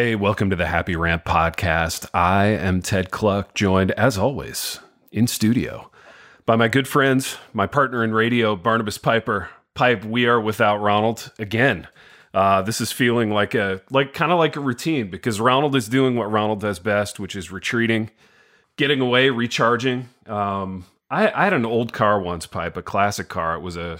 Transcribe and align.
Hey, 0.00 0.14
welcome 0.14 0.48
to 0.50 0.54
the 0.54 0.68
Happy 0.68 0.94
Rant 0.94 1.24
podcast. 1.24 2.08
I 2.14 2.44
am 2.44 2.82
Ted 2.82 3.10
Kluck, 3.10 3.52
joined 3.52 3.90
as 3.90 4.16
always 4.16 4.78
in 5.10 5.26
studio 5.26 5.90
by 6.46 6.54
my 6.54 6.68
good 6.68 6.86
friends, 6.86 7.36
my 7.52 7.66
partner 7.66 8.04
in 8.04 8.14
radio, 8.14 8.54
Barnabas 8.54 8.96
Piper. 8.96 9.48
Pipe, 9.74 10.04
we 10.04 10.24
are 10.26 10.40
without 10.40 10.76
Ronald 10.76 11.32
again. 11.40 11.88
Uh, 12.32 12.62
this 12.62 12.80
is 12.80 12.92
feeling 12.92 13.32
like 13.32 13.56
a 13.56 13.82
like 13.90 14.12
kind 14.12 14.30
of 14.30 14.38
like 14.38 14.54
a 14.54 14.60
routine 14.60 15.10
because 15.10 15.40
Ronald 15.40 15.74
is 15.74 15.88
doing 15.88 16.14
what 16.14 16.30
Ronald 16.30 16.60
does 16.60 16.78
best, 16.78 17.18
which 17.18 17.34
is 17.34 17.50
retreating, 17.50 18.10
getting 18.76 19.00
away, 19.00 19.30
recharging. 19.30 20.10
Um, 20.28 20.86
I, 21.10 21.28
I 21.28 21.42
had 21.42 21.54
an 21.54 21.66
old 21.66 21.92
car 21.92 22.20
once, 22.20 22.46
Pipe, 22.46 22.76
a 22.76 22.82
classic 22.82 23.28
car. 23.28 23.56
It 23.56 23.62
was 23.62 23.76
a 23.76 23.98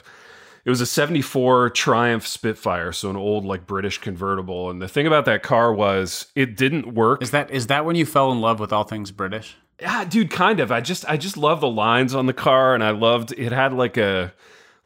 it 0.64 0.70
was 0.70 0.80
a 0.80 0.86
74 0.86 1.70
Triumph 1.70 2.26
Spitfire, 2.26 2.92
so 2.92 3.10
an 3.10 3.16
old 3.16 3.44
like 3.44 3.66
British 3.66 3.98
convertible. 3.98 4.70
And 4.70 4.82
the 4.82 4.88
thing 4.88 5.06
about 5.06 5.24
that 5.26 5.42
car 5.42 5.72
was 5.72 6.26
it 6.34 6.56
didn't 6.56 6.94
work. 6.94 7.22
Is 7.22 7.30
that 7.30 7.50
is 7.50 7.68
that 7.68 7.84
when 7.84 7.96
you 7.96 8.06
fell 8.06 8.32
in 8.32 8.40
love 8.40 8.60
with 8.60 8.72
all 8.72 8.84
things 8.84 9.10
British? 9.10 9.56
Yeah, 9.80 10.04
dude, 10.04 10.30
kind 10.30 10.60
of. 10.60 10.72
I 10.72 10.80
just 10.80 11.08
I 11.08 11.16
just 11.16 11.36
love 11.36 11.60
the 11.60 11.68
lines 11.68 12.14
on 12.14 12.26
the 12.26 12.32
car 12.32 12.74
and 12.74 12.82
I 12.82 12.90
loved 12.90 13.32
it 13.36 13.52
had 13.52 13.72
like 13.72 13.96
a 13.96 14.34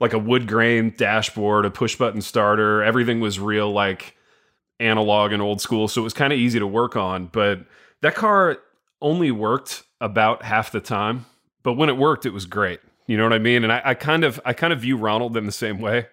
like 0.00 0.12
a 0.12 0.18
wood 0.18 0.46
grain 0.46 0.94
dashboard, 0.96 1.64
a 1.64 1.70
push 1.70 1.96
button 1.96 2.20
starter. 2.20 2.82
Everything 2.82 3.20
was 3.20 3.41
real 3.41 3.72
like 3.72 4.16
analog 4.80 5.32
and 5.32 5.41
old 5.41 5.60
school, 5.60 5.88
so 5.88 6.00
it 6.00 6.04
was 6.04 6.12
kind 6.12 6.32
of 6.32 6.38
easy 6.38 6.58
to 6.58 6.66
work 6.66 6.96
on, 6.96 7.27
but 7.27 7.60
that 8.02 8.14
car 8.14 8.58
only 9.00 9.30
worked 9.30 9.84
about 10.00 10.42
half 10.42 10.72
the 10.72 10.80
time, 10.80 11.25
but 11.62 11.75
when 11.75 11.88
it 11.88 11.97
worked 11.97 12.27
it 12.27 12.32
was 12.32 12.47
great. 12.47 12.80
You 13.06 13.17
know 13.17 13.25
what 13.25 13.33
I 13.33 13.39
mean? 13.39 13.64
And 13.64 13.72
I, 13.72 13.83
I, 13.84 13.95
kind 13.95 14.25
of 14.25 14.41
I 14.45 14.53
kind 14.53 14.72
of 14.72 14.81
view 14.81 14.97
Ronald 14.97 15.36
in 15.36 15.47
the 15.47 15.53
same 15.53 15.81
way. 15.81 16.06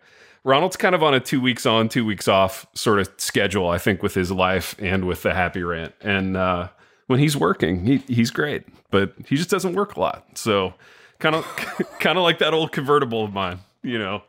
Ronald's 0.43 0.77
kind 0.77 0.95
of 0.95 1.03
on 1.03 1.13
a 1.13 1.19
two 1.19 1.41
weeks 1.41 1.65
on, 1.65 1.89
two 1.89 2.05
weeks 2.05 2.27
off 2.27 2.65
sort 2.73 2.99
of 2.99 3.09
schedule, 3.17 3.69
I 3.69 3.77
think, 3.77 4.01
with 4.01 4.15
his 4.15 4.31
life 4.31 4.75
and 4.79 5.05
with 5.05 5.23
the 5.23 5.33
happy 5.33 5.63
rant. 5.63 5.93
And 6.01 6.37
uh, 6.37 6.69
when 7.07 7.19
he's 7.19 7.35
working, 7.35 7.85
he 7.85 7.97
he's 8.07 8.31
great, 8.31 8.63
but 8.89 9.13
he 9.27 9.35
just 9.35 9.49
doesn't 9.49 9.73
work 9.73 9.95
a 9.95 9.99
lot. 9.99 10.25
So 10.37 10.73
kind 11.19 11.35
of 11.35 11.45
kind 11.99 12.17
of 12.17 12.23
like 12.23 12.39
that 12.39 12.53
old 12.53 12.71
convertible 12.71 13.23
of 13.23 13.33
mine, 13.33 13.59
you 13.83 13.99
know. 13.99 14.23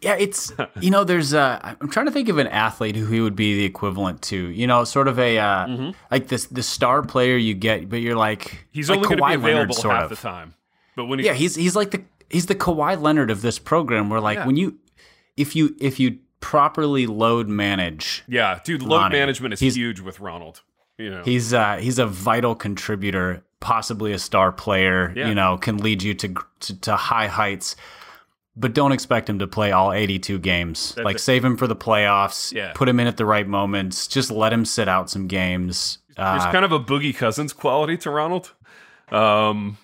Yeah, 0.00 0.16
it's 0.16 0.52
you 0.80 0.90
know, 0.90 1.04
there's 1.04 1.32
uh 1.32 1.58
I'm 1.80 1.88
trying 1.88 2.06
to 2.06 2.12
think 2.12 2.28
of 2.28 2.38
an 2.38 2.48
athlete 2.48 2.96
who 2.96 3.06
he 3.06 3.20
would 3.20 3.36
be 3.36 3.56
the 3.56 3.64
equivalent 3.64 4.22
to, 4.22 4.36
you 4.36 4.66
know, 4.66 4.84
sort 4.84 5.08
of 5.08 5.18
a 5.18 5.38
uh 5.38 5.66
mm-hmm. 5.66 5.90
like 6.10 6.28
this 6.28 6.46
the 6.46 6.62
star 6.62 7.02
player 7.02 7.36
you 7.36 7.54
get, 7.54 7.88
but 7.88 8.00
you're 8.00 8.16
like 8.16 8.66
he's 8.70 8.90
like 8.90 8.98
only 8.98 9.08
going 9.16 9.18
to 9.18 9.38
be 9.38 9.44
available 9.46 9.74
Leonard, 9.74 9.92
half 9.92 10.02
of. 10.04 10.10
the 10.10 10.16
time. 10.16 10.54
But 10.96 11.04
when 11.04 11.18
he, 11.20 11.26
yeah, 11.26 11.34
he's 11.34 11.54
he's 11.54 11.76
like 11.76 11.92
the 11.92 12.02
he's 12.30 12.46
the 12.46 12.54
Kawhi 12.54 13.00
Leonard 13.00 13.30
of 13.30 13.42
this 13.42 13.58
program. 13.58 14.10
Where 14.10 14.20
like 14.20 14.38
yeah. 14.38 14.46
when 14.46 14.56
you 14.56 14.78
if 15.36 15.54
you 15.54 15.76
if 15.80 16.00
you 16.00 16.18
properly 16.40 17.06
load 17.06 17.48
manage, 17.48 18.24
yeah, 18.26 18.60
dude, 18.64 18.82
load 18.82 19.02
Ronnie, 19.02 19.18
management 19.18 19.54
is 19.54 19.76
huge 19.76 20.00
with 20.00 20.18
Ronald. 20.18 20.62
You 20.98 21.10
know, 21.10 21.22
he's 21.22 21.52
uh 21.52 21.76
he's 21.76 21.98
a 21.98 22.06
vital 22.06 22.54
contributor, 22.54 23.44
possibly 23.60 24.12
a 24.12 24.18
star 24.18 24.50
player. 24.50 25.12
Yeah. 25.14 25.28
You 25.28 25.34
know, 25.34 25.58
can 25.58 25.78
lead 25.78 26.02
you 26.02 26.14
to, 26.14 26.34
to, 26.60 26.80
to 26.80 26.96
high 26.96 27.28
heights. 27.28 27.76
But 28.58 28.72
don't 28.72 28.92
expect 28.92 29.28
him 29.28 29.38
to 29.40 29.46
play 29.46 29.72
all 29.72 29.92
82 29.92 30.38
games. 30.38 30.94
That's 30.94 31.04
like, 31.04 31.16
it. 31.16 31.18
save 31.18 31.44
him 31.44 31.58
for 31.58 31.66
the 31.66 31.76
playoffs. 31.76 32.54
Yeah. 32.54 32.72
Put 32.74 32.88
him 32.88 32.98
in 32.98 33.06
at 33.06 33.18
the 33.18 33.26
right 33.26 33.46
moments. 33.46 34.06
Just 34.06 34.30
let 34.30 34.50
him 34.50 34.64
sit 34.64 34.88
out 34.88 35.10
some 35.10 35.26
games. 35.26 35.98
There's 36.16 36.42
uh, 36.42 36.50
kind 36.50 36.64
of 36.64 36.72
a 36.72 36.80
Boogie 36.80 37.14
Cousins 37.14 37.52
quality 37.52 37.98
to 37.98 38.10
Ronald. 38.10 38.52
Um, 39.10 39.76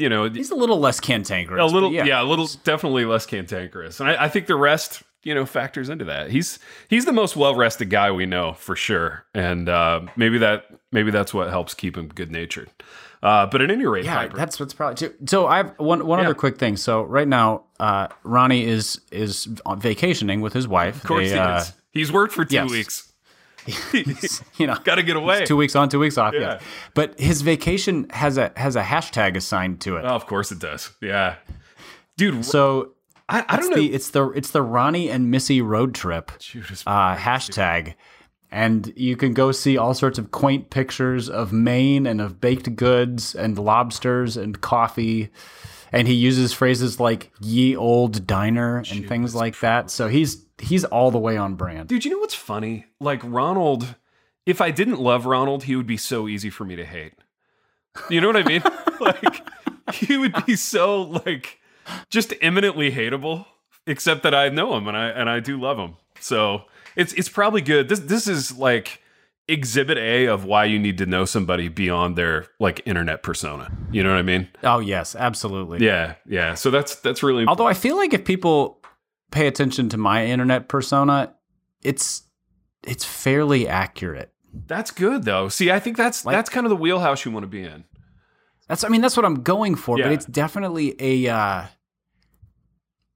you 0.00 0.08
know, 0.08 0.28
he's 0.28 0.50
a 0.50 0.54
little 0.54 0.80
less 0.80 0.98
cantankerous. 0.98 1.60
A 1.60 1.72
little, 1.72 1.92
yeah. 1.92 2.04
yeah. 2.04 2.22
a 2.22 2.24
little, 2.24 2.48
definitely 2.64 3.04
less 3.04 3.26
cantankerous, 3.26 4.00
and 4.00 4.08
I, 4.08 4.24
I, 4.24 4.28
think 4.28 4.46
the 4.46 4.56
rest, 4.56 5.02
you 5.22 5.34
know, 5.34 5.44
factors 5.44 5.88
into 5.88 6.06
that. 6.06 6.30
He's 6.30 6.58
he's 6.88 7.04
the 7.04 7.12
most 7.12 7.36
well 7.36 7.54
rested 7.54 7.90
guy 7.90 8.10
we 8.10 8.26
know 8.26 8.54
for 8.54 8.74
sure, 8.74 9.26
and 9.34 9.68
uh, 9.68 10.00
maybe 10.16 10.38
that 10.38 10.64
maybe 10.90 11.10
that's 11.10 11.34
what 11.34 11.50
helps 11.50 11.74
keep 11.74 11.96
him 11.96 12.08
good 12.08 12.30
natured. 12.30 12.70
Uh, 13.22 13.44
but 13.46 13.60
at 13.60 13.70
any 13.70 13.84
rate, 13.84 14.06
yeah, 14.06 14.16
Piper, 14.16 14.36
that's 14.36 14.58
what's 14.58 14.72
probably 14.72 14.96
too. 14.96 15.14
So 15.26 15.46
I 15.46 15.58
have 15.58 15.74
one 15.78 16.06
one 16.06 16.18
yeah. 16.18 16.24
other 16.24 16.34
quick 16.34 16.56
thing. 16.56 16.76
So 16.78 17.02
right 17.02 17.28
now, 17.28 17.64
uh, 17.78 18.08
Ronnie 18.24 18.64
is 18.64 19.02
is 19.12 19.46
vacationing 19.76 20.40
with 20.40 20.54
his 20.54 20.66
wife. 20.66 20.96
Of 20.96 21.04
course, 21.04 21.28
they, 21.28 21.34
he 21.34 21.34
is. 21.34 21.38
Uh, 21.38 21.64
he's 21.90 22.10
worked 22.10 22.32
for 22.32 22.46
two 22.46 22.54
yes. 22.54 22.70
weeks. 22.70 23.09
you 24.58 24.66
know, 24.66 24.76
got 24.84 24.96
to 24.96 25.02
get 25.02 25.16
away. 25.16 25.44
Two 25.44 25.56
weeks 25.56 25.76
on, 25.76 25.88
two 25.88 25.98
weeks 25.98 26.18
off. 26.18 26.34
Yeah. 26.34 26.60
But 26.94 27.18
his 27.18 27.42
vacation 27.42 28.08
has 28.10 28.38
a 28.38 28.52
has 28.56 28.76
a 28.76 28.82
hashtag 28.82 29.36
assigned 29.36 29.80
to 29.82 29.96
it. 29.96 30.04
Oh, 30.04 30.14
of 30.14 30.26
course 30.26 30.52
it 30.52 30.58
does. 30.58 30.90
Yeah, 31.00 31.36
dude. 32.16 32.44
So 32.44 32.92
I, 33.28 33.44
I 33.48 33.56
don't 33.56 33.70
know. 33.70 33.76
The, 33.76 33.92
it's 33.92 34.10
the 34.10 34.30
it's 34.30 34.50
the 34.50 34.62
Ronnie 34.62 35.08
and 35.08 35.30
Missy 35.30 35.62
road 35.62 35.94
trip 35.94 36.32
uh, 36.86 37.16
hashtag. 37.16 37.94
And 38.52 38.92
you 38.96 39.16
can 39.16 39.32
go 39.32 39.52
see 39.52 39.78
all 39.78 39.94
sorts 39.94 40.18
of 40.18 40.32
quaint 40.32 40.70
pictures 40.70 41.30
of 41.30 41.52
Maine 41.52 42.04
and 42.04 42.20
of 42.20 42.40
baked 42.40 42.74
goods 42.74 43.34
and 43.36 43.56
lobsters 43.56 44.36
and 44.36 44.60
coffee. 44.60 45.30
And 45.92 46.08
he 46.08 46.14
uses 46.14 46.52
phrases 46.52 46.98
like 46.98 47.30
ye 47.40 47.76
old 47.76 48.26
diner 48.26 48.78
and 48.90 49.08
things 49.08 49.36
like 49.36 49.60
that. 49.60 49.88
So 49.90 50.08
he's 50.08 50.44
he's 50.60 50.84
all 50.84 51.10
the 51.10 51.18
way 51.18 51.36
on 51.36 51.54
brand. 51.54 51.88
Dude, 51.88 52.04
you 52.04 52.10
know 52.10 52.18
what's 52.18 52.34
funny? 52.34 52.86
Like 53.00 53.20
Ronald, 53.24 53.94
if 54.46 54.60
I 54.60 54.70
didn't 54.70 55.00
love 55.00 55.26
Ronald, 55.26 55.64
he 55.64 55.76
would 55.76 55.86
be 55.86 55.96
so 55.96 56.28
easy 56.28 56.50
for 56.50 56.64
me 56.64 56.76
to 56.76 56.84
hate. 56.84 57.14
You 58.08 58.20
know 58.20 58.28
what 58.28 58.36
I 58.36 58.44
mean? 58.44 58.62
like 59.00 59.48
he 59.94 60.16
would 60.16 60.46
be 60.46 60.56
so 60.56 61.02
like 61.02 61.60
just 62.08 62.32
eminently 62.40 62.92
hateable, 62.92 63.46
except 63.86 64.22
that 64.22 64.34
I 64.34 64.48
know 64.48 64.76
him 64.76 64.88
and 64.88 64.96
I 64.96 65.08
and 65.08 65.28
I 65.28 65.40
do 65.40 65.60
love 65.60 65.78
him. 65.78 65.96
So 66.20 66.64
it's 66.96 67.12
it's 67.14 67.28
probably 67.28 67.62
good. 67.62 67.88
This 67.88 68.00
this 68.00 68.28
is 68.28 68.56
like 68.56 69.00
exhibit 69.48 69.98
A 69.98 70.26
of 70.26 70.44
why 70.44 70.64
you 70.64 70.78
need 70.78 70.98
to 70.98 71.06
know 71.06 71.24
somebody 71.24 71.68
beyond 71.68 72.16
their 72.16 72.46
like 72.60 72.80
internet 72.86 73.22
persona. 73.22 73.70
You 73.90 74.02
know 74.04 74.10
what 74.10 74.18
I 74.18 74.22
mean? 74.22 74.48
Oh 74.62 74.78
yes, 74.78 75.16
absolutely. 75.16 75.84
Yeah, 75.84 76.14
yeah. 76.26 76.54
So 76.54 76.70
that's 76.70 76.96
that's 76.96 77.22
really 77.22 77.42
important. 77.42 77.60
Although 77.60 77.68
I 77.68 77.74
feel 77.74 77.96
like 77.96 78.14
if 78.14 78.24
people 78.24 78.79
pay 79.30 79.46
attention 79.46 79.88
to 79.90 79.96
my 79.96 80.26
internet 80.26 80.68
persona, 80.68 81.34
it's 81.82 82.22
it's 82.86 83.04
fairly 83.04 83.68
accurate. 83.68 84.32
That's 84.66 84.90
good 84.90 85.24
though. 85.24 85.48
See, 85.48 85.70
I 85.70 85.78
think 85.78 85.96
that's 85.96 86.24
like, 86.24 86.34
that's 86.34 86.50
kind 86.50 86.66
of 86.66 86.70
the 86.70 86.76
wheelhouse 86.76 87.24
you 87.24 87.30
want 87.30 87.44
to 87.44 87.48
be 87.48 87.62
in. 87.62 87.84
That's 88.68 88.84
I 88.84 88.88
mean 88.88 89.00
that's 89.00 89.16
what 89.16 89.26
I'm 89.26 89.42
going 89.42 89.74
for, 89.74 89.98
yeah. 89.98 90.04
but 90.04 90.12
it's 90.12 90.26
definitely 90.26 90.94
a 90.98 91.28
uh, 91.28 91.64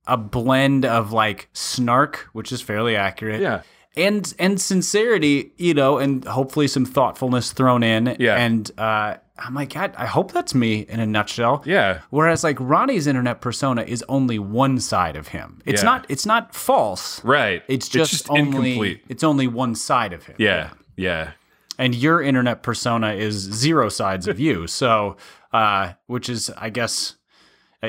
a 0.06 0.16
blend 0.16 0.84
of 0.84 1.12
like 1.12 1.48
snark, 1.52 2.28
which 2.32 2.52
is 2.52 2.60
fairly 2.60 2.96
accurate. 2.96 3.40
Yeah. 3.40 3.62
And 3.96 4.34
and 4.38 4.60
sincerity, 4.60 5.52
you 5.56 5.72
know, 5.72 5.98
and 5.98 6.24
hopefully 6.24 6.66
some 6.66 6.84
thoughtfulness 6.84 7.52
thrown 7.52 7.82
in. 7.82 8.16
Yeah. 8.18 8.36
And 8.36 8.70
uh 8.76 9.16
I'm 9.36 9.54
like, 9.54 9.74
God, 9.74 9.94
I 9.96 10.06
hope 10.06 10.32
that's 10.32 10.54
me 10.54 10.80
in 10.88 11.00
a 11.00 11.06
nutshell. 11.06 11.62
Yeah. 11.66 12.00
Whereas 12.10 12.44
like 12.44 12.56
Ronnie's 12.60 13.06
internet 13.06 13.40
persona 13.40 13.82
is 13.82 14.04
only 14.08 14.38
one 14.38 14.78
side 14.80 15.16
of 15.16 15.28
him. 15.28 15.60
It's 15.64 15.82
yeah. 15.82 15.86
not 15.86 16.06
it's 16.08 16.26
not 16.26 16.54
false. 16.54 17.24
Right. 17.24 17.62
It's 17.68 17.88
just, 17.88 18.12
it's 18.12 18.22
just 18.22 18.30
only 18.30 18.72
incomplete. 18.72 19.04
it's 19.08 19.24
only 19.24 19.46
one 19.46 19.74
side 19.74 20.12
of 20.12 20.24
him. 20.24 20.36
Yeah. 20.38 20.70
Yeah. 20.96 21.32
And 21.78 21.94
your 21.94 22.22
internet 22.22 22.62
persona 22.62 23.14
is 23.14 23.34
zero 23.34 23.88
sides 23.88 24.28
of 24.28 24.38
you. 24.40 24.66
So 24.66 25.16
uh 25.52 25.92
which 26.06 26.28
is 26.28 26.50
I 26.56 26.70
guess 26.70 27.16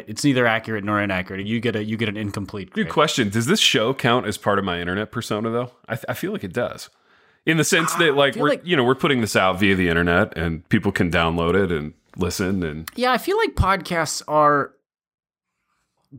it's 0.07 0.23
neither 0.23 0.45
accurate 0.45 0.83
nor 0.83 1.01
inaccurate. 1.01 1.45
You 1.45 1.59
get 1.59 1.75
a 1.75 1.83
you 1.83 1.97
get 1.97 2.09
an 2.09 2.17
incomplete. 2.17 2.71
Grade. 2.71 2.87
Good 2.87 2.93
question. 2.93 3.29
Does 3.29 3.45
this 3.45 3.59
show 3.59 3.93
count 3.93 4.25
as 4.27 4.37
part 4.37 4.59
of 4.59 4.65
my 4.65 4.79
internet 4.79 5.11
persona 5.11 5.49
though? 5.49 5.71
I, 5.87 5.95
th- 5.95 6.05
I 6.09 6.13
feel 6.13 6.31
like 6.31 6.43
it 6.43 6.53
does 6.53 6.89
in 7.45 7.57
the 7.57 7.63
sense 7.63 7.93
that 7.95 8.15
like 8.15 8.35
we're 8.35 8.49
like, 8.49 8.65
you 8.65 8.75
know 8.75 8.83
we're 8.83 8.95
putting 8.95 9.21
this 9.21 9.35
out 9.35 9.59
via 9.59 9.75
the 9.75 9.87
internet 9.87 10.37
and 10.37 10.67
people 10.69 10.91
can 10.91 11.11
download 11.11 11.55
it 11.55 11.71
and 11.71 11.93
listen 12.17 12.63
and 12.63 12.89
yeah 12.95 13.11
i 13.11 13.17
feel 13.17 13.37
like 13.37 13.55
podcasts 13.55 14.21
are 14.27 14.71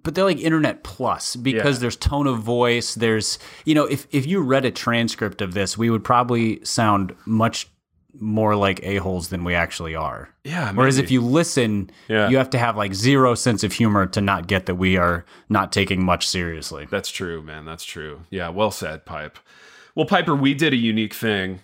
but 0.02 0.14
they're 0.14 0.24
like 0.24 0.38
internet 0.38 0.84
plus 0.84 1.36
because 1.36 1.76
yeah. 1.76 1.80
there's 1.80 1.96
tone 1.96 2.26
of 2.26 2.38
voice 2.40 2.94
there's 2.94 3.38
you 3.64 3.74
know 3.74 3.84
if 3.84 4.06
if 4.10 4.26
you 4.26 4.40
read 4.40 4.64
a 4.64 4.70
transcript 4.70 5.40
of 5.40 5.54
this 5.54 5.78
we 5.78 5.90
would 5.90 6.04
probably 6.04 6.62
sound 6.64 7.14
much 7.24 7.68
more 8.20 8.56
like 8.56 8.80
a-holes 8.82 9.28
than 9.28 9.44
we 9.44 9.54
actually 9.54 9.94
are 9.94 10.28
yeah 10.44 10.66
maybe. 10.66 10.76
whereas 10.78 10.98
if 10.98 11.10
you 11.10 11.20
listen 11.20 11.90
yeah. 12.08 12.28
you 12.28 12.36
have 12.36 12.50
to 12.50 12.58
have 12.58 12.76
like 12.76 12.94
zero 12.94 13.34
sense 13.34 13.64
of 13.64 13.72
humor 13.72 14.06
to 14.06 14.20
not 14.20 14.46
get 14.46 14.66
that 14.66 14.74
we 14.76 14.96
are 14.96 15.24
not 15.48 15.72
taking 15.72 16.04
much 16.04 16.26
seriously 16.26 16.86
that's 16.90 17.10
true 17.10 17.42
man 17.42 17.64
that's 17.64 17.84
true 17.84 18.20
yeah 18.30 18.48
well 18.48 18.70
said 18.70 19.04
pipe 19.04 19.38
well, 19.96 20.04
Piper, 20.04 20.36
we 20.36 20.52
did 20.52 20.74
a 20.74 20.76
unique 20.76 21.14
thing 21.14 21.60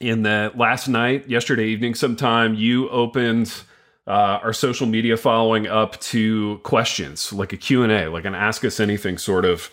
in 0.00 0.22
that 0.24 0.58
last 0.58 0.86
night, 0.86 1.30
yesterday 1.30 1.68
evening, 1.68 1.94
sometime 1.94 2.54
you 2.54 2.90
opened 2.90 3.62
uh, 4.06 4.38
our 4.42 4.52
social 4.52 4.86
media 4.86 5.16
following 5.16 5.66
up 5.66 5.98
to 6.00 6.58
questions, 6.62 7.32
like 7.32 7.54
a 7.54 7.56
Q&A, 7.56 8.08
like 8.08 8.26
an 8.26 8.34
ask 8.34 8.66
us 8.66 8.78
anything 8.78 9.16
sort 9.16 9.46
of 9.46 9.70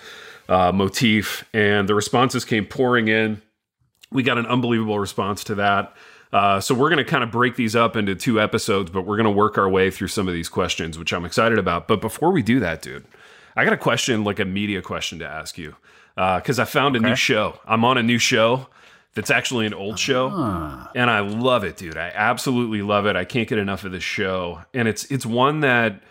uh, 0.48 0.72
motif. 0.72 1.44
And 1.54 1.90
the 1.90 1.96
responses 1.96 2.46
came 2.46 2.66
pouring 2.66 3.10
in. 3.10 3.42
We 4.16 4.24
got 4.24 4.38
an 4.38 4.48
unbelievable 4.48 4.98
response 4.98 5.44
to 5.46 5.56
that. 5.56 5.94
Uh, 6.34 6.60
so 6.60 6.74
we're 6.74 6.90
going 6.90 7.04
to 7.04 7.10
kind 7.10 7.24
of 7.24 7.32
break 7.32 7.56
these 7.56 7.76
up 7.76 7.96
into 7.96 8.16
two 8.16 8.42
episodes, 8.42 8.90
but 8.90 9.04
we're 9.04 9.16
going 9.16 9.26
to 9.26 9.32
work 9.32 9.58
our 9.58 9.70
way 9.70 9.92
through 9.92 10.08
some 10.08 10.28
of 10.28 10.34
these 10.34 10.50
questions, 10.50 10.98
which 10.98 11.14
I'm 11.14 11.24
excited 11.24 11.60
about. 11.60 11.88
But 11.88 12.02
before 12.02 12.32
we 12.32 12.42
do 12.42 12.60
that, 12.60 12.82
dude, 12.82 13.06
I 13.56 13.64
got 13.64 13.74
a 13.74 13.78
question, 13.78 14.24
like 14.24 14.40
a 14.40 14.46
media 14.46 14.82
question 14.82 15.20
to 15.20 15.28
ask 15.28 15.58
you 15.58 15.76
because 16.16 16.60
uh, 16.60 16.64
I 16.64 16.66
found 16.66 16.96
a 16.96 17.00
new 17.00 17.16
show. 17.16 17.60
I'm 17.66 17.86
on 17.86 17.98
a 17.98 18.04
new 18.04 18.18
show 18.18 18.68
that's 19.14 19.30
actually 19.30 19.66
an 19.66 19.74
old 19.74 19.98
show. 19.98 20.30
Huh. 20.30 20.88
And 20.94 21.10
I 21.10 21.20
love 21.22 21.64
it, 21.64 21.78
dude. 21.78 21.98
I 21.98 22.12
absolutely 22.14 22.82
love 22.82 23.06
it. 23.06 23.16
I 23.16 23.26
can't 23.26 23.48
get 23.48 23.58
enough 23.58 23.84
of 23.84 23.92
this 23.92 24.04
show. 24.04 24.62
And 24.74 24.88
it's 24.88 25.06
it's 25.06 25.26
one 25.26 25.62
that 25.62 26.02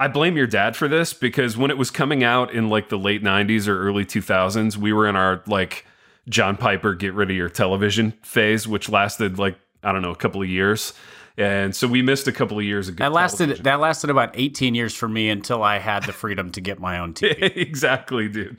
I 0.00 0.08
blame 0.08 0.36
your 0.36 0.46
dad 0.46 0.76
for 0.76 0.88
this 0.88 1.12
because 1.12 1.56
when 1.56 1.70
it 1.70 1.78
was 1.78 1.90
coming 1.90 2.24
out 2.24 2.52
in 2.52 2.68
like 2.68 2.88
the 2.88 2.98
late 2.98 3.22
90s 3.22 3.68
or 3.68 3.78
early 3.80 4.04
2000s, 4.04 4.76
we 4.76 4.92
were 4.92 5.06
in 5.06 5.16
our 5.16 5.42
like 5.46 5.86
John 6.28 6.56
Piper 6.56 6.94
get 6.94 7.14
rid 7.14 7.30
of 7.30 7.36
your 7.36 7.48
television 7.48 8.12
phase, 8.22 8.66
which 8.66 8.88
lasted 8.88 9.38
like 9.38 9.58
I 9.82 9.92
don't 9.92 10.02
know, 10.02 10.10
a 10.10 10.16
couple 10.16 10.42
of 10.42 10.48
years. 10.48 10.92
And 11.38 11.76
so 11.76 11.86
we 11.86 12.00
missed 12.00 12.26
a 12.26 12.32
couple 12.32 12.58
of 12.58 12.64
years 12.64 12.88
ago. 12.88 13.04
That 13.04 13.12
lasted 13.12 13.64
that 13.64 13.78
lasted 13.78 14.10
about 14.10 14.30
18 14.34 14.74
years 14.74 14.94
for 14.94 15.08
me 15.08 15.28
until 15.28 15.62
I 15.62 15.78
had 15.78 16.04
the 16.04 16.12
freedom 16.12 16.50
to 16.52 16.60
get 16.60 16.80
my 16.80 16.98
own 16.98 17.12
TV. 17.12 17.54
exactly, 17.56 18.28
dude. 18.28 18.58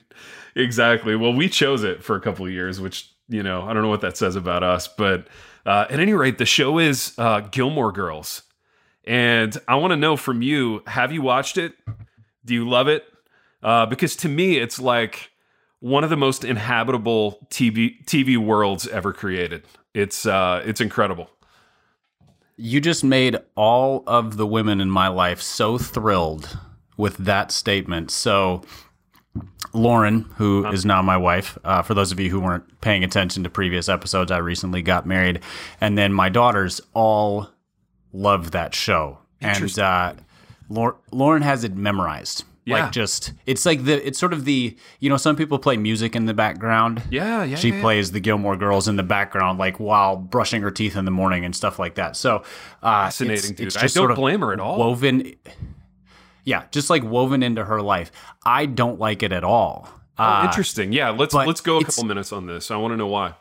Exactly. 0.55 1.15
Well, 1.15 1.33
we 1.33 1.49
chose 1.49 1.83
it 1.83 2.03
for 2.03 2.15
a 2.15 2.21
couple 2.21 2.45
of 2.45 2.51
years, 2.51 2.79
which, 2.79 3.11
you 3.29 3.41
know, 3.43 3.63
I 3.63 3.73
don't 3.73 3.81
know 3.81 3.89
what 3.89 4.01
that 4.01 4.15
says 4.15 4.35
about 4.35 4.63
us, 4.63 4.87
but 4.87 5.27
uh, 5.65 5.85
at 5.89 5.99
any 5.99 6.13
rate, 6.13 6.37
the 6.37 6.45
show 6.45 6.77
is 6.77 7.13
uh, 7.17 7.41
Gilmore 7.41 7.91
Girls. 7.91 8.43
And 9.03 9.57
I 9.67 9.75
want 9.75 9.91
to 9.91 9.97
know 9.97 10.15
from 10.15 10.41
you, 10.41 10.83
have 10.85 11.11
you 11.11 11.21
watched 11.21 11.57
it? 11.57 11.73
Do 12.45 12.53
you 12.53 12.67
love 12.67 12.87
it? 12.87 13.05
Uh, 13.63 13.85
because 13.85 14.15
to 14.17 14.29
me, 14.29 14.57
it's 14.57 14.79
like 14.79 15.31
one 15.87 16.03
of 16.03 16.09
the 16.09 16.17
most 16.17 16.43
inhabitable 16.43 17.47
TV 17.49 18.03
TV 18.05 18.37
worlds 18.37 18.87
ever 18.87 19.13
created. 19.13 19.63
It's 19.93 20.25
uh, 20.25 20.61
it's 20.65 20.81
incredible. 20.81 21.29
You 22.57 22.81
just 22.81 23.03
made 23.03 23.37
all 23.55 24.03
of 24.05 24.37
the 24.37 24.45
women 24.45 24.81
in 24.81 24.89
my 24.89 25.07
life 25.07 25.41
so 25.41 25.77
thrilled 25.77 26.57
with 26.97 27.17
that 27.17 27.51
statement. 27.51 28.09
So, 28.11 28.63
Lauren, 29.73 30.21
who 30.37 30.65
is 30.67 30.83
now 30.83 31.01
my 31.03 31.17
wife, 31.17 31.57
uh, 31.63 31.83
for 31.83 31.93
those 31.93 32.11
of 32.11 32.19
you 32.19 32.31
who 32.31 32.39
weren't 32.39 32.81
paying 32.81 33.03
attention 33.03 33.43
to 33.43 33.49
previous 33.49 33.87
episodes, 33.87 34.31
I 34.31 34.39
recently 34.39 34.81
got 34.81 35.05
married. 35.05 35.41
And 35.79 35.97
then 35.97 36.11
my 36.11 36.29
daughters 36.29 36.81
all 36.93 37.49
loved 38.11 38.53
that 38.53 38.73
show. 38.73 39.19
And 39.39 39.77
uh, 39.77 40.15
Lauren 41.11 41.43
has 41.43 41.63
it 41.63 41.75
memorized. 41.75 42.43
Yeah. 42.67 42.83
Like 42.83 42.91
just 42.91 43.31
it's 43.45 43.65
like 43.65 43.85
the 43.85 44.05
it's 44.05 44.19
sort 44.19 44.33
of 44.33 44.43
the 44.43 44.75
you 44.99 45.09
know 45.09 45.15
some 45.15 45.37
people 45.37 45.57
play 45.57 45.77
music 45.77 46.17
in 46.17 46.25
the 46.25 46.33
background. 46.33 47.01
Yeah, 47.09 47.45
yeah. 47.45 47.55
She 47.55 47.69
yeah, 47.69 47.79
plays 47.79 48.11
the 48.11 48.19
Gilmore 48.19 48.57
Girls 48.57 48.89
in 48.89 48.97
the 48.97 49.03
background, 49.03 49.57
like 49.57 49.79
while 49.79 50.17
brushing 50.17 50.61
her 50.63 50.71
teeth 50.71 50.97
in 50.97 51.05
the 51.05 51.11
morning 51.11 51.45
and 51.45 51.55
stuff 51.55 51.79
like 51.79 51.95
that. 51.95 52.17
So 52.17 52.43
uh, 52.83 53.05
fascinating, 53.05 53.35
it's, 53.37 53.47
dude. 53.51 53.67
It's 53.67 53.77
I 53.77 53.81
don't 53.81 53.89
sort 53.89 54.11
of 54.11 54.17
blame 54.17 54.41
her 54.41 54.51
at 54.51 54.59
all. 54.59 54.77
Woven, 54.79 55.33
yeah, 56.43 56.65
just 56.71 56.89
like 56.89 57.03
woven 57.03 57.41
into 57.41 57.63
her 57.63 57.81
life. 57.81 58.11
I 58.45 58.65
don't 58.65 58.99
like 58.99 59.23
it 59.23 59.31
at 59.31 59.45
all. 59.45 59.89
Oh, 60.19 60.23
Uh, 60.23 60.43
interesting. 60.45 60.91
Yeah, 60.91 61.11
let's 61.11 61.33
let's 61.33 61.61
go 61.61 61.77
a 61.77 61.85
couple 61.85 62.03
minutes 62.03 62.33
on 62.33 62.47
this. 62.47 62.69
I 62.69 62.75
want 62.75 62.91
to 62.91 62.97
know 62.97 63.07
why. 63.07 63.35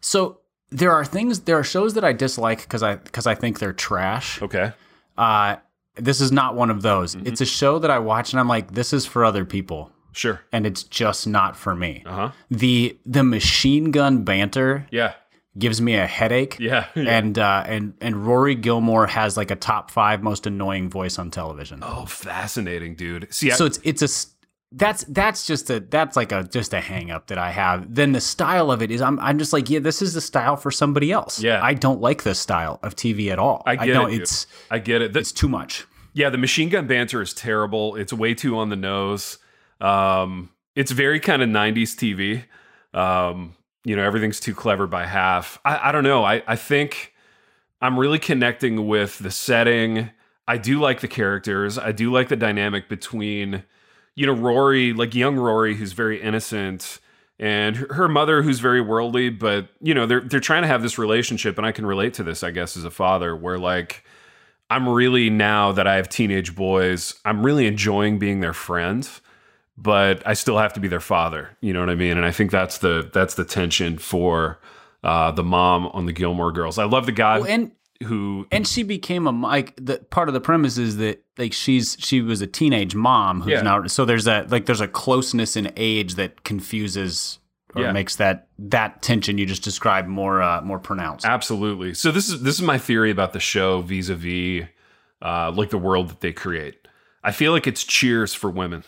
so 0.00 0.40
there 0.70 0.92
are 0.92 1.04
things, 1.04 1.40
there 1.40 1.58
are 1.58 1.64
shows 1.64 1.94
that 1.94 2.04
I 2.04 2.12
dislike 2.12 2.60
because 2.62 2.82
I 2.82 2.96
because 2.96 3.26
I 3.26 3.34
think 3.34 3.58
they're 3.58 3.72
trash. 3.72 4.42
Okay. 4.42 4.72
Uh, 5.16 5.56
this 5.96 6.20
is 6.20 6.30
not 6.32 6.54
one 6.54 6.70
of 6.70 6.82
those. 6.82 7.14
Mm-hmm. 7.16 7.26
It's 7.26 7.40
a 7.40 7.46
show 7.46 7.78
that 7.80 7.90
I 7.90 7.98
watch 7.98 8.32
and 8.32 8.40
I'm 8.40 8.48
like, 8.48 8.72
this 8.72 8.92
is 8.92 9.06
for 9.06 9.24
other 9.24 9.44
people. 9.44 9.90
Sure. 10.12 10.40
and 10.50 10.66
it's 10.66 10.82
just 10.82 11.26
not 11.26 11.56
for 11.58 11.74
me. 11.74 12.02
Uh-huh. 12.06 12.30
The 12.50 12.98
the 13.04 13.22
machine 13.22 13.90
gun 13.90 14.24
banter 14.24 14.86
Yeah. 14.90 15.12
gives 15.58 15.82
me 15.82 15.94
a 15.96 16.06
headache. 16.06 16.56
Yeah. 16.58 16.86
And 16.94 17.38
uh, 17.38 17.64
and 17.66 17.92
and 18.00 18.26
Rory 18.26 18.54
Gilmore 18.54 19.06
has 19.08 19.36
like 19.36 19.50
a 19.50 19.56
top 19.56 19.90
five 19.90 20.22
most 20.22 20.46
annoying 20.46 20.88
voice 20.88 21.18
on 21.18 21.30
television. 21.30 21.80
Oh, 21.82 22.06
fascinating, 22.06 22.94
dude. 22.94 23.28
See, 23.30 23.50
I, 23.50 23.56
So 23.56 23.66
it's 23.66 23.78
it's 23.84 24.00
a 24.00 24.08
that's 24.72 25.04
that's 25.04 25.46
just 25.46 25.70
a 25.70 25.80
that's 25.80 26.16
like 26.16 26.32
a 26.32 26.42
just 26.42 26.74
a 26.74 26.80
hang 26.80 27.10
up 27.10 27.28
that 27.28 27.38
I 27.38 27.50
have. 27.50 27.94
Then 27.94 28.12
the 28.12 28.20
style 28.20 28.70
of 28.70 28.82
it 28.82 28.90
is 28.90 29.00
I'm 29.00 29.18
I'm 29.20 29.38
just 29.38 29.52
like 29.52 29.70
yeah 29.70 29.78
this 29.78 30.02
is 30.02 30.14
the 30.14 30.20
style 30.20 30.56
for 30.56 30.70
somebody 30.70 31.12
else. 31.12 31.40
Yeah. 31.40 31.60
I 31.62 31.74
don't 31.74 32.00
like 32.00 32.24
this 32.24 32.38
style 32.38 32.78
of 32.82 32.96
TV 32.96 33.30
at 33.30 33.38
all. 33.38 33.62
I 33.66 33.76
get 33.76 33.94
don't, 33.94 34.08
it. 34.08 34.12
dude. 34.12 34.22
It's 34.22 34.46
I 34.70 34.78
get 34.78 35.02
it. 35.02 35.12
The- 35.12 35.20
it's 35.20 35.32
too 35.32 35.48
much. 35.48 35.86
yeah, 36.14 36.30
the 36.30 36.38
machine 36.38 36.68
gun 36.68 36.86
banter 36.86 37.22
is 37.22 37.32
terrible. 37.32 37.94
It's 37.96 38.12
way 38.12 38.34
too 38.34 38.58
on 38.58 38.68
the 38.70 38.76
nose. 38.76 39.38
Um, 39.80 40.50
it's 40.74 40.90
very 40.90 41.20
kind 41.20 41.42
of 41.42 41.48
90s 41.48 41.94
TV. 41.94 42.44
Um, 42.98 43.54
you 43.84 43.94
know, 43.94 44.02
everything's 44.02 44.40
too 44.40 44.54
clever 44.54 44.86
by 44.86 45.06
half. 45.06 45.58
I, 45.64 45.90
I 45.90 45.92
don't 45.92 46.02
know. 46.04 46.24
I, 46.24 46.42
I 46.46 46.56
think 46.56 47.14
I'm 47.80 47.98
really 47.98 48.18
connecting 48.18 48.88
with 48.88 49.18
the 49.18 49.30
setting. 49.30 50.10
I 50.48 50.58
do 50.58 50.80
like 50.80 51.00
the 51.00 51.08
characters. 51.08 51.78
I 51.78 51.92
do 51.92 52.10
like 52.10 52.28
the 52.28 52.36
dynamic 52.36 52.88
between, 52.88 53.62
you 54.16 54.26
know, 54.26 54.32
Rory, 54.32 54.92
like 54.92 55.14
young 55.14 55.36
Rory, 55.36 55.76
who's 55.76 55.92
very 55.92 56.20
innocent, 56.20 56.98
and 57.38 57.76
her- 57.76 57.94
her 57.94 58.08
mother, 58.08 58.42
who's 58.42 58.58
very 58.58 58.80
worldly. 58.80 59.28
But 59.30 59.68
you 59.80 59.94
know, 59.94 60.06
they're 60.06 60.22
they're 60.22 60.40
trying 60.40 60.62
to 60.62 60.68
have 60.68 60.82
this 60.82 60.98
relationship, 60.98 61.56
and 61.58 61.66
I 61.66 61.70
can 61.70 61.86
relate 61.86 62.14
to 62.14 62.24
this, 62.24 62.42
I 62.42 62.50
guess, 62.50 62.76
as 62.76 62.84
a 62.84 62.90
father, 62.90 63.36
where 63.36 63.58
like 63.58 64.02
I'm 64.68 64.88
really 64.88 65.30
now 65.30 65.70
that 65.72 65.86
I 65.86 65.94
have 65.96 66.08
teenage 66.08 66.56
boys, 66.56 67.14
I'm 67.24 67.44
really 67.46 67.66
enjoying 67.66 68.18
being 68.18 68.40
their 68.40 68.54
friend, 68.54 69.08
but 69.78 70.26
I 70.26 70.32
still 70.32 70.58
have 70.58 70.72
to 70.72 70.80
be 70.80 70.88
their 70.88 70.98
father. 71.00 71.56
You 71.60 71.72
know 71.72 71.80
what 71.80 71.90
I 71.90 71.94
mean? 71.94 72.16
And 72.16 72.24
I 72.26 72.32
think 72.32 72.50
that's 72.50 72.78
the 72.78 73.08
that's 73.12 73.34
the 73.34 73.44
tension 73.44 73.98
for 73.98 74.58
uh, 75.04 75.30
the 75.30 75.44
mom 75.44 75.86
on 75.88 76.06
the 76.06 76.12
Gilmore 76.12 76.50
Girls. 76.50 76.78
I 76.78 76.84
love 76.84 77.06
the 77.06 77.12
guy 77.12 77.38
Well, 77.38 77.48
and 77.48 77.70
who 78.04 78.46
and 78.52 78.66
she 78.66 78.82
became 78.82 79.26
a 79.26 79.30
like 79.30 79.74
the 79.76 79.98
part 80.10 80.28
of 80.28 80.34
the 80.34 80.40
premise 80.40 80.76
is 80.78 80.96
that 80.98 81.22
like 81.38 81.52
she's 81.52 81.96
she 82.00 82.20
was 82.20 82.40
a 82.42 82.46
teenage 82.46 82.94
mom 82.94 83.40
who's 83.42 83.52
Yeah. 83.52 83.62
now 83.62 83.86
so 83.86 84.04
there's 84.04 84.24
that 84.24 84.50
like 84.50 84.66
there's 84.66 84.80
a 84.80 84.88
closeness 84.88 85.56
in 85.56 85.72
age 85.76 86.14
that 86.16 86.44
confuses 86.44 87.38
or 87.74 87.82
Yeah. 87.82 87.92
makes 87.92 88.16
that 88.16 88.48
that 88.58 89.02
tension 89.02 89.38
you 89.38 89.46
just 89.46 89.62
described 89.64 90.08
more 90.08 90.42
uh, 90.42 90.60
more 90.62 90.78
pronounced. 90.78 91.24
Absolutely. 91.26 91.94
So 91.94 92.10
this 92.10 92.28
is 92.28 92.42
this 92.42 92.54
is 92.56 92.62
my 92.62 92.78
theory 92.78 93.10
about 93.10 93.32
the 93.32 93.40
show 93.40 93.80
vis-a-vis 93.82 94.66
uh, 95.22 95.50
like 95.52 95.70
the 95.70 95.78
world 95.78 96.10
that 96.10 96.20
they 96.20 96.32
create. 96.32 96.86
I 97.24 97.32
feel 97.32 97.52
like 97.52 97.66
it's 97.66 97.82
Cheers 97.84 98.34
for 98.34 98.50
women. 98.50 98.84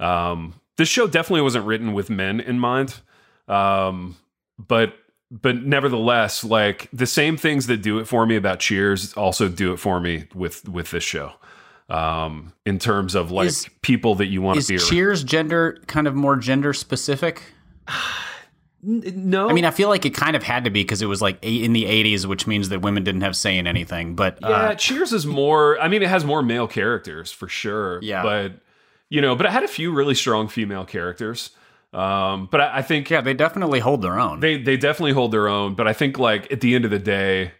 Um, 0.00 0.54
this 0.76 0.88
show 0.88 1.06
definitely 1.06 1.42
wasn't 1.42 1.66
written 1.66 1.92
with 1.92 2.08
men 2.08 2.38
in 2.40 2.58
mind, 2.58 3.00
um, 3.48 4.16
but 4.58 4.94
but 5.30 5.56
nevertheless, 5.62 6.42
like 6.44 6.88
the 6.92 7.06
same 7.06 7.36
things 7.36 7.66
that 7.66 7.78
do 7.82 7.98
it 7.98 8.06
for 8.06 8.26
me 8.26 8.36
about 8.36 8.60
Cheers 8.60 9.12
also 9.14 9.48
do 9.48 9.72
it 9.72 9.78
for 9.78 10.00
me 10.00 10.24
with 10.34 10.68
with 10.68 10.90
this 10.90 11.04
show. 11.04 11.32
Um, 11.90 12.52
in 12.66 12.78
terms 12.78 13.14
of 13.14 13.30
like 13.30 13.46
Is- 13.48 13.68
people 13.80 14.14
that 14.16 14.26
you 14.26 14.42
want 14.42 14.60
to 14.60 14.66
be 14.66 14.76
around. 14.76 14.88
Cheers 14.88 15.24
gender 15.24 15.78
kind 15.86 16.06
of 16.06 16.14
more 16.14 16.36
gender 16.36 16.72
specific? 16.74 17.42
No, 18.80 19.48
I 19.48 19.54
mean, 19.54 19.64
I 19.64 19.72
feel 19.72 19.88
like 19.88 20.06
it 20.06 20.14
kind 20.14 20.36
of 20.36 20.42
had 20.44 20.62
to 20.64 20.70
be 20.70 20.82
because 20.84 21.02
it 21.02 21.06
was 21.06 21.20
like 21.20 21.38
in 21.42 21.72
the 21.72 21.84
80s, 21.84 22.26
which 22.26 22.46
means 22.46 22.68
that 22.68 22.80
women 22.80 23.02
didn't 23.02 23.22
have 23.22 23.34
say 23.34 23.58
in 23.58 23.66
anything. 23.66 24.14
But 24.14 24.38
Yeah, 24.40 24.48
uh, 24.48 24.74
Cheers 24.76 25.12
is 25.12 25.26
more. 25.26 25.80
I 25.80 25.88
mean, 25.88 26.00
it 26.02 26.08
has 26.08 26.24
more 26.24 26.42
male 26.42 26.68
characters 26.68 27.32
for 27.32 27.48
sure. 27.48 27.98
Yeah. 28.02 28.22
but 28.22 28.52
you 29.08 29.20
know, 29.20 29.34
but 29.34 29.46
it 29.46 29.52
had 29.52 29.64
a 29.64 29.68
few 29.68 29.90
really 29.92 30.14
strong 30.14 30.46
female 30.48 30.84
characters. 30.84 31.50
Um, 31.92 32.48
but 32.50 32.60
I, 32.60 32.78
I 32.78 32.82
think 32.82 33.08
yeah, 33.08 33.20
they 33.20 33.34
definitely 33.34 33.80
hold 33.80 34.02
their 34.02 34.18
own. 34.18 34.40
they 34.40 34.60
they 34.60 34.76
definitely 34.76 35.12
hold 35.12 35.32
their 35.32 35.48
own. 35.48 35.74
But 35.74 35.88
I 35.88 35.92
think 35.92 36.18
like 36.18 36.50
at 36.52 36.60
the 36.60 36.74
end 36.74 36.84
of 36.84 36.90
the 36.90 36.98
day, 36.98 37.52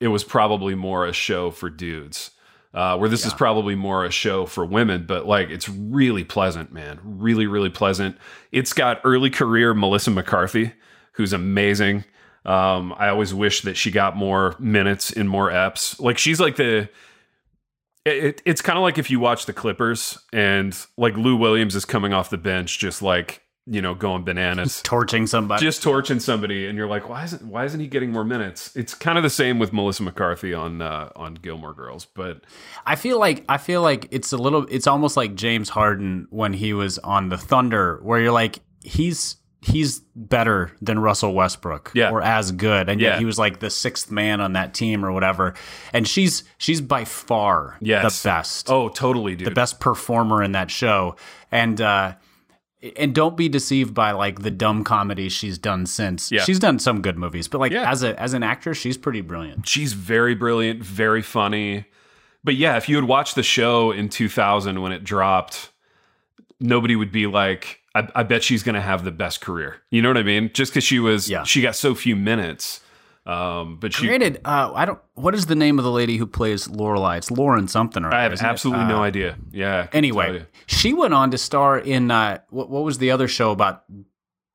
it 0.00 0.08
was 0.08 0.24
probably 0.24 0.74
more 0.74 1.06
a 1.06 1.12
show 1.12 1.50
for 1.50 1.70
dudes. 1.70 2.30
Uh, 2.74 2.96
where 2.96 3.08
this 3.08 3.24
is 3.24 3.32
probably 3.32 3.76
more 3.76 4.04
a 4.04 4.10
show 4.10 4.46
for 4.46 4.66
women, 4.66 5.06
but 5.06 5.26
like 5.26 5.48
it's 5.48 5.68
really 5.68 6.24
pleasant, 6.24 6.72
man. 6.72 6.98
Really, 7.04 7.46
really 7.46 7.70
pleasant. 7.70 8.18
It's 8.50 8.72
got 8.72 9.00
early 9.04 9.30
career 9.30 9.74
Melissa 9.74 10.10
McCarthy, 10.10 10.72
who's 11.12 11.32
amazing. 11.32 12.04
Um, 12.44 12.92
I 12.98 13.10
always 13.10 13.32
wish 13.32 13.62
that 13.62 13.76
she 13.76 13.92
got 13.92 14.16
more 14.16 14.56
minutes 14.58 15.12
in 15.12 15.28
more 15.28 15.50
eps. 15.50 16.00
Like 16.00 16.18
she's 16.18 16.40
like 16.40 16.56
the. 16.56 16.88
It, 18.04 18.42
it's 18.44 18.60
kind 18.60 18.76
of 18.76 18.82
like 18.82 18.98
if 18.98 19.08
you 19.08 19.20
watch 19.20 19.46
the 19.46 19.52
Clippers 19.52 20.18
and 20.32 20.76
like 20.98 21.16
Lou 21.16 21.36
Williams 21.36 21.76
is 21.76 21.84
coming 21.84 22.12
off 22.12 22.28
the 22.28 22.36
bench, 22.36 22.80
just 22.80 23.00
like 23.02 23.40
you 23.66 23.80
know 23.80 23.94
going 23.94 24.22
bananas 24.24 24.68
just 24.74 24.84
torching 24.84 25.26
somebody. 25.26 25.62
just 25.64 25.82
torching 25.82 26.20
somebody 26.20 26.66
and 26.66 26.76
you're 26.76 26.86
like 26.86 27.08
why 27.08 27.24
isn't 27.24 27.42
why 27.42 27.64
isn't 27.64 27.80
he 27.80 27.86
getting 27.86 28.12
more 28.12 28.24
minutes 28.24 28.74
it's 28.76 28.94
kind 28.94 29.16
of 29.16 29.24
the 29.24 29.30
same 29.30 29.58
with 29.58 29.72
melissa 29.72 30.02
mccarthy 30.02 30.52
on 30.52 30.82
uh, 30.82 31.08
on 31.16 31.32
gilmore 31.34 31.72
girls 31.72 32.04
but 32.04 32.42
I 32.84 32.96
feel 32.96 33.18
like 33.18 33.42
I 33.48 33.56
feel 33.56 33.80
like 33.80 34.06
it's 34.10 34.32
a 34.32 34.36
little 34.36 34.66
it's 34.70 34.86
almost 34.86 35.16
like 35.16 35.34
James 35.34 35.70
Harden 35.70 36.26
when 36.28 36.52
he 36.52 36.74
was 36.74 36.98
on 36.98 37.30
the 37.30 37.38
Thunder 37.38 37.98
where 38.02 38.20
you're 38.20 38.32
like 38.32 38.58
he's 38.82 39.36
he's 39.62 40.00
better 40.14 40.70
than 40.82 40.98
Russell 40.98 41.32
Westbrook 41.32 41.90
Yeah. 41.94 42.10
or 42.10 42.20
as 42.20 42.52
good 42.52 42.90
and 42.90 43.00
Yeah. 43.00 43.10
yet 43.12 43.18
he 43.20 43.24
was 43.24 43.38
like 43.38 43.60
the 43.60 43.70
sixth 43.70 44.10
man 44.10 44.42
on 44.42 44.52
that 44.52 44.74
team 44.74 45.02
or 45.06 45.10
whatever 45.10 45.54
and 45.94 46.06
she's 46.06 46.44
she's 46.58 46.82
by 46.82 47.06
far 47.06 47.78
Yes. 47.80 48.22
the 48.22 48.28
best 48.28 48.70
oh 48.70 48.90
totally 48.90 49.36
dude 49.36 49.46
the 49.46 49.52
best 49.52 49.80
performer 49.80 50.42
in 50.42 50.52
that 50.52 50.70
show 50.70 51.16
and 51.50 51.80
uh 51.80 52.12
and 52.96 53.14
don't 53.14 53.36
be 53.36 53.48
deceived 53.48 53.94
by 53.94 54.10
like 54.12 54.40
the 54.42 54.50
dumb 54.50 54.84
comedies 54.84 55.32
she's 55.32 55.58
done 55.58 55.86
since. 55.86 56.30
Yeah. 56.30 56.42
She's 56.42 56.58
done 56.58 56.78
some 56.78 57.00
good 57.02 57.16
movies, 57.18 57.48
but 57.48 57.58
like 57.58 57.72
Yeah. 57.72 57.90
as 57.90 58.02
a 58.02 58.20
as 58.20 58.34
an 58.34 58.42
actress, 58.42 58.76
she's 58.78 58.96
pretty 58.96 59.20
brilliant. 59.20 59.66
she's 59.68 59.92
very 59.92 60.34
brilliant 60.34 60.82
very 60.84 61.22
funny 61.22 61.86
but 62.42 62.54
yeah 62.56 62.76
if 62.76 62.88
you 62.88 62.96
had 62.96 63.04
watched 63.04 63.34
the 63.36 63.42
show 63.42 63.90
in 63.90 64.08
2000 64.08 64.82
when 64.82 64.92
it 64.92 65.02
dropped 65.04 65.70
nobody 66.60 66.94
would 66.96 67.10
be 67.12 67.26
like 67.26 67.80
I, 67.94 68.08
I 68.16 68.22
bet 68.24 68.42
she's 68.42 68.62
going 68.62 68.74
to 68.74 68.80
have 68.80 69.04
the 69.04 69.12
best 69.12 69.40
career. 69.40 69.76
You 69.90 70.02
know 70.02 70.08
what 70.10 70.18
I 70.18 70.24
mean? 70.24 70.50
Just 70.52 70.72
because 70.72 70.82
she 70.82 70.98
was, 70.98 71.30
Yeah. 71.30 71.44
she 71.44 71.62
got 71.62 71.76
so 71.76 71.94
few 71.94 72.16
minutes. 72.16 72.80
Um, 73.26 73.78
but 73.80 73.94
she, 73.94 74.06
Granted, 74.06 74.40
uh, 74.44 74.72
I 74.74 74.84
don't. 74.84 74.98
What 75.14 75.34
is 75.34 75.46
the 75.46 75.54
name 75.54 75.78
of 75.78 75.84
the 75.84 75.90
lady 75.90 76.18
who 76.18 76.26
plays 76.26 76.68
Lorelai? 76.68 77.16
It's 77.18 77.30
Lauren 77.30 77.68
something. 77.68 78.04
Or 78.04 78.12
I 78.12 78.22
have 78.24 78.40
absolutely 78.42 78.84
Uh, 78.84 78.88
no 78.88 79.02
idea. 79.02 79.36
Yeah. 79.50 79.84
I 79.84 79.86
couldn't 79.86 79.90
tell 79.92 79.98
Anyway, 80.22 80.46
she 80.66 80.92
went 80.92 81.14
on 81.14 81.30
to 81.30 81.38
star 81.38 81.78
in 81.78 82.10
uh, 82.10 82.38
what, 82.50 82.68
what 82.68 82.82
was 82.84 82.98
the 82.98 83.10
other 83.12 83.26
show 83.28 83.50
about? 83.50 83.84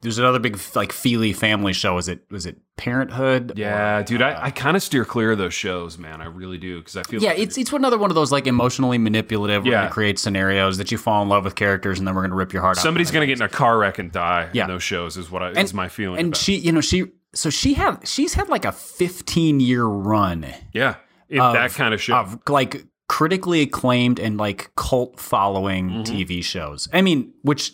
There's 0.01 0.17
another 0.17 0.39
big 0.39 0.57
like 0.75 0.93
Feely 0.93 1.33
family 1.33 1.73
show. 1.73 1.95
Was 1.95 2.07
it 2.07 2.21
was 2.31 2.45
it 2.45 2.57
Parenthood? 2.77 3.57
yeah, 3.57 3.97
Or, 3.97 4.03
dude, 4.03 4.21
uh, 4.21 4.27
I, 4.27 4.45
I 4.45 4.51
kind 4.51 4.77
of 4.77 4.83
steer 4.83 5.03
clear 5.03 5.31
of 5.33 5.37
those 5.37 5.53
shows, 5.53 5.97
man. 5.97 6.21
I 6.21 6.25
really 6.25 6.57
do 6.57 6.77
because 6.79 6.95
I 6.95 7.03
feel 7.03 7.21
yeah, 7.21 7.31
like 7.31 7.39
it's 7.39 7.57
it's 7.57 7.73
another 7.73 7.97
one 7.97 8.09
of 8.09 8.15
those 8.15 8.31
like 8.31 8.47
emotionally 8.47 8.97
manipulative. 8.97 9.63
We're 9.65 9.71
Yeah. 9.71 9.81
gonna 9.81 9.91
create 9.91 10.17
scenarios 10.19 10.77
that 10.77 10.89
you 10.91 10.97
fall 10.97 11.21
in 11.21 11.27
love 11.27 11.43
with 11.43 11.55
characters, 11.55 11.99
and 11.99 12.07
then 12.07 12.15
we're 12.15 12.21
gonna 12.21 12.35
rip 12.35 12.53
your 12.53 12.61
heart 12.61 12.77
out. 12.77 12.81
somebody's 12.83 13.11
going 13.11 13.21
to 13.23 13.27
get 13.27 13.39
in 13.39 13.41
a 13.45 13.49
car 13.49 13.77
wreck 13.77 13.99
and 13.99 14.09
die 14.11 14.49
Yeah. 14.53 14.63
in 14.65 14.67
those 14.69 14.83
shows. 14.83 15.17
Is 15.17 15.29
what 15.29 15.43
I, 15.43 15.49
And- 15.49 15.57
is 15.59 15.73
my 15.73 15.89
feeling. 15.89 16.19
And 16.19 16.27
about 16.29 16.37
she, 16.37 16.55
you 16.55 16.71
know, 16.71 16.79
she 16.81 17.07
so 17.33 17.49
she 17.49 17.73
had 17.73 18.07
she's 18.07 18.33
had 18.33 18.49
like 18.49 18.65
a 18.65 18.71
15 18.71 19.59
year 19.59 19.83
run 19.85 20.45
yeah, 20.73 20.95
in 21.29 21.39
of- 21.39 21.53
that 21.53 21.71
kind 21.73 21.93
of 21.93 22.01
show. 22.01 22.15
of 22.15 22.39
like 22.49 22.85
critically 23.07 23.61
acclaimed 23.61 24.19
and 24.19 24.37
like 24.37 24.71
cult 24.75 25.19
following 25.19 25.89
Mm-hmm. 25.89 26.01
TV 26.15 26.43
shows. 26.43 26.87
I 26.93 27.01
mean, 27.01 27.33
which 27.43 27.73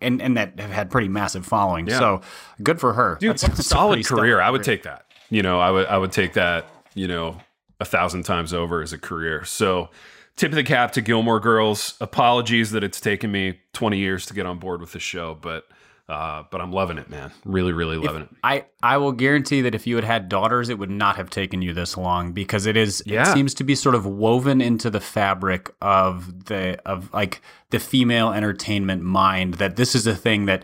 and 0.00 0.22
and 0.22 0.36
that 0.36 0.58
have 0.60 0.70
had 0.70 0.90
pretty 0.90 1.08
massive 1.08 1.44
following. 1.46 1.86
Yeah. 1.86 1.98
So 1.98 2.20
good 2.62 2.80
for 2.80 2.92
her. 2.94 3.16
Dude, 3.20 3.30
That's- 3.30 3.42
that's 3.42 3.58
a 3.60 3.62
solid 3.62 4.04
career. 4.06 4.40
I 4.40 4.50
would 4.50 4.62
take 4.64 4.84
that. 4.84 5.06
You 5.30 5.42
know, 5.42 5.60
I 5.60 5.70
would 5.70 5.86
I 5.86 5.98
would 5.98 6.12
take 6.12 6.34
that. 6.34 6.66
You 6.94 7.06
know, 7.06 7.36
a 7.80 7.84
thousand 7.84 8.24
times 8.24 8.52
over 8.52 8.80
as 8.82 8.92
a 8.92 8.98
career. 8.98 9.44
So, 9.44 9.90
tip 10.36 10.50
of 10.50 10.56
the 10.56 10.64
cap 10.64 10.92
to 10.92 11.00
Gilmore 11.00 11.38
Girls. 11.38 11.94
Apologies 12.00 12.70
that 12.72 12.82
it's 12.82 13.00
taken 13.00 13.30
me 13.30 13.60
20 13.74 13.98
years 13.98 14.26
to 14.26 14.34
get 14.34 14.46
on 14.46 14.58
board 14.58 14.80
with 14.80 14.92
the 14.92 14.98
show, 14.98 15.36
but 15.40 15.64
uh, 16.08 16.44
but 16.50 16.60
I'm 16.60 16.72
loving 16.72 16.96
it, 16.98 17.10
man. 17.10 17.30
Really, 17.44 17.72
really 17.72 17.96
loving 17.98 18.22
it. 18.22 18.28
I, 18.42 18.64
I 18.82 18.96
will 18.96 19.12
guarantee 19.12 19.60
that 19.62 19.74
if 19.74 19.86
you 19.86 19.94
had 19.96 20.04
had 20.04 20.28
daughters, 20.28 20.68
it 20.70 20.78
would 20.78 20.90
not 20.90 21.16
have 21.16 21.28
taken 21.30 21.60
you 21.60 21.74
this 21.74 21.96
long 21.96 22.32
because 22.32 22.64
it 22.66 22.76
is 22.76 23.02
Yeah. 23.06 23.22
it 23.28 23.34
seems 23.34 23.52
to 23.54 23.64
be 23.64 23.74
sort 23.74 23.94
of 23.94 24.06
woven 24.06 24.60
into 24.60 24.88
the 24.90 25.00
fabric 25.00 25.70
of 25.82 26.46
the 26.46 26.78
of 26.86 27.12
like 27.12 27.42
the 27.70 27.78
female 27.78 28.32
entertainment 28.32 29.02
mind 29.02 29.54
that 29.54 29.76
this 29.76 29.94
is 29.94 30.06
a 30.06 30.14
thing 30.16 30.46
that 30.46 30.62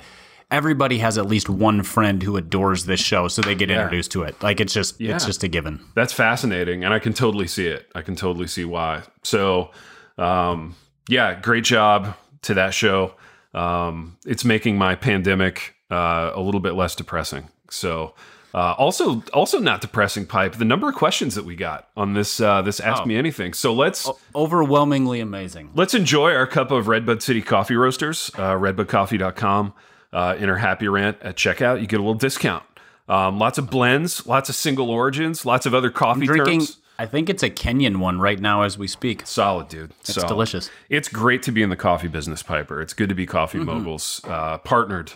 everybody 0.50 0.98
has 0.98 1.18
at 1.18 1.26
least 1.26 1.48
one 1.48 1.82
friend 1.82 2.22
who 2.22 2.36
adores 2.36 2.84
this 2.86 3.00
show, 3.00 3.28
so 3.28 3.42
they 3.42 3.54
get 3.54 3.70
introduced 3.70 4.12
to 4.12 4.22
it. 4.22 4.40
Like 4.42 4.60
it's 4.60 4.72
just 4.72 5.00
Yeah. 5.00 5.14
it's 5.14 5.26
just 5.26 5.42
a 5.42 5.48
given. 5.48 5.80
That's 5.94 6.12
fascinating, 6.12 6.84
and 6.84 6.94
I 6.94 6.98
can 6.98 7.12
totally 7.12 7.48
see 7.48 7.66
it. 7.66 7.86
I 7.94 8.02
can 8.02 8.14
totally 8.16 8.46
see 8.46 8.64
why. 8.64 9.02
So, 9.24 9.70
um, 10.16 10.76
yeah, 11.08 11.38
great 11.40 11.64
job 11.64 12.14
to 12.42 12.54
that 12.54 12.72
show. 12.72 13.14
Um, 13.54 14.16
it's 14.26 14.44
making 14.44 14.76
my 14.78 14.94
pandemic 14.94 15.74
uh, 15.90 16.32
a 16.34 16.40
little 16.40 16.60
bit 16.60 16.72
less 16.74 16.94
depressing. 16.94 17.48
So, 17.70 18.14
uh, 18.52 18.72
also, 18.78 19.22
also 19.32 19.58
not 19.58 19.80
depressing. 19.80 20.26
Pipe 20.26 20.54
the 20.54 20.64
number 20.64 20.88
of 20.88 20.94
questions 20.94 21.34
that 21.34 21.44
we 21.44 21.56
got 21.56 21.88
on 21.96 22.14
this 22.14 22.40
uh, 22.40 22.62
this 22.62 22.80
Ask 22.80 23.02
Oh. 23.02 23.06
Me 23.06 23.16
Anything. 23.16 23.52
So 23.52 23.72
let's 23.74 24.08
Overwhelmingly 24.34 25.20
amazing. 25.20 25.70
let's 25.74 25.94
enjoy 25.94 26.32
our 26.34 26.46
cup 26.46 26.70
of 26.70 26.88
Redbud 26.88 27.22
City 27.22 27.42
Coffee 27.42 27.76
Roasters. 27.76 28.30
Uh, 28.36 28.52
RedbudCoffee.com. 28.52 29.74
Uh, 30.12 30.36
enter 30.38 30.56
Happy 30.56 30.86
Rant 30.86 31.16
at 31.22 31.36
checkout. 31.36 31.80
You 31.80 31.86
get 31.88 31.98
a 31.98 32.02
little 32.02 32.14
discount. 32.14 32.62
Um, 33.08 33.38
lots 33.38 33.58
of 33.58 33.68
blends, 33.68 34.24
lots 34.26 34.48
of 34.48 34.54
single 34.54 34.88
origins, 34.90 35.44
lots 35.44 35.66
of 35.66 35.74
other 35.74 35.90
coffee 35.90 36.26
Drinking 36.26 36.60
terms. 36.60 36.78
I 36.98 37.06
think 37.06 37.28
it's 37.28 37.42
a 37.42 37.50
Kenyan 37.50 37.96
one 37.96 38.20
right 38.20 38.38
now 38.38 38.62
as 38.62 38.78
we 38.78 38.86
speak. 38.86 39.26
Solid, 39.26 39.68
dude. 39.68 39.90
It's 40.02 40.14
delicious. 40.14 40.70
It's 40.88 41.08
great 41.08 41.42
to 41.44 41.52
be 41.52 41.62
in 41.62 41.70
the 41.70 41.76
coffee 41.76 42.08
business, 42.08 42.42
Piper. 42.42 42.80
It's 42.80 42.94
good 42.94 43.08
to 43.08 43.14
be 43.14 43.26
coffee 43.26 43.58
Mm-hmm. 43.58 43.66
moguls, 43.78 44.20
uh, 44.24 44.58
partnered 44.58 45.12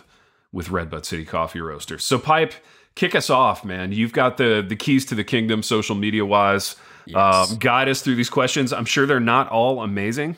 with 0.51 0.69
Redbud 0.69 1.05
City 1.05 1.23
Coffee 1.25 1.61
Roasters. 1.61 2.03
So, 2.03 2.19
Pipe, 2.19 2.53
kick 2.95 3.15
us 3.15 3.29
off, 3.29 3.63
man. 3.63 3.91
You've 3.93 4.11
got 4.13 4.37
the 4.37 4.65
the 4.67 4.75
keys 4.75 5.05
to 5.05 5.15
the 5.15 5.23
kingdom, 5.23 5.63
social 5.63 5.95
media 5.95 6.25
wise. 6.25 6.75
Um, 7.15 7.55
guide 7.59 7.87
us 7.89 8.01
through 8.01 8.15
these 8.15 8.29
questions. 8.29 8.71
I'm 8.73 8.85
sure 8.85 9.05
they're 9.07 9.19
not 9.19 9.49
all 9.49 9.81
amazing, 9.81 10.37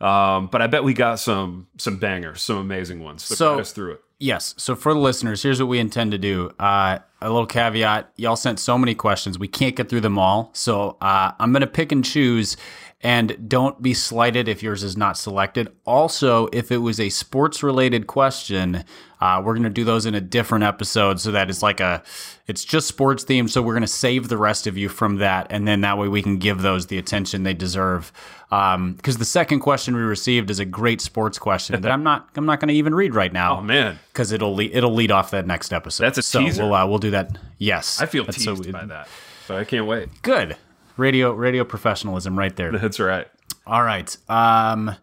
um, 0.00 0.48
but 0.48 0.60
I 0.60 0.66
bet 0.66 0.82
we 0.84 0.92
got 0.92 1.18
some 1.18 1.68
some 1.78 1.98
bangers, 1.98 2.42
some 2.42 2.56
amazing 2.56 3.02
ones. 3.02 3.22
So, 3.22 3.34
So- 3.34 3.54
guide 3.54 3.60
us 3.60 3.72
through 3.72 3.92
it. 3.92 4.00
Yes. 4.18 4.54
So 4.58 4.76
for 4.76 4.92
the 4.92 5.00
listeners, 5.00 5.42
here's 5.42 5.60
what 5.62 5.68
we 5.68 5.78
intend 5.78 6.12
to 6.12 6.18
do. 6.18 6.50
Uh, 6.58 6.98
a 7.22 7.28
little 7.28 7.46
caveat: 7.46 8.12
y'all 8.16 8.36
sent 8.36 8.58
so 8.58 8.78
many 8.78 8.94
questions, 8.94 9.38
we 9.38 9.48
can't 9.48 9.76
get 9.76 9.88
through 9.88 10.00
them 10.00 10.18
all. 10.18 10.50
So 10.52 10.96
uh, 11.00 11.32
I'm 11.38 11.52
going 11.52 11.60
to 11.60 11.66
pick 11.66 11.92
and 11.92 12.04
choose, 12.04 12.56
and 13.02 13.48
don't 13.48 13.80
be 13.80 13.94
slighted 13.94 14.48
if 14.48 14.62
yours 14.62 14.82
is 14.82 14.96
not 14.96 15.16
selected. 15.16 15.68
Also, 15.84 16.48
if 16.52 16.70
it 16.70 16.78
was 16.78 17.00
a 17.00 17.08
sports-related 17.08 18.06
question, 18.06 18.84
uh, 19.20 19.42
we're 19.44 19.54
going 19.54 19.64
to 19.64 19.70
do 19.70 19.84
those 19.84 20.06
in 20.06 20.14
a 20.14 20.20
different 20.20 20.64
episode, 20.64 21.20
so 21.20 21.30
that 21.30 21.50
it's 21.50 21.62
like 21.62 21.80
a, 21.80 22.02
it's 22.50 22.64
just 22.64 22.86
sports 22.88 23.24
themed. 23.24 23.48
So 23.50 23.62
we're 23.62 23.72
going 23.72 23.80
to 23.82 23.86
save 23.86 24.28
the 24.28 24.36
rest 24.36 24.66
of 24.66 24.76
you 24.76 24.88
from 24.88 25.16
that, 25.16 25.46
and 25.50 25.66
then 25.66 25.80
that 25.80 25.96
way 25.96 26.08
we 26.08 26.22
can 26.22 26.36
give 26.36 26.60
those 26.60 26.88
the 26.88 26.98
attention 26.98 27.44
they 27.44 27.54
deserve. 27.54 28.12
Because 28.50 29.16
the 29.18 29.24
second 29.24 29.60
question 29.60 29.94
we 29.94 30.02
received 30.02 30.50
is 30.50 30.58
a 30.58 30.64
great 30.64 31.00
sports 31.00 31.38
question 31.38 31.80
that 31.80 31.90
I'm 31.92 32.02
not, 32.02 32.28
I'm 32.34 32.46
not 32.46 32.58
going 32.60 32.68
to 32.68 32.74
even 32.74 32.94
read 32.94 33.14
right 33.14 33.32
now 33.32 33.56
Oh 33.58 33.62
man, 33.62 33.98
because 34.12 34.32
it'll 34.32 34.54
lead, 34.54 34.74
it'll 34.74 34.92
lead 34.92 35.10
off 35.12 35.30
that 35.30 35.46
next 35.46 35.72
episode. 35.72 36.02
That's 36.04 36.18
a 36.18 36.22
so 36.22 36.40
teaser. 36.40 36.64
We'll 36.64 36.74
uh, 36.74 36.86
we'll 36.86 36.98
do 36.98 37.12
that. 37.12 37.38
Yes, 37.58 38.00
I 38.02 38.06
feel 38.06 38.24
That's 38.24 38.36
teased 38.44 38.64
so- 38.64 38.72
by 38.72 38.84
that, 38.86 39.08
but 39.48 39.56
I 39.58 39.64
can't 39.64 39.86
wait. 39.86 40.08
Good 40.22 40.56
radio 40.96 41.32
radio 41.32 41.64
professionalism 41.64 42.38
right 42.38 42.54
there. 42.56 42.72
That's 42.72 42.98
right. 43.00 43.28
All 43.66 43.82
right. 43.84 44.16
Um, 44.28 44.96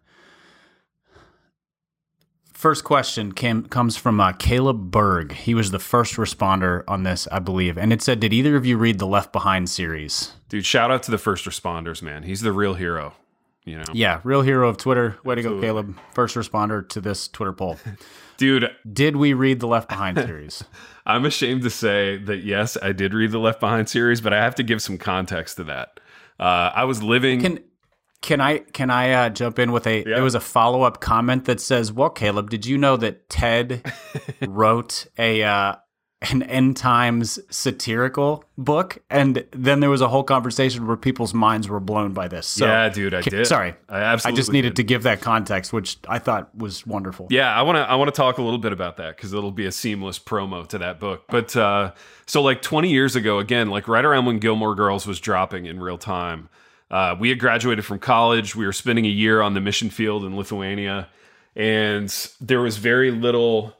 first 2.58 2.84
question 2.84 3.32
came 3.32 3.64
comes 3.66 3.96
from 3.96 4.20
uh, 4.20 4.34
Caleb 4.34 4.90
Berg. 4.92 5.32
He 5.32 5.54
was 5.54 5.72
the 5.72 5.80
first 5.80 6.16
responder 6.16 6.84
on 6.88 7.04
this, 7.04 7.28
I 7.32 7.40
believe, 7.40 7.78
and 7.78 7.94
it 7.94 8.02
said, 8.02 8.20
"Did 8.20 8.34
either 8.34 8.56
of 8.56 8.66
you 8.66 8.78
read 8.78 9.00
the 9.00 9.08
Left 9.08 9.32
Behind 9.32 9.70
series?" 9.70 10.34
Dude, 10.50 10.66
shout 10.66 10.92
out 10.92 11.04
to 11.04 11.12
the 11.12 11.18
first 11.18 11.46
responders, 11.46 12.02
man. 12.02 12.24
He's 12.24 12.42
the 12.42 12.52
real 12.52 12.74
hero. 12.74 13.14
You 13.64 13.78
know, 13.80 13.84
Yeah, 13.94 14.22
real 14.24 14.44
hero 14.44 14.70
of 14.70 14.78
Twitter. 14.78 15.18
Way 15.26 15.36
to 15.36 15.42
go, 15.42 15.60
Caleb. 15.60 15.98
First 16.14 16.36
responder 16.36 16.88
to 16.90 17.02
this 17.02 17.28
Twitter 17.28 17.52
poll. 17.52 17.78
dude. 18.38 18.70
Did 18.92 19.18
we 19.18 19.34
read 19.34 19.60
the 19.60 19.68
Left 19.68 19.90
Behind 19.90 20.18
series? 20.26 20.64
I'm 21.06 21.26
ashamed 21.26 21.64
to 21.64 21.70
say 21.70 22.18
that 22.18 22.44
yes, 22.44 22.78
I 22.82 22.94
did 22.94 23.14
read 23.14 23.32
the 23.32 23.40
Left 23.40 23.60
Behind 23.60 23.90
series, 23.90 24.22
but 24.22 24.34
I 24.34 24.42
have 24.42 24.56
to 24.56 24.64
give 24.64 24.82
some 24.82 24.98
context 24.98 25.58
to 25.58 25.66
that. 25.66 26.00
Uh, 26.40 26.72
I 26.74 26.86
was 26.86 27.04
living. 27.04 27.42
Can 27.42 27.60
can 28.22 28.42
I 28.42 28.60
can 28.60 28.90
I 28.90 29.12
uh, 29.12 29.30
jump 29.30 29.60
in 29.60 29.72
with 29.72 29.86
a? 29.88 30.00
Yeah. 30.00 30.16
There 30.16 30.24
was 30.24 30.36
a 30.36 30.40
follow 30.40 30.84
up 30.84 31.00
comment 31.00 31.46
that 31.46 31.62
says, 31.62 31.92
"Well, 31.92 32.10
Caleb, 32.10 32.50
did 32.50 32.66
you 32.66 32.78
know 32.78 32.98
that 32.98 33.30
Ted 33.30 33.84
wrote 34.48 35.06
a 35.18 35.44
uh, 35.44 35.76
an 36.32 36.42
end 36.44 36.78
times 36.78 37.40
satirical 37.52 38.44
book?" 38.58 38.98
And 39.12 39.46
then 39.52 39.82
there 39.82 39.92
was 39.92 40.02
a 40.02 40.08
whole 40.08 40.24
conversation 40.24 40.88
where 40.88 40.98
people's 40.98 41.34
minds 41.34 41.70
were 41.70 41.80
blown 41.80 42.14
by 42.14 42.28
this. 42.28 42.48
So, 42.48 42.66
yeah, 42.66 42.90
dude, 42.90 43.14
I 43.14 43.22
ca- 43.22 43.30
did. 43.30 43.46
Sorry, 43.48 43.76
I 43.88 44.14
I 44.14 44.32
just 44.32 44.52
needed 44.52 44.70
did. 44.70 44.78
to 44.78 44.84
give 44.84 45.04
that 45.04 45.22
context, 45.22 45.72
which 45.72 45.98
I 46.10 46.18
thought 46.18 46.54
was 46.58 46.88
wonderful. 46.88 47.28
Yeah, 47.30 47.54
I 47.56 47.62
want 47.62 47.76
to. 47.76 47.82
I 47.82 47.96
want 47.96 48.08
to 48.14 48.18
talk 48.18 48.40
a 48.40 48.42
little 48.42 48.60
bit 48.60 48.74
about 48.74 48.98
that 48.98 49.16
because 49.16 49.32
it'll 49.32 49.52
be 49.52 49.68
a 49.68 49.72
seamless 49.72 50.18
promo 50.18 50.68
to 50.70 50.80
that 50.80 51.00
book. 51.00 51.26
But 51.30 51.56
uh, 51.56 51.92
so, 52.26 52.42
like 52.42 52.64
20 52.64 52.90
years 52.90 53.16
ago, 53.16 53.38
again, 53.38 53.70
like 53.70 53.88
right 53.88 54.04
around 54.04 54.26
when 54.26 54.40
Gilmore 54.40 54.74
Girls 54.74 55.06
was 55.06 55.20
dropping 55.20 55.68
in 55.68 55.80
real 55.80 56.00
time, 56.00 56.50
uh, 56.90 57.16
we 57.20 57.30
had 57.30 57.40
graduated 57.40 57.86
from 57.86 58.00
college. 58.00 58.56
We 58.56 58.66
were 58.66 58.74
spending 58.74 59.06
a 59.06 59.10
year 59.10 59.42
on 59.42 59.54
the 59.54 59.62
mission 59.62 59.90
field 59.90 60.24
in 60.24 60.36
Lithuania, 60.36 61.10
and 61.56 62.14
there 62.40 62.62
was 62.62 62.78
very 62.78 63.12
little 63.12 63.74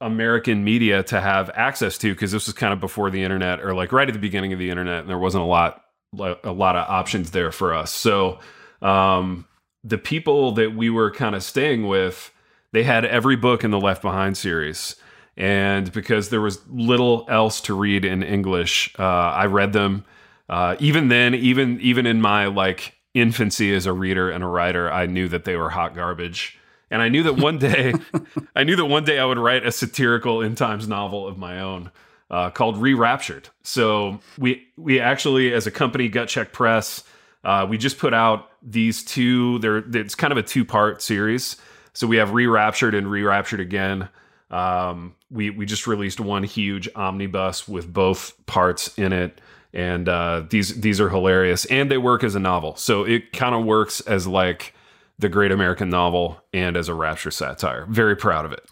American 0.00 0.64
media 0.64 1.02
to 1.04 1.20
have 1.20 1.50
access 1.54 1.98
to 1.98 2.12
because 2.12 2.32
this 2.32 2.46
was 2.46 2.54
kind 2.54 2.72
of 2.72 2.80
before 2.80 3.10
the 3.10 3.22
internet 3.22 3.60
or 3.60 3.74
like 3.74 3.92
right 3.92 4.08
at 4.08 4.12
the 4.12 4.20
beginning 4.20 4.52
of 4.52 4.58
the 4.58 4.70
internet, 4.70 5.00
and 5.00 5.10
there 5.10 5.18
wasn't 5.18 5.42
a 5.42 5.46
lot 5.46 5.82
a 6.18 6.52
lot 6.52 6.76
of 6.76 6.88
options 6.88 7.32
there 7.32 7.50
for 7.50 7.74
us. 7.74 7.92
So 7.92 8.38
um, 8.82 9.46
the 9.82 9.98
people 9.98 10.52
that 10.52 10.74
we 10.74 10.90
were 10.90 11.10
kind 11.10 11.34
of 11.34 11.42
staying 11.42 11.86
with, 11.86 12.32
they 12.72 12.84
had 12.84 13.04
every 13.04 13.36
book 13.36 13.64
in 13.64 13.70
the 13.70 13.80
Left 13.80 14.02
Behind 14.02 14.36
series. 14.36 14.96
And 15.36 15.92
because 15.92 16.28
there 16.28 16.40
was 16.40 16.66
little 16.68 17.26
else 17.28 17.60
to 17.62 17.74
read 17.74 18.04
in 18.04 18.22
English, 18.22 18.94
uh, 18.98 19.02
I 19.02 19.46
read 19.46 19.72
them. 19.72 20.04
Uh, 20.48 20.76
even 20.78 21.08
then, 21.08 21.34
even 21.34 21.80
even 21.80 22.06
in 22.06 22.20
my 22.20 22.46
like 22.46 22.94
infancy 23.14 23.74
as 23.74 23.86
a 23.86 23.92
reader 23.92 24.30
and 24.30 24.44
a 24.44 24.46
writer, 24.46 24.90
I 24.90 25.06
knew 25.06 25.28
that 25.28 25.44
they 25.44 25.56
were 25.56 25.70
hot 25.70 25.94
garbage. 25.94 26.58
And 26.90 27.00
I 27.02 27.08
knew 27.08 27.22
that 27.24 27.36
one 27.36 27.58
day, 27.58 27.94
I 28.56 28.64
knew 28.64 28.76
that 28.76 28.84
one 28.84 29.04
day 29.04 29.18
I 29.18 29.24
would 29.24 29.38
write 29.38 29.66
a 29.66 29.72
satirical 29.72 30.42
in 30.42 30.54
times 30.54 30.86
novel 30.86 31.26
of 31.26 31.38
my 31.38 31.60
own 31.60 31.90
uh, 32.30 32.50
called 32.50 32.78
Re-Raptured. 32.78 33.48
So 33.62 34.20
we 34.38 34.66
we 34.76 35.00
actually, 35.00 35.52
as 35.52 35.66
a 35.66 35.70
company, 35.70 36.08
Gut 36.08 36.28
Check 36.28 36.52
Press, 36.52 37.02
uh, 37.42 37.66
we 37.68 37.78
just 37.78 37.98
put 37.98 38.14
out 38.14 38.50
these 38.62 39.04
two. 39.04 39.58
They're 39.60 39.78
it's 39.78 40.14
kind 40.14 40.32
of 40.32 40.38
a 40.38 40.42
two 40.42 40.64
part 40.64 41.02
series. 41.02 41.56
So 41.92 42.06
we 42.06 42.16
have 42.16 42.32
Re-Raptured 42.32 42.94
and 42.94 43.10
Re-Raptured 43.10 43.60
again. 43.60 44.08
Um, 44.50 45.14
we 45.30 45.50
we 45.50 45.66
just 45.66 45.86
released 45.86 46.20
one 46.20 46.42
huge 46.42 46.88
omnibus 46.94 47.66
with 47.68 47.92
both 47.92 48.34
parts 48.46 48.96
in 48.98 49.12
it, 49.12 49.40
and 49.74 50.08
uh, 50.08 50.44
these 50.48 50.80
these 50.80 51.00
are 51.00 51.10
hilarious, 51.10 51.64
and 51.66 51.90
they 51.90 51.98
work 51.98 52.24
as 52.24 52.34
a 52.34 52.40
novel. 52.40 52.76
So 52.76 53.02
it 53.02 53.32
kind 53.32 53.54
of 53.54 53.64
works 53.64 54.00
as 54.02 54.26
like 54.26 54.72
the 55.18 55.28
great 55.28 55.50
American 55.50 55.90
novel 55.90 56.40
and 56.52 56.76
as 56.76 56.88
a 56.88 56.94
Rapture 56.94 57.30
satire. 57.30 57.84
Very 57.88 58.16
proud 58.16 58.46
of 58.46 58.52
it. 58.52 58.64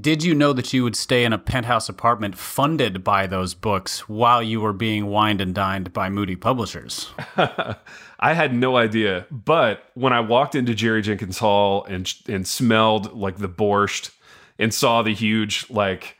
Did 0.00 0.22
you 0.22 0.36
know 0.36 0.52
that 0.52 0.72
you 0.72 0.84
would 0.84 0.94
stay 0.94 1.24
in 1.24 1.32
a 1.32 1.38
penthouse 1.38 1.88
apartment 1.88 2.38
funded 2.38 3.02
by 3.02 3.26
those 3.26 3.54
books 3.54 4.08
while 4.08 4.40
you 4.40 4.60
were 4.60 4.72
being 4.72 5.06
wined 5.06 5.40
and 5.40 5.52
dined 5.52 5.92
by 5.92 6.08
Moody 6.08 6.36
Publishers? 6.36 7.10
I 7.36 8.34
had 8.34 8.54
no 8.54 8.76
idea. 8.76 9.26
But 9.32 9.90
when 9.94 10.12
I 10.12 10.20
walked 10.20 10.54
into 10.54 10.74
Jerry 10.74 11.02
Jenkins 11.02 11.38
Hall 11.38 11.84
and 11.86 12.12
and 12.28 12.46
smelled 12.46 13.14
like 13.14 13.38
the 13.38 13.48
borscht 13.48 14.12
and 14.60 14.72
saw 14.72 15.02
the 15.02 15.12
huge 15.12 15.68
like 15.70 16.16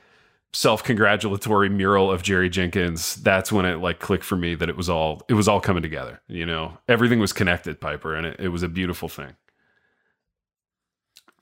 self-congratulatory 0.53 1.69
mural 1.69 2.11
of 2.11 2.23
Jerry 2.23 2.51
Jenkins, 2.51 3.17
that's 3.17 3.53
when 3.53 3.65
it 3.65 3.77
like 3.77 4.01
clicked 4.01 4.25
for 4.25 4.37
me 4.37 4.55
that 4.57 4.69
it 4.69 4.77
was 4.77 4.89
all 4.89 5.23
it 5.29 5.35
was 5.35 5.49
all 5.49 5.61
coming 5.61 5.83
together. 5.83 6.21
You 6.27 6.47
know, 6.47 6.79
everything 6.89 7.21
was 7.21 7.33
connected, 7.33 7.81
Piper, 7.81 8.15
and 8.15 8.27
it, 8.27 8.37
it 8.41 8.49
was 8.49 8.63
a 8.63 8.69
beautiful 8.69 9.09
thing. 9.09 9.37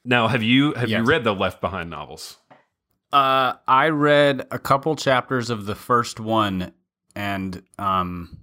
Now, 0.05 0.29
have 0.29 0.43
you 0.43 0.75
have 0.75 0.89
yes. 0.89 0.99
you 0.99 1.05
read 1.05 1.25
the 1.25 1.35
Left 1.35 1.61
Behind 1.61 1.91
novels? 1.91 2.39
Uh, 3.13 3.55
I 3.67 3.89
read 3.89 4.47
a 4.51 4.59
couple 4.59 4.95
chapters 4.95 5.49
of 5.49 5.65
the 5.65 5.75
first 5.75 6.21
one, 6.21 6.73
and 7.17 7.63
um, 7.79 8.39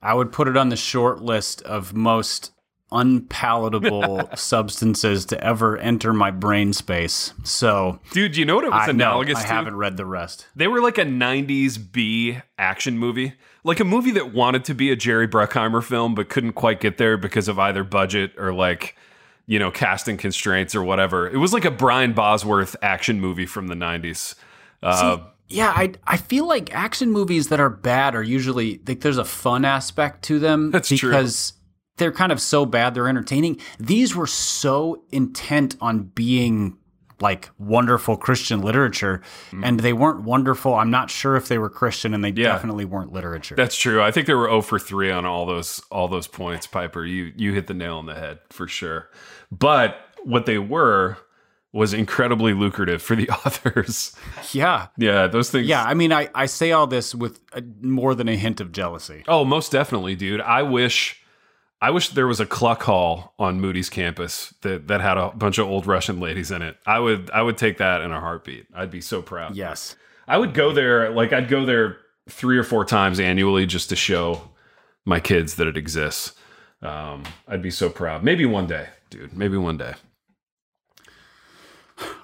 I 0.00 0.14
would 0.14 0.32
put 0.32 0.48
it 0.48 0.56
on 0.56 0.70
the 0.70 0.76
short 0.76 1.20
list 1.20 1.60
of 1.62 1.94
most 1.94 2.52
unpalatable 2.92 4.28
substances 4.34 5.24
to 5.26 5.42
ever 5.44 5.78
enter 5.78 6.12
my 6.12 6.30
brain 6.30 6.72
space. 6.72 7.32
So, 7.44 8.00
dude, 8.12 8.36
you 8.36 8.44
know 8.44 8.56
what 8.56 8.64
it 8.64 8.70
was 8.70 8.88
I, 8.88 8.90
analogous 8.90 9.34
no, 9.34 9.40
I 9.40 9.42
to? 9.42 9.48
haven't 9.48 9.76
read 9.76 9.96
the 9.96 10.06
rest. 10.06 10.46
They 10.56 10.68
were 10.68 10.80
like 10.80 10.98
a 10.98 11.04
'90s 11.04 11.78
B 11.92 12.38
action 12.58 12.98
movie, 12.98 13.34
like 13.64 13.80
a 13.80 13.84
movie 13.84 14.10
that 14.12 14.32
wanted 14.32 14.64
to 14.66 14.74
be 14.74 14.90
a 14.90 14.96
Jerry 14.96 15.28
Bruckheimer 15.28 15.82
film 15.82 16.14
but 16.14 16.28
couldn't 16.28 16.52
quite 16.52 16.80
get 16.80 16.98
there 16.98 17.16
because 17.16 17.48
of 17.48 17.58
either 17.58 17.84
budget 17.84 18.32
or 18.38 18.52
like 18.52 18.96
you 19.46 19.58
know 19.58 19.70
casting 19.70 20.16
constraints 20.16 20.74
or 20.74 20.82
whatever. 20.82 21.28
It 21.28 21.38
was 21.38 21.52
like 21.52 21.64
a 21.64 21.70
Brian 21.70 22.12
Bosworth 22.12 22.76
action 22.82 23.20
movie 23.20 23.46
from 23.46 23.68
the 23.68 23.74
'90s. 23.74 24.34
Uh, 24.82 25.16
See, 25.16 25.22
yeah, 25.48 25.72
I 25.74 25.92
I 26.06 26.16
feel 26.16 26.46
like 26.46 26.74
action 26.74 27.10
movies 27.10 27.48
that 27.48 27.60
are 27.60 27.70
bad 27.70 28.14
are 28.14 28.22
usually 28.22 28.80
like 28.86 29.00
there's 29.00 29.18
a 29.18 29.24
fun 29.24 29.64
aspect 29.64 30.22
to 30.24 30.38
them. 30.38 30.70
That's 30.70 30.88
because 30.88 31.50
true 31.52 31.59
they're 32.00 32.10
kind 32.10 32.32
of 32.32 32.40
so 32.40 32.66
bad 32.66 32.94
they're 32.94 33.08
entertaining. 33.08 33.60
These 33.78 34.16
were 34.16 34.26
so 34.26 35.04
intent 35.12 35.76
on 35.80 36.04
being 36.14 36.76
like 37.20 37.50
wonderful 37.58 38.16
Christian 38.16 38.62
literature, 38.62 39.22
mm. 39.50 39.64
and 39.64 39.80
they 39.80 39.92
weren't 39.92 40.22
wonderful. 40.22 40.74
I'm 40.74 40.90
not 40.90 41.10
sure 41.10 41.36
if 41.36 41.48
they 41.48 41.58
were 41.58 41.70
Christian, 41.70 42.14
and 42.14 42.24
they 42.24 42.30
yeah. 42.30 42.52
definitely 42.52 42.84
weren't 42.84 43.12
literature. 43.12 43.54
That's 43.54 43.76
true. 43.76 44.02
I 44.02 44.10
think 44.10 44.26
they 44.26 44.34
were 44.34 44.48
0 44.48 44.62
for 44.62 44.78
three 44.78 45.10
on 45.10 45.24
all 45.24 45.46
those 45.46 45.80
all 45.90 46.08
those 46.08 46.26
points. 46.26 46.66
Piper, 46.66 47.04
you 47.04 47.32
you 47.36 47.52
hit 47.52 47.66
the 47.66 47.74
nail 47.74 47.98
on 47.98 48.06
the 48.06 48.14
head 48.14 48.40
for 48.48 48.66
sure. 48.66 49.10
But 49.52 49.96
what 50.24 50.46
they 50.46 50.58
were 50.58 51.18
was 51.72 51.92
incredibly 51.94 52.52
lucrative 52.52 53.00
for 53.00 53.14
the 53.14 53.28
authors. 53.46 54.14
Yeah. 54.52 54.88
Yeah, 54.96 55.26
those 55.28 55.50
things. 55.50 55.66
Yeah, 55.66 55.84
I 55.84 55.94
mean, 55.94 56.12
I, 56.12 56.28
I 56.34 56.46
say 56.46 56.72
all 56.72 56.86
this 56.86 57.14
with 57.14 57.40
a, 57.52 57.62
more 57.80 58.14
than 58.14 58.28
a 58.28 58.36
hint 58.36 58.60
of 58.60 58.72
jealousy. 58.72 59.22
Oh, 59.28 59.44
most 59.44 59.70
definitely, 59.70 60.16
dude. 60.16 60.40
I 60.40 60.62
wish 60.62 61.19
I 61.82 61.90
wish 61.90 62.10
there 62.10 62.26
was 62.26 62.40
a 62.40 62.46
Kluck 62.46 62.82
hall 62.82 63.32
on 63.38 63.60
Moody's 63.60 63.88
campus 63.88 64.52
that, 64.60 64.88
that 64.88 65.00
had 65.00 65.16
a 65.16 65.30
bunch 65.30 65.58
of 65.58 65.66
old 65.66 65.86
Russian 65.86 66.20
ladies 66.20 66.50
in 66.50 66.60
it. 66.60 66.76
I 66.86 66.98
would 66.98 67.30
I 67.30 67.42
would 67.42 67.56
take 67.56 67.78
that 67.78 68.02
in 68.02 68.12
a 68.12 68.20
heartbeat. 68.20 68.66
I'd 68.74 68.90
be 68.90 69.00
so 69.00 69.22
proud. 69.22 69.56
Yes. 69.56 69.96
I 70.28 70.36
would 70.36 70.52
go 70.52 70.72
there 70.72 71.10
like 71.10 71.32
I'd 71.32 71.48
go 71.48 71.64
there 71.64 71.96
three 72.28 72.58
or 72.58 72.64
four 72.64 72.84
times 72.84 73.18
annually 73.18 73.66
just 73.66 73.88
to 73.88 73.96
show 73.96 74.50
my 75.04 75.20
kids 75.20 75.54
that 75.54 75.66
it 75.66 75.76
exists. 75.76 76.34
Um, 76.82 77.24
I'd 77.48 77.62
be 77.62 77.70
so 77.70 77.88
proud. 77.88 78.22
Maybe 78.22 78.46
one 78.46 78.66
day, 78.66 78.88
dude. 79.08 79.36
Maybe 79.36 79.56
one 79.56 79.76
day. 79.76 79.94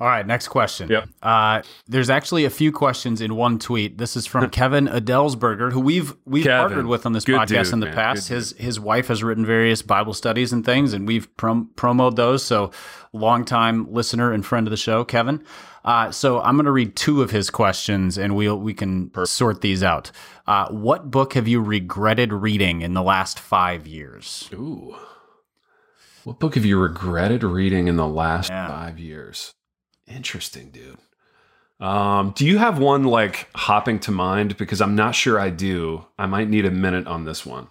All 0.00 0.06
right, 0.06 0.26
next 0.26 0.48
question. 0.48 0.88
Yep. 0.88 1.08
Uh, 1.22 1.62
there's 1.86 2.10
actually 2.10 2.44
a 2.44 2.50
few 2.50 2.72
questions 2.72 3.20
in 3.20 3.34
one 3.34 3.58
tweet. 3.58 3.98
This 3.98 4.16
is 4.16 4.26
from 4.26 4.50
Kevin 4.50 4.86
Adelsberger, 4.86 5.72
who 5.72 5.80
we've 5.80 6.14
we've 6.24 6.44
Kevin. 6.44 6.68
partnered 6.68 6.86
with 6.86 7.06
on 7.06 7.12
this 7.12 7.24
podcast 7.24 7.46
dude, 7.46 7.72
in 7.74 7.80
the 7.80 7.86
man. 7.86 7.94
past. 7.94 8.28
His 8.28 8.52
dude. 8.52 8.62
his 8.62 8.80
wife 8.80 9.08
has 9.08 9.22
written 9.22 9.46
various 9.46 9.82
Bible 9.82 10.14
studies 10.14 10.52
and 10.52 10.64
things, 10.64 10.92
and 10.92 11.06
we've 11.06 11.34
prom- 11.36 11.70
promoted 11.76 12.16
those. 12.16 12.44
So, 12.44 12.72
longtime 13.12 13.92
listener 13.92 14.32
and 14.32 14.44
friend 14.44 14.66
of 14.66 14.70
the 14.70 14.76
show, 14.76 15.04
Kevin. 15.04 15.42
Uh, 15.84 16.10
so 16.10 16.40
I'm 16.40 16.56
going 16.56 16.66
to 16.66 16.72
read 16.72 16.96
two 16.96 17.22
of 17.22 17.30
his 17.30 17.48
questions, 17.48 18.18
and 18.18 18.34
we'll 18.34 18.58
we 18.58 18.74
can 18.74 19.12
sort 19.24 19.60
these 19.60 19.82
out. 19.84 20.10
Uh, 20.46 20.68
what 20.68 21.10
book 21.10 21.34
have 21.34 21.46
you 21.46 21.60
regretted 21.60 22.32
reading 22.32 22.82
in 22.82 22.94
the 22.94 23.02
last 23.02 23.38
five 23.38 23.86
years? 23.86 24.50
Ooh. 24.52 24.96
What 26.24 26.40
book 26.40 26.56
have 26.56 26.64
you 26.64 26.76
regretted 26.76 27.44
reading 27.44 27.86
in 27.86 27.94
the 27.94 28.06
last 28.06 28.50
yeah. 28.50 28.66
five 28.66 28.98
years? 28.98 29.54
Interesting, 30.06 30.70
dude. 30.70 30.98
Um, 31.80 32.32
do 32.34 32.46
you 32.46 32.58
have 32.58 32.78
one 32.78 33.04
like 33.04 33.48
hopping 33.54 33.98
to 34.00 34.10
mind? 34.10 34.56
Because 34.56 34.80
I'm 34.80 34.96
not 34.96 35.14
sure 35.14 35.38
I 35.38 35.50
do. 35.50 36.06
I 36.18 36.26
might 36.26 36.48
need 36.48 36.64
a 36.64 36.70
minute 36.70 37.06
on 37.06 37.24
this 37.24 37.44
one. 37.44 37.68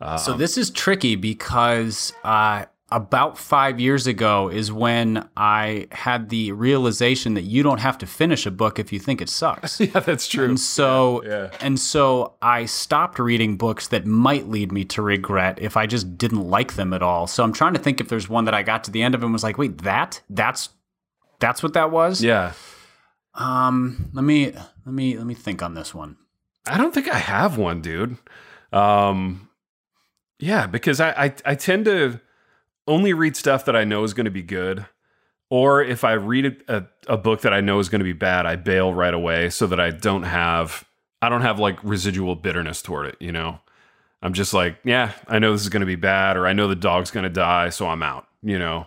Um, 0.00 0.18
so 0.18 0.34
this 0.34 0.58
is 0.58 0.70
tricky 0.70 1.14
because 1.14 2.12
uh, 2.24 2.64
about 2.90 3.38
five 3.38 3.78
years 3.78 4.06
ago 4.06 4.48
is 4.48 4.72
when 4.72 5.28
I 5.36 5.86
had 5.92 6.28
the 6.28 6.52
realization 6.52 7.34
that 7.34 7.42
you 7.42 7.62
don't 7.62 7.78
have 7.78 7.98
to 7.98 8.06
finish 8.06 8.46
a 8.46 8.50
book 8.50 8.78
if 8.78 8.92
you 8.92 8.98
think 8.98 9.20
it 9.20 9.28
sucks. 9.28 9.80
yeah, 9.80 10.00
that's 10.00 10.26
true. 10.26 10.46
And 10.46 10.58
so, 10.58 11.22
yeah, 11.22 11.30
yeah. 11.30 11.50
and 11.60 11.78
so 11.78 12.34
I 12.42 12.64
stopped 12.64 13.18
reading 13.18 13.56
books 13.56 13.88
that 13.88 14.06
might 14.06 14.48
lead 14.48 14.72
me 14.72 14.84
to 14.86 15.02
regret 15.02 15.58
if 15.60 15.76
I 15.76 15.86
just 15.86 16.18
didn't 16.18 16.48
like 16.48 16.74
them 16.74 16.92
at 16.92 17.02
all. 17.02 17.26
So 17.26 17.44
I'm 17.44 17.52
trying 17.52 17.74
to 17.74 17.80
think 17.80 18.00
if 18.00 18.08
there's 18.08 18.28
one 18.28 18.44
that 18.46 18.54
I 18.54 18.62
got 18.62 18.84
to 18.84 18.90
the 18.90 19.02
end 19.02 19.14
of 19.14 19.22
and 19.22 19.32
was 19.32 19.44
like, 19.44 19.58
wait, 19.58 19.78
that 19.78 20.20
that's 20.28 20.70
that's 21.40 21.62
what 21.62 21.72
that 21.74 21.90
was. 21.90 22.22
Yeah. 22.22 22.52
Um. 23.34 24.10
Let 24.12 24.24
me 24.24 24.52
let 24.86 24.94
me 24.94 25.16
let 25.16 25.26
me 25.26 25.34
think 25.34 25.62
on 25.62 25.74
this 25.74 25.94
one. 25.94 26.16
I 26.66 26.78
don't 26.78 26.92
think 26.94 27.08
I 27.08 27.18
have 27.18 27.58
one, 27.58 27.80
dude. 27.80 28.16
Um. 28.72 29.48
Yeah, 30.38 30.66
because 30.66 31.00
I 31.00 31.10
I, 31.10 31.34
I 31.44 31.54
tend 31.54 31.86
to 31.86 32.20
only 32.86 33.12
read 33.12 33.36
stuff 33.36 33.64
that 33.64 33.76
I 33.76 33.84
know 33.84 34.04
is 34.04 34.14
going 34.14 34.24
to 34.24 34.30
be 34.30 34.42
good. 34.42 34.86
Or 35.48 35.82
if 35.82 36.04
I 36.04 36.12
read 36.12 36.62
a, 36.68 36.86
a 37.08 37.16
book 37.16 37.40
that 37.40 37.52
I 37.52 37.60
know 37.60 37.80
is 37.80 37.88
going 37.88 37.98
to 37.98 38.04
be 38.04 38.12
bad, 38.12 38.46
I 38.46 38.54
bail 38.54 38.94
right 38.94 39.12
away 39.12 39.50
so 39.50 39.66
that 39.66 39.80
I 39.80 39.90
don't 39.90 40.22
have 40.22 40.84
I 41.22 41.28
don't 41.28 41.42
have 41.42 41.58
like 41.58 41.78
residual 41.82 42.36
bitterness 42.36 42.82
toward 42.82 43.06
it, 43.06 43.16
you 43.20 43.32
know. 43.32 43.58
I'm 44.22 44.32
just 44.32 44.52
like, 44.54 44.78
yeah, 44.84 45.12
I 45.28 45.38
know 45.38 45.52
this 45.52 45.62
is 45.62 45.68
going 45.68 45.80
to 45.80 45.86
be 45.86 45.96
bad 45.96 46.36
or 46.36 46.46
I 46.46 46.52
know 46.52 46.68
the 46.68 46.76
dog's 46.76 47.10
going 47.10 47.24
to 47.24 47.30
die, 47.30 47.70
so 47.70 47.88
I'm 47.88 48.02
out, 48.02 48.26
you 48.42 48.58
know. 48.58 48.86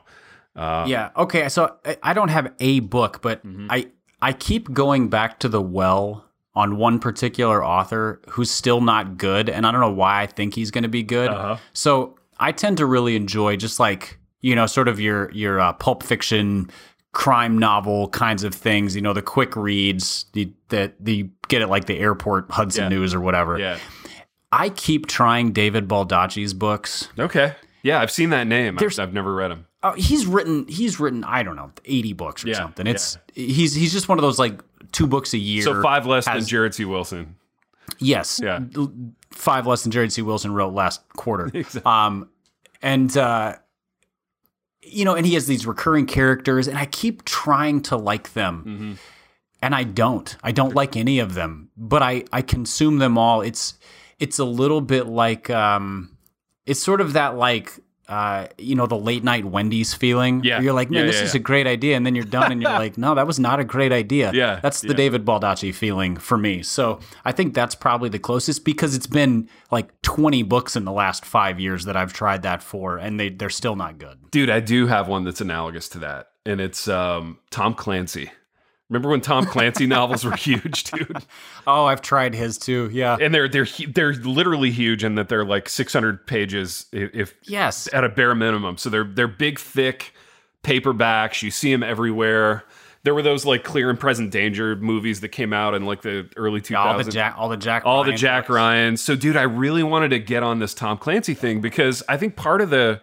Uh, 0.56 0.86
yeah. 0.88 1.10
Okay. 1.18 1.50
So 1.50 1.78
I 2.02 2.14
don't 2.14 2.30
have 2.30 2.54
a 2.60 2.80
book, 2.82 3.22
but 3.22 3.46
mm-hmm. 3.46 3.68
I 3.70 3.88
I 4.22 4.34
keep 4.34 4.72
going 4.72 5.10
back 5.10 5.40
to 5.40 5.50
the 5.50 5.62
well 5.62 6.26
on 6.56 6.78
one 6.78 7.00
particular 7.00 7.66
author 7.66 8.22
who's 8.30 8.52
still 8.52 8.82
not 8.82 9.18
good, 9.18 9.50
and 9.50 9.66
I 9.66 9.72
don't 9.72 9.82
know 9.82 9.92
why 9.92 10.22
I 10.22 10.28
think 10.28 10.54
he's 10.54 10.72
going 10.72 10.84
to 10.84 10.90
be 10.90 11.04
good. 11.04 11.30
Uh-huh. 11.30 11.58
So 11.74 12.18
I 12.40 12.52
tend 12.52 12.78
to 12.78 12.86
really 12.86 13.16
enjoy 13.16 13.56
just 13.56 13.80
like 13.80 14.20
you 14.44 14.56
know, 14.56 14.68
sort 14.68 14.88
of 14.88 15.00
your 15.00 15.32
your 15.32 15.60
uh, 15.60 15.74
pulp 15.74 16.04
fiction 16.04 16.70
crime 17.14 17.58
novel 17.58 18.10
kinds 18.10 18.44
of 18.44 18.54
things. 18.54 18.96
You 18.96 19.02
know, 19.02 19.14
the 19.14 19.22
quick 19.24 19.56
reads 19.56 20.26
the, 20.34 20.52
that 20.70 20.94
the 21.00 21.30
get 21.48 21.64
it 21.64 21.68
like 21.68 21.86
the 21.86 21.98
airport 21.98 22.52
Hudson 22.52 22.84
yeah. 22.84 22.90
News 22.90 23.16
or 23.16 23.22
whatever. 23.22 23.58
Yeah. 23.58 23.80
I 24.52 24.70
keep 24.70 25.08
trying 25.08 25.52
David 25.52 25.88
Baldacci's 25.88 26.54
books. 26.54 27.10
Okay. 27.18 27.56
Yeah, 27.82 28.02
I've 28.02 28.12
seen 28.12 28.30
that 28.30 28.46
name. 28.46 28.78
I've, 28.80 29.00
I've 29.00 29.14
never 29.14 29.34
read 29.34 29.50
him. 29.50 29.66
Uh, 29.84 29.94
he's 29.94 30.26
written 30.26 30.66
he's 30.68 31.00
written 31.00 31.24
I 31.26 31.44
don't 31.44 31.58
know 31.58 31.72
eighty 31.86 32.14
books 32.14 32.44
or 32.46 32.48
yeah, 32.48 32.56
something. 32.56 32.88
It's 32.88 33.18
yeah. 33.36 33.46
he's 33.54 33.76
he's 33.76 33.92
just 33.92 34.08
one 34.08 34.18
of 34.18 34.22
those 34.22 34.40
like 34.40 34.62
two 34.94 35.08
books 35.08 35.34
a 35.34 35.38
year. 35.38 35.64
So 35.64 35.82
five 35.82 36.06
less 36.06 36.26
has, 36.26 36.44
than 36.44 36.50
Jared 36.50 36.74
C. 36.74 36.86
Wilson. 36.86 37.36
Yes. 38.00 38.40
Yeah. 38.42 38.62
Five 39.32 39.68
less 39.68 39.84
than 39.84 39.92
Jared 39.92 40.14
C. 40.14 40.22
Wilson 40.22 40.54
wrote 40.54 40.74
last 40.74 41.02
quarter. 41.10 41.48
exactly. 41.54 41.82
Um, 41.86 42.30
and 42.82 43.16
uh, 43.18 43.56
you 44.82 45.06
know, 45.06 45.16
and 45.16 45.26
he 45.26 45.34
has 45.34 45.48
these 45.48 45.66
recurring 45.66 46.06
characters, 46.06 46.68
and 46.68 46.78
I 46.78 46.86
keep 46.86 47.26
trying 47.26 47.82
to 47.84 47.98
like 47.98 48.34
them. 48.34 48.64
Mm-hmm. 48.66 48.94
And 49.62 49.74
I 49.74 49.84
don't. 49.84 50.36
I 50.44 50.52
don't 50.52 50.76
like 50.76 50.98
any 50.98 51.20
of 51.20 51.36
them, 51.36 51.70
but 51.78 52.04
I, 52.04 52.26
I 52.34 52.42
consume 52.42 52.98
them 52.98 53.18
all. 53.18 53.40
It's 53.42 53.76
it's 54.20 54.38
a 54.38 54.44
little 54.44 54.82
bit 54.82 55.08
like 55.08 55.50
um, 55.50 56.18
it's 56.66 56.84
sort 56.84 57.00
of 57.00 57.14
that 57.14 57.38
like 57.38 57.80
uh, 58.08 58.48
you 58.58 58.76
know, 58.76 58.86
the 58.86 58.98
late 58.98 59.24
night 59.24 59.46
Wendy's 59.46 59.94
feeling. 59.94 60.44
Yeah. 60.44 60.60
you're 60.60 60.74
like, 60.74 60.90
man, 60.90 61.02
yeah, 61.02 61.06
this 61.08 61.18
yeah, 61.18 61.24
is 61.24 61.34
yeah. 61.34 61.40
a 61.40 61.44
great 61.44 61.68
idea. 61.68 61.96
And 61.96 62.06
then 62.06 62.16
you're 62.16 62.26
done 62.26 62.52
and 62.52 62.62
you're 62.62 62.72
like, 62.86 62.98
no, 62.98 63.16
that 63.16 63.26
was 63.26 63.40
not 63.40 63.60
a 63.60 63.64
great 63.64 63.92
idea. 63.92 64.32
Yeah. 64.34 64.60
That's 64.62 64.82
the 64.82 64.94
David 64.94 65.26
Baldacci 65.26 65.74
feeling 65.74 66.18
for 66.18 66.38
me. 66.38 66.64
So 66.64 67.00
I 67.24 67.32
think 67.32 67.54
that's 67.54 67.76
probably 67.76 68.10
the 68.10 68.20
closest 68.20 68.66
because 68.66 68.96
it's 68.96 69.08
been 69.08 69.50
like 69.72 70.02
20 70.02 70.44
books 70.44 70.76
in 70.76 70.84
the 70.86 70.92
last 70.92 71.26
five 71.26 71.60
years 71.60 71.86
that 71.86 71.96
I've 71.96 72.14
tried 72.14 72.42
that 72.44 72.62
for 72.62 72.98
and 72.98 73.20
they, 73.20 73.30
they're 73.30 73.50
still 73.50 73.76
not 73.76 73.98
good. 73.98 74.20
Dude, 74.32 74.50
I 74.50 74.60
do 74.60 74.88
have 74.88 75.08
one 75.08 75.24
that's 75.24 75.42
analogous 75.42 75.88
to 75.90 76.00
that. 76.00 76.30
And 76.46 76.60
it's 76.60 76.88
um, 76.90 77.40
Tom 77.52 77.74
Clancy. 77.74 78.32
Remember 78.94 79.10
when 79.10 79.22
Tom 79.22 79.48
Clancy 79.48 79.88
novels 79.88 80.24
were 80.24 80.32
huge, 80.36 80.84
dude? 80.84 81.18
Oh, 81.66 81.86
I've 81.86 82.04
tried 82.04 82.36
his 82.36 82.60
too. 82.60 82.92
Yeah, 82.94 83.18
and 83.20 83.34
they're 83.34 83.50
they're 83.50 83.66
they're 83.88 84.14
literally 84.14 84.70
huge, 84.70 85.04
and 85.04 85.18
that 85.18 85.30
they're 85.30 85.44
like 85.44 85.68
600 85.68 86.28
pages, 86.28 86.86
if 86.92 87.34
yes, 87.42 87.90
at 87.92 88.04
a 88.04 88.10
bare 88.10 88.36
minimum. 88.36 88.78
So 88.78 88.92
they're 88.92 89.04
they're 89.04 89.28
big, 89.28 89.58
thick 89.58 90.14
paperbacks. 90.64 91.42
You 91.42 91.50
see 91.50 91.72
them 91.72 91.82
everywhere. 91.82 92.66
There 93.02 93.16
were 93.16 93.24
those 93.24 93.46
like 93.48 93.64
Clear 93.64 93.90
and 93.90 94.00
Present 94.00 94.30
Danger 94.30 94.76
movies 94.76 95.22
that 95.22 95.30
came 95.30 95.54
out 95.54 95.74
in 95.74 95.88
like 95.88 96.04
the 96.04 96.30
early 96.38 96.62
2000s. 96.62 96.76
all 96.86 96.98
the 97.00 97.12
Jack, 97.12 97.36
all 97.36 97.50
the 97.50 97.58
Jack, 97.58 97.84
all 97.86 98.02
Ryan 98.04 98.12
the 98.12 98.18
Jack 98.18 98.44
books. 98.44 98.56
Ryan. 98.56 98.98
So, 98.98 99.16
dude, 99.16 99.36
I 99.36 99.42
really 99.42 99.82
wanted 99.82 100.10
to 100.10 100.20
get 100.20 100.44
on 100.44 100.60
this 100.60 100.76
Tom 100.76 101.00
Clancy 101.00 101.34
thing 101.34 101.62
because 101.62 102.04
I 102.08 102.16
think 102.18 102.36
part 102.36 102.62
of 102.62 102.70
the 102.70 103.02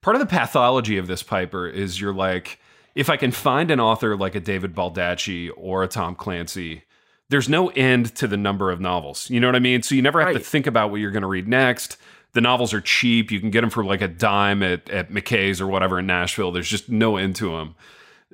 part 0.00 0.16
of 0.16 0.20
the 0.20 0.26
pathology 0.26 0.96
of 0.96 1.08
this 1.08 1.22
Piper 1.22 1.68
is 1.68 2.00
you're 2.00 2.14
like 2.14 2.58
if 2.96 3.08
I 3.08 3.16
can 3.16 3.30
find 3.30 3.70
an 3.70 3.78
author 3.78 4.16
like 4.16 4.34
a 4.34 4.40
David 4.40 4.74
Baldacci 4.74 5.50
or 5.56 5.84
a 5.84 5.88
Tom 5.88 6.16
Clancy, 6.16 6.82
there's 7.28 7.48
no 7.48 7.68
end 7.70 8.14
to 8.16 8.26
the 8.26 8.36
number 8.36 8.70
of 8.72 8.80
novels. 8.80 9.30
You 9.30 9.38
know 9.38 9.46
what 9.48 9.54
I 9.54 9.60
mean? 9.60 9.82
So 9.82 9.94
you 9.94 10.02
never 10.02 10.18
have 10.20 10.28
Right. 10.28 10.32
to 10.38 10.40
think 10.40 10.66
about 10.66 10.90
what 10.90 11.00
you're 11.00 11.10
going 11.12 11.22
to 11.22 11.28
read 11.28 11.46
next. 11.46 11.98
The 12.32 12.40
novels 12.40 12.72
are 12.74 12.80
cheap. 12.80 13.30
You 13.30 13.38
can 13.38 13.50
get 13.50 13.60
them 13.60 13.70
for 13.70 13.84
like 13.84 14.00
a 14.02 14.08
dime 14.08 14.62
at, 14.62 14.88
at 14.90 15.10
McKay's 15.10 15.60
or 15.60 15.66
whatever 15.66 15.98
in 15.98 16.06
Nashville. 16.06 16.52
There's 16.52 16.68
just 16.68 16.88
no 16.88 17.16
end 17.16 17.36
to 17.36 17.50
them. 17.56 17.74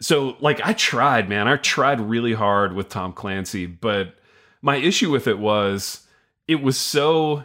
So, 0.01 0.37
like, 0.41 0.61
I 0.65 0.73
tried, 0.73 1.29
man. 1.29 1.49
I 1.49 1.57
tried 1.57 2.01
really 2.01 2.33
hard 2.33 2.73
with 2.73 2.89
Tom 2.89 3.13
Clancy, 3.13 3.67
but 3.67 4.15
my 4.63 4.77
issue 4.77 5.11
with 5.11 5.27
it 5.27 5.39
was 5.39 6.07
it 6.49 6.63
was 6.63 6.79
so 6.79 7.45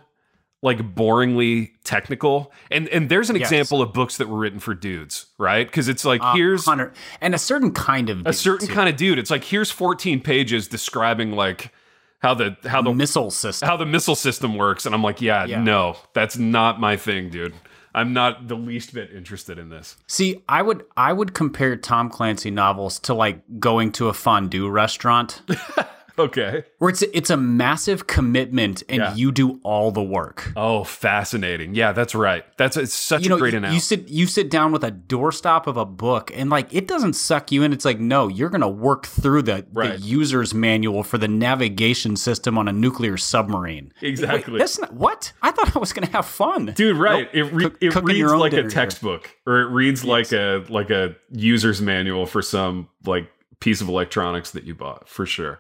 like 0.61 0.79
boringly 0.95 1.71
technical. 1.83 2.51
And 2.71 2.87
and 2.89 3.09
there's 3.09 3.29
an 3.29 3.35
Yes. 3.35 3.51
example 3.51 3.81
of 3.81 3.93
books 3.93 4.17
that 4.17 4.27
were 4.27 4.37
written 4.37 4.59
for 4.59 4.73
dudes, 4.73 5.27
right? 5.37 5.67
Because 5.67 5.87
it's 5.87 6.03
like 6.05 6.21
Uh, 6.21 6.33
here's 6.33 6.65
Hunter, 6.65 6.93
and 7.21 7.35
a 7.35 7.37
certain 7.37 7.71
kind 7.71 8.09
of 8.09 8.25
a 8.25 8.33
certain 8.33 8.67
kind 8.67 8.89
of 8.89 8.95
dude. 8.95 9.19
It's 9.19 9.29
like 9.31 9.43
here's 9.43 9.69
14 9.71 10.19
pages 10.21 10.67
describing 10.67 11.31
like 11.33 11.71
how 12.19 12.33
the 12.33 12.57
how 12.65 12.81
the 12.81 12.93
missile 12.93 13.29
system. 13.29 13.67
how 13.69 13.77
the 13.77 13.85
missile 13.85 14.15
system 14.15 14.55
works, 14.55 14.85
and 14.87 14.95
I'm 14.95 15.03
like, 15.03 15.21
yeah, 15.21 15.45
Yeah. 15.45 15.61
no, 15.61 15.97
that's 16.13 16.37
not 16.37 16.79
my 16.79 16.97
thing, 16.97 17.29
dude. 17.29 17.53
I'm 17.93 18.13
not 18.13 18.47
the 18.47 18.55
least 18.55 18.93
bit 18.93 19.11
interested 19.11 19.57
in 19.57 19.69
this. 19.69 19.97
See, 20.07 20.43
I 20.49 20.61
would 20.63 20.83
I 20.95 21.13
would 21.13 21.33
compare 21.33 21.75
Tom 21.75 22.09
Clancy 22.09 22.49
novels 22.51 22.99
to 23.01 23.13
like 23.13 23.41
going 23.59 23.91
to 23.93 24.07
a 24.09 24.13
fondue 24.13 24.67
restaurant 24.69 25.41
Okay. 26.19 26.63
where 26.79 26.89
it's 26.89 27.01
it's 27.03 27.29
a 27.29 27.37
massive 27.37 28.07
commitment 28.07 28.83
and 28.89 28.97
Yeah. 28.99 29.15
you 29.15 29.31
do 29.31 29.59
all 29.63 29.91
the 29.91 30.01
work. 30.03 30.51
Oh, 30.55 30.83
fascinating. 30.83 31.75
Yeah, 31.75 31.91
that's 31.91 32.15
right. 32.15 32.43
That's 32.57 32.75
it's 32.77 32.93
such 32.93 33.23
you 33.23 33.29
know, 33.29 33.35
a 33.35 33.39
great 33.39 33.53
analogy. 33.53 33.75
you 33.75 33.79
sit 33.79 34.07
you 34.09 34.25
sit 34.27 34.49
down 34.49 34.71
with 34.71 34.83
a 34.83 34.91
doorstop 34.91 35.67
of 35.67 35.77
a 35.77 35.85
book 35.85 36.31
and 36.35 36.49
like 36.49 36.73
it 36.73 36.87
doesn't 36.87 37.13
suck 37.13 37.51
you 37.51 37.63
in. 37.63 37.73
It's 37.73 37.85
like 37.85 37.99
no, 37.99 38.27
you're 38.27 38.49
gonna 38.49 38.67
work 38.69 39.05
through 39.05 39.43
the, 39.43 39.65
Right. 39.71 39.99
the 39.99 40.05
user's 40.05 40.53
manual 40.53 41.03
for 41.03 41.17
the 41.17 41.27
navigation 41.27 42.15
system 42.15 42.57
on 42.57 42.67
a 42.67 42.73
nuclear 42.73 43.17
submarine. 43.17 43.91
Exactly. 44.01 44.53
Wait, 44.53 44.59
that's 44.59 44.79
not 44.79 44.93
what 44.93 45.33
I 45.41 45.51
thought 45.51 45.75
I 45.75 45.79
was 45.79 45.93
gonna 45.93 46.07
have 46.11 46.25
fun, 46.25 46.73
Dude, 46.75 46.97
right? 46.97 47.29
Nope. 47.33 47.47
It 47.47 47.53
re- 47.53 47.71
it 47.81 47.95
reads 48.03 48.31
like 48.33 48.53
a 48.53 48.63
textbook, 48.69 49.29
or 49.45 49.61
it 49.61 49.67
reads 49.69 50.03
like 50.05 50.31
a 50.31 50.63
like 50.69 50.89
a 50.89 51.15
user's 51.31 51.81
manual 51.81 52.25
for 52.25 52.41
some 52.41 52.89
like 53.05 53.29
piece 53.59 53.81
of 53.81 53.87
electronics 53.89 54.51
that 54.51 54.63
you 54.65 54.75
bought 54.75 55.07
for 55.09 55.25
sure. 55.25 55.59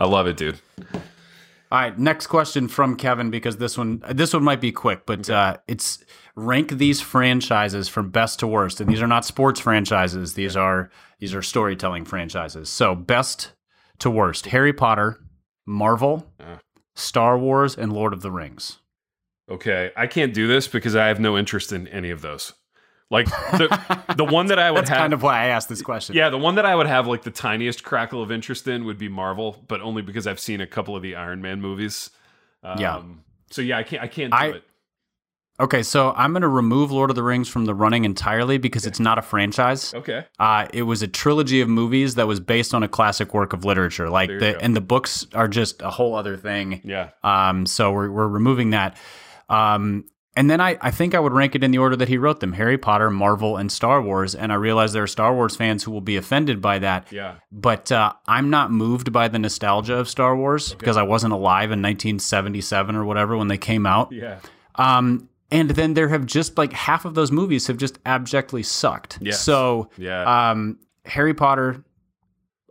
I 0.00 0.06
love 0.06 0.26
it, 0.26 0.36
dude. 0.38 0.58
All 1.72 1.78
right, 1.78 1.96
next 1.96 2.26
question 2.26 2.66
from 2.66 2.96
Kevin 2.96 3.30
because 3.30 3.58
this 3.58 3.78
one 3.78 4.02
this 4.10 4.34
one 4.34 4.42
might 4.42 4.60
be 4.60 4.72
quick, 4.72 5.06
but 5.06 5.30
uh, 5.30 5.58
it's 5.68 6.02
rank 6.34 6.70
these 6.72 7.00
franchises 7.00 7.88
from 7.88 8.10
best 8.10 8.40
to 8.40 8.46
worst, 8.48 8.80
and 8.80 8.90
these 8.90 9.00
are 9.00 9.06
not 9.06 9.24
sports 9.24 9.60
franchises. 9.60 10.34
These 10.34 10.56
are 10.56 10.90
these 11.20 11.32
are 11.32 11.42
storytelling 11.42 12.06
franchises. 12.06 12.68
So 12.70 12.96
best 12.96 13.52
to 14.00 14.10
worst: 14.10 14.46
Harry 14.46 14.72
Potter, 14.72 15.20
Marvel, 15.64 16.26
Uh. 16.40 16.56
Star 16.96 17.38
Wars, 17.38 17.76
and 17.76 17.92
Lord 17.92 18.12
of 18.12 18.22
the 18.22 18.32
Rings. 18.32 18.78
Okay, 19.48 19.92
I 19.96 20.06
can't 20.08 20.34
do 20.34 20.48
this 20.48 20.66
because 20.66 20.96
I 20.96 21.06
have 21.06 21.20
no 21.20 21.38
interest 21.38 21.72
in 21.72 21.86
any 21.88 22.10
of 22.10 22.20
those. 22.20 22.52
Like 23.10 23.26
the 23.26 24.06
the 24.16 24.24
one 24.24 24.46
that 24.46 24.58
I 24.60 24.70
would 24.70 24.78
That's 24.82 24.90
have, 24.90 24.98
kind 24.98 25.12
of 25.12 25.22
why 25.22 25.42
I 25.42 25.46
asked 25.46 25.68
this 25.68 25.82
question. 25.82 26.14
yeah, 26.14 26.30
the 26.30 26.38
one 26.38 26.54
that 26.54 26.64
I 26.64 26.74
would 26.76 26.86
have 26.86 27.06
like 27.08 27.22
the 27.22 27.30
tiniest 27.32 27.82
crackle 27.82 28.22
of 28.22 28.30
interest 28.30 28.68
in 28.68 28.84
would 28.84 28.98
be 28.98 29.08
Marvel, 29.08 29.64
but 29.68 29.80
only 29.80 30.02
because 30.02 30.26
I've 30.26 30.38
seen 30.40 30.60
a 30.60 30.66
couple 30.66 30.94
of 30.94 31.02
the 31.02 31.16
Iron 31.16 31.42
Man 31.42 31.60
movies. 31.60 32.10
Um, 32.62 32.78
Yeah. 32.78 33.02
So 33.50 33.62
yeah, 33.62 33.78
I 33.78 33.82
can't. 33.82 34.02
I 34.02 34.06
can't 34.06 34.30
do 34.32 34.36
I- 34.38 34.46
it. 34.50 34.62
Okay, 35.58 35.82
so 35.82 36.14
I'm 36.16 36.32
going 36.32 36.40
to 36.40 36.48
remove 36.48 36.90
Lord 36.90 37.10
of 37.10 37.16
the 37.16 37.22
Rings 37.22 37.46
from 37.46 37.66
the 37.66 37.74
running 37.74 38.06
entirely 38.06 38.56
because 38.56 38.86
it's 38.86 38.98
not 38.98 39.18
a 39.18 39.22
franchise. 39.22 39.92
Okay. 39.92 40.24
Uh, 40.38 40.66
it 40.72 40.84
was 40.84 41.02
a 41.02 41.06
trilogy 41.06 41.60
of 41.60 41.68
movies 41.68 42.14
that 42.14 42.26
was 42.26 42.40
based 42.40 42.72
on 42.72 42.82
a 42.82 42.88
classic 42.88 43.34
work 43.34 43.52
of 43.52 43.62
literature. 43.62 44.08
Like 44.08 44.30
the 44.30 44.52
go. 44.52 44.58
and 44.62 44.74
the 44.74 44.80
books 44.80 45.26
are 45.34 45.48
just 45.48 45.82
a 45.82 45.90
whole 45.90 46.14
other 46.14 46.38
thing. 46.38 46.80
Yeah. 46.82 47.10
Um, 47.22 47.66
so 47.66 47.92
we're 47.92 48.10
we're 48.10 48.26
removing 48.28 48.70
that. 48.70 48.96
Um, 49.50 50.06
and 50.40 50.48
then 50.50 50.58
I, 50.60 50.78
I 50.80 50.90
think 50.90 51.14
I 51.14 51.20
would 51.20 51.32
rank 51.34 51.54
it 51.54 51.62
in 51.62 51.70
the 51.70 51.76
order 51.78 51.96
that 51.96 52.08
he 52.08 52.16
wrote 52.16 52.40
them: 52.40 52.54
Harry 52.54 52.78
Potter, 52.78 53.10
Marvel, 53.10 53.58
and 53.58 53.70
Star 53.70 54.00
Wars. 54.00 54.34
And 54.34 54.50
I 54.50 54.54
realize 54.54 54.94
there 54.94 55.02
are 55.02 55.06
Star 55.06 55.34
Wars 55.34 55.54
fans 55.54 55.84
who 55.84 55.90
will 55.90 56.00
be 56.00 56.16
offended 56.16 56.62
by 56.62 56.78
that. 56.78 57.12
Yeah. 57.12 57.34
But 57.52 57.92
uh, 57.92 58.14
I'm 58.26 58.48
not 58.48 58.72
moved 58.72 59.12
by 59.12 59.28
the 59.28 59.38
nostalgia 59.38 59.96
of 59.96 60.08
Star 60.08 60.34
Wars 60.34 60.72
because 60.74 60.96
I 60.96 61.02
wasn't 61.02 61.34
alive 61.34 61.70
in 61.72 61.82
1977 61.82 62.96
or 62.96 63.04
whatever 63.04 63.36
when 63.36 63.48
they 63.48 63.58
came 63.58 63.84
out. 63.84 64.12
Yeah. 64.12 64.38
Um, 64.76 65.28
and 65.50 65.70
then 65.70 65.94
there 65.94 66.08
have 66.08 66.24
just 66.26 66.56
like 66.56 66.72
half 66.72 67.04
of 67.04 67.14
those 67.14 67.30
movies 67.32 67.66
have 67.66 67.76
just 67.76 67.98
abjectly 68.06 68.62
sucked. 68.62 69.18
Yes. 69.20 69.40
So 69.40 69.90
Yeah. 69.98 70.50
um, 70.50 70.78
Harry 71.04 71.34
Potter, 71.34 71.84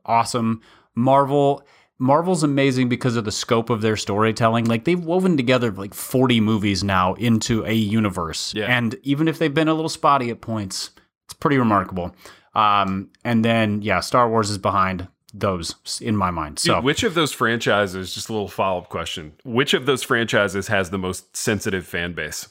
awesome. 0.06 0.62
Marvel, 0.96 1.64
Marvel's 2.00 2.44
amazing 2.44 2.88
because 2.88 3.18
of 3.18 3.26
the 3.26 3.32
scope 3.32 3.70
of 3.70 3.82
their 3.82 3.98
storytelling. 3.98 4.66
Like 4.66 4.86
they've 4.86 5.00
woven 5.00 5.36
together 5.36 5.70
like 5.72 5.94
40 5.94 6.40
movies 6.40 6.84
now 6.84 7.14
into 7.16 7.66
a 7.66 7.74
universe. 7.74 8.54
Yeah. 8.56 8.66
And 8.66 8.96
even 9.04 9.28
if 9.28 9.38
they've 9.38 9.54
been 9.54 9.68
a 9.68 9.74
little 9.74 9.90
spotty 9.90 10.30
at 10.30 10.40
points, 10.40 10.92
it's 11.26 11.34
pretty 11.34 11.58
remarkable. 11.58 12.16
Um, 12.56 13.10
and 13.26 13.44
then 13.44 13.82
yeah, 13.82 14.00
Star 14.00 14.30
Wars 14.30 14.50
is 14.50 14.58
behind 14.58 15.10
those 15.34 15.76
in 16.02 16.16
my 16.16 16.32
mind. 16.32 16.56
Dude, 16.56 16.72
So 16.72 16.82
which 16.82 17.04
of 17.04 17.14
those 17.16 17.34
franchises, 17.34 18.14
just 18.14 18.30
a 18.30 18.34
little 18.34 18.48
follow 18.48 18.80
up 18.80 18.90
question, 18.90 19.34
which 19.44 19.74
of 19.74 19.86
those 19.86 20.02
franchises 20.02 20.68
has 20.70 20.90
the 20.90 20.98
most 20.98 21.36
sensitive 21.36 21.86
fan 21.86 22.14
base? 22.14 22.48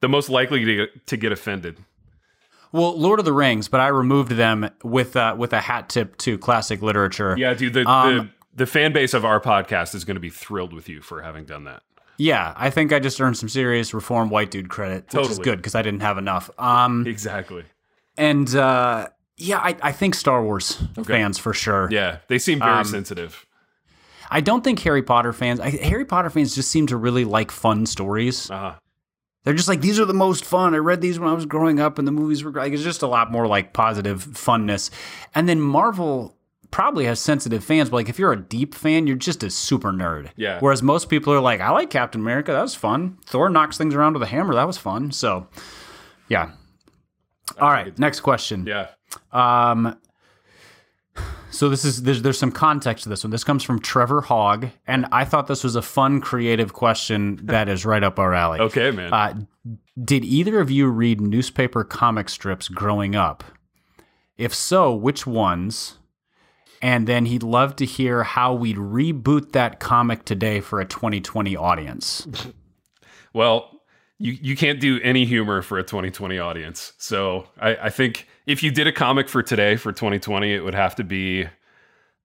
The 0.00 0.08
most 0.08 0.30
likely 0.30 0.64
to 0.64 0.76
get, 0.76 1.06
to 1.08 1.16
get 1.16 1.32
offended? 1.32 1.78
well, 2.70 2.98
Lord 2.98 3.18
of 3.18 3.24
the 3.24 3.32
Rings, 3.32 3.68
but 3.68 3.80
I 3.80 3.88
removed 3.88 4.32
them 4.32 4.70
with 4.84 5.16
uh, 5.16 5.34
with 5.36 5.52
a 5.52 5.60
hat 5.60 5.88
tip 5.88 6.16
to 6.18 6.38
classic 6.38 6.82
literature. 6.82 7.34
Yeah, 7.36 7.54
dude, 7.54 7.72
the, 7.72 7.88
Um, 7.88 8.32
the, 8.58 8.66
fan 8.66 8.92
base 8.92 9.14
of 9.14 9.24
our 9.24 9.40
podcast 9.40 9.94
is 9.94 10.04
going 10.04 10.16
to 10.16 10.20
be 10.20 10.30
thrilled 10.30 10.72
with 10.72 10.88
you 10.88 11.00
for 11.00 11.22
having 11.22 11.44
done 11.44 11.64
that. 11.64 11.82
Yeah, 12.18 12.52
I 12.56 12.70
think 12.70 12.92
I 12.92 12.98
just 12.98 13.20
earned 13.20 13.36
some 13.36 13.48
serious 13.48 13.94
reform 13.94 14.28
white 14.28 14.50
dude 14.50 14.68
credit, 14.68 15.12
which 15.14 15.30
is 15.30 15.38
good 15.38 15.58
because 15.58 15.74
I 15.74 15.82
didn't 15.82 16.00
have 16.00 16.18
enough. 16.18 16.50
Um, 16.58 17.06
Exactly. 17.06 17.64
and 18.16 18.52
uh, 18.56 19.08
yeah, 19.36 19.58
I, 19.58 19.76
I 19.82 19.92
think 19.92 20.14
Star 20.16 20.42
Wars 20.42 20.82
fans 21.04 21.38
for 21.38 21.54
sure. 21.54 21.88
Yeah, 21.92 22.18
they 22.26 22.38
seem 22.40 22.58
very 22.58 22.72
Um, 22.72 22.84
sensitive. 22.84 23.46
I 24.30 24.40
don't 24.40 24.62
think 24.64 24.80
Harry 24.80 25.02
Potter 25.02 25.32
fans. 25.32 25.60
I, 25.60 25.70
Harry 25.70 26.04
Potter 26.04 26.28
fans 26.28 26.54
just 26.54 26.70
seem 26.70 26.86
to 26.88 26.96
really 26.96 27.24
like 27.24 27.50
fun 27.50 27.86
stories. 27.86 28.50
Uh-huh. 28.50 28.74
They're 29.44 29.54
just 29.54 29.68
like 29.68 29.80
these 29.80 29.98
are 30.00 30.04
the 30.04 30.12
most 30.12 30.44
fun. 30.44 30.74
I 30.74 30.78
read 30.78 31.00
these 31.00 31.18
when 31.18 31.28
I 31.30 31.32
was 31.32 31.46
growing 31.46 31.80
up, 31.80 31.98
and 31.98 32.06
the 32.06 32.12
movies 32.12 32.42
were 32.44 32.50
like 32.50 32.72
it's 32.72 32.82
just 32.82 33.02
a 33.02 33.06
lot 33.06 33.30
more 33.32 33.46
like 33.46 33.72
positive 33.72 34.24
funness. 34.24 34.90
And 35.34 35.48
then 35.48 35.60
Marvel 35.60 36.36
probably 36.70 37.04
has 37.06 37.20
sensitive 37.20 37.64
fans, 37.64 37.90
but 37.90 37.96
like 37.96 38.08
if 38.08 38.18
you're 38.18 38.32
a 38.32 38.40
deep 38.40 38.74
fan, 38.74 39.06
you're 39.06 39.16
just 39.16 39.42
a 39.42 39.50
super 39.50 39.92
nerd. 39.92 40.30
Yeah. 40.36 40.58
Whereas 40.60 40.82
most 40.82 41.08
people 41.08 41.32
are 41.32 41.40
like, 41.40 41.60
I 41.60 41.70
like 41.70 41.90
Captain 41.90 42.20
America. 42.20 42.52
That 42.52 42.62
was 42.62 42.74
fun. 42.74 43.18
Thor 43.26 43.48
knocks 43.48 43.78
things 43.78 43.94
around 43.94 44.14
with 44.14 44.22
a 44.22 44.26
hammer. 44.26 44.54
That 44.54 44.66
was 44.66 44.78
fun. 44.78 45.10
So, 45.10 45.48
yeah. 46.28 46.52
All 47.60 47.70
right. 47.70 47.98
Next 47.98 48.20
question. 48.20 48.66
Yeah. 48.66 48.88
Um, 49.32 49.98
so 51.50 51.68
this 51.68 51.84
is 51.84 52.02
there's 52.02 52.22
there's 52.22 52.38
some 52.38 52.52
context 52.52 53.04
to 53.04 53.08
this 53.08 53.24
one. 53.24 53.30
This 53.30 53.44
comes 53.44 53.62
from 53.62 53.80
Trevor 53.80 54.20
Hogg, 54.20 54.66
and 54.86 55.06
I 55.10 55.24
thought 55.24 55.46
this 55.46 55.64
was 55.64 55.76
a 55.76 55.82
fun, 55.82 56.20
creative 56.20 56.72
question 56.72 57.40
that 57.44 57.68
is 57.68 57.84
right 57.84 58.02
up 58.02 58.18
our 58.18 58.34
alley. 58.34 58.60
Okay, 58.60 58.90
man. 58.90 59.12
Uh, 59.12 59.34
did 60.02 60.24
either 60.24 60.60
of 60.60 60.70
you 60.70 60.88
read 60.88 61.20
newspaper 61.20 61.84
comic 61.84 62.28
strips 62.28 62.68
growing 62.68 63.16
up? 63.16 63.42
If 64.36 64.54
so, 64.54 64.94
which 64.94 65.26
ones? 65.26 65.97
And 66.80 67.06
then 67.06 67.26
he'd 67.26 67.42
love 67.42 67.76
to 67.76 67.84
hear 67.84 68.22
how 68.22 68.54
we'd 68.54 68.76
reboot 68.76 69.52
that 69.52 69.80
comic 69.80 70.24
today 70.24 70.60
for 70.60 70.80
a 70.80 70.84
2020 70.84 71.56
audience. 71.56 72.26
well, 73.32 73.80
you, 74.18 74.32
you 74.40 74.56
can't 74.56 74.80
do 74.80 75.00
any 75.02 75.24
humor 75.24 75.62
for 75.62 75.78
a 75.78 75.82
2020 75.82 76.38
audience. 76.38 76.92
So 76.98 77.46
I, 77.60 77.76
I 77.76 77.90
think 77.90 78.28
if 78.46 78.62
you 78.62 78.70
did 78.70 78.86
a 78.86 78.92
comic 78.92 79.28
for 79.28 79.42
today 79.42 79.76
for 79.76 79.92
2020, 79.92 80.52
it 80.52 80.60
would 80.60 80.74
have 80.74 80.96
to 80.96 81.04
be, 81.04 81.46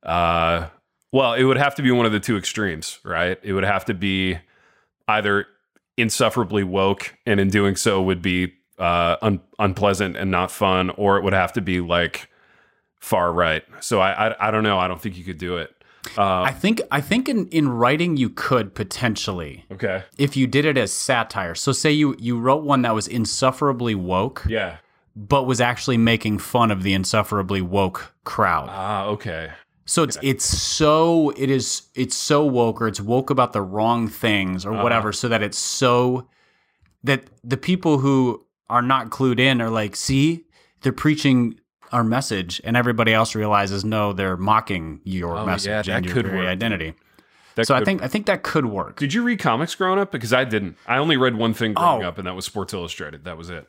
uh, 0.04 0.68
well, 1.12 1.34
it 1.34 1.44
would 1.44 1.58
have 1.58 1.76
to 1.76 1.82
be 1.82 1.92
one 1.92 2.06
of 2.06 2.12
the 2.12 2.20
two 2.20 2.38
extremes, 2.38 3.00
right? 3.04 3.39
It 3.44 3.54
would 3.54 3.63
have 3.63 3.86
to 3.86 3.94
be 3.94 4.38
either 5.08 5.46
insufferably 5.98 6.63
woke, 6.63 7.16
and 7.26 7.39
in 7.39 7.50
doing 7.50 7.76
so 7.76 8.02
would 8.02 8.22
be 8.22 8.54
uh, 8.80 9.18
un- 9.22 9.42
unpleasant 9.60 10.18
and 10.18 10.32
not 10.32 10.50
fun, 10.50 10.89
or 10.92 11.18
it 11.18 11.24
would 11.24 11.34
have 11.34 11.54
to 11.54 11.62
be 11.62 11.82
like 11.82 12.30
far 13.04 13.34
right. 13.34 13.63
So 13.82 14.00
I, 14.00 14.30
I, 14.30 14.48
I 14.48 14.52
don't 14.52 14.63
know. 14.63 14.80
I 14.80 14.88
don't 14.88 15.02
think 15.02 15.18
you 15.18 15.26
could 15.26 15.38
do 15.38 15.58
it. 15.58 15.76
Uh, 16.18 16.42
I 16.42 16.52
think 16.52 16.82
I 16.92 17.02
think 17.02 17.30
in, 17.30 17.48
in 17.48 17.70
writing 17.70 18.18
you 18.18 18.30
could 18.30 18.74
potentially. 18.76 19.66
Okay. 19.72 20.04
If 20.18 20.36
you 20.36 20.48
did 20.48 20.66
it 20.66 20.78
as 20.78 20.94
satire. 20.94 21.56
So 21.56 21.72
say 21.72 21.92
you 21.92 22.16
you 22.18 22.39
wrote 22.39 22.63
one 22.63 22.82
that 22.84 22.96
was 22.96 23.08
insufferably 23.08 23.94
woke. 23.94 24.46
Yeah. 24.48 24.78
But 25.16 25.44
was 25.44 25.62
actually 25.62 25.98
making 25.98 26.39
fun 26.39 26.72
of 26.72 26.82
the 26.82 26.94
insufferably 26.94 27.62
woke 27.62 28.13
crowd. 28.24 28.70
Ah, 28.72 29.06
okay. 29.06 29.52
So 29.86 30.04
it's 30.04 30.18
it's 30.22 30.46
so 30.46 31.32
it 31.32 31.50
is 31.50 31.84
it's 31.96 32.16
so 32.16 32.46
woke 32.46 32.82
or 32.82 32.88
it's 32.88 33.02
woke 33.02 33.30
about 33.30 33.54
the 33.54 33.62
wrong 33.62 34.08
things 34.08 34.66
or 34.66 34.74
uh-huh. 34.74 34.84
whatever, 34.84 35.12
so 35.12 35.28
that 35.28 35.44
it's 35.44 35.60
so 35.60 36.28
that 37.04 37.26
the 37.44 37.58
people 37.58 38.00
who 38.00 38.46
are 38.70 38.82
not 38.82 39.10
clued 39.10 39.39
in 39.39 39.62
are 39.62 39.70
like, 39.70 39.96
see, 39.96 40.46
they're 40.82 40.94
preaching 40.94 41.60
our 41.93 42.03
message, 42.03 42.60
and 42.63 42.75
everybody 42.75 43.13
else 43.13 43.36
realizes 43.36 43.86
no, 43.86 44.12
they're 44.12 44.36
mocking 44.36 44.99
your 45.03 45.38
oh, 45.38 45.45
message 45.45 45.88
yeah, 45.88 45.97
and 45.97 46.06
your 46.06 46.15
very 46.23 46.38
work. 46.39 46.47
identity. 46.47 46.93
That 47.56 47.67
so 47.67 47.75
I 47.75 47.84
think 47.84 48.01
work. 48.01 48.06
I 48.06 48.10
think 48.10 48.25
that 48.25 48.43
could 48.43 48.65
work. 48.65 48.99
Did 48.99 49.13
you 49.13 49.23
read 49.23 49.39
comics 49.39 49.75
growing 49.75 49.99
up? 49.99 50.12
Because 50.12 50.34
I 50.34 50.43
didn't. 50.43 50.75
I 50.88 50.97
only 50.97 51.17
read 51.17 51.36
one 51.36 51.53
thing 51.53 51.73
growing 51.73 52.03
oh. 52.03 52.08
up, 52.08 52.17
and 52.17 52.27
that 52.27 52.36
was 52.36 52.45
Sports 52.45 52.73
Illustrated. 52.73 53.23
That 53.25 53.38
was 53.38 53.49
it. 53.49 53.67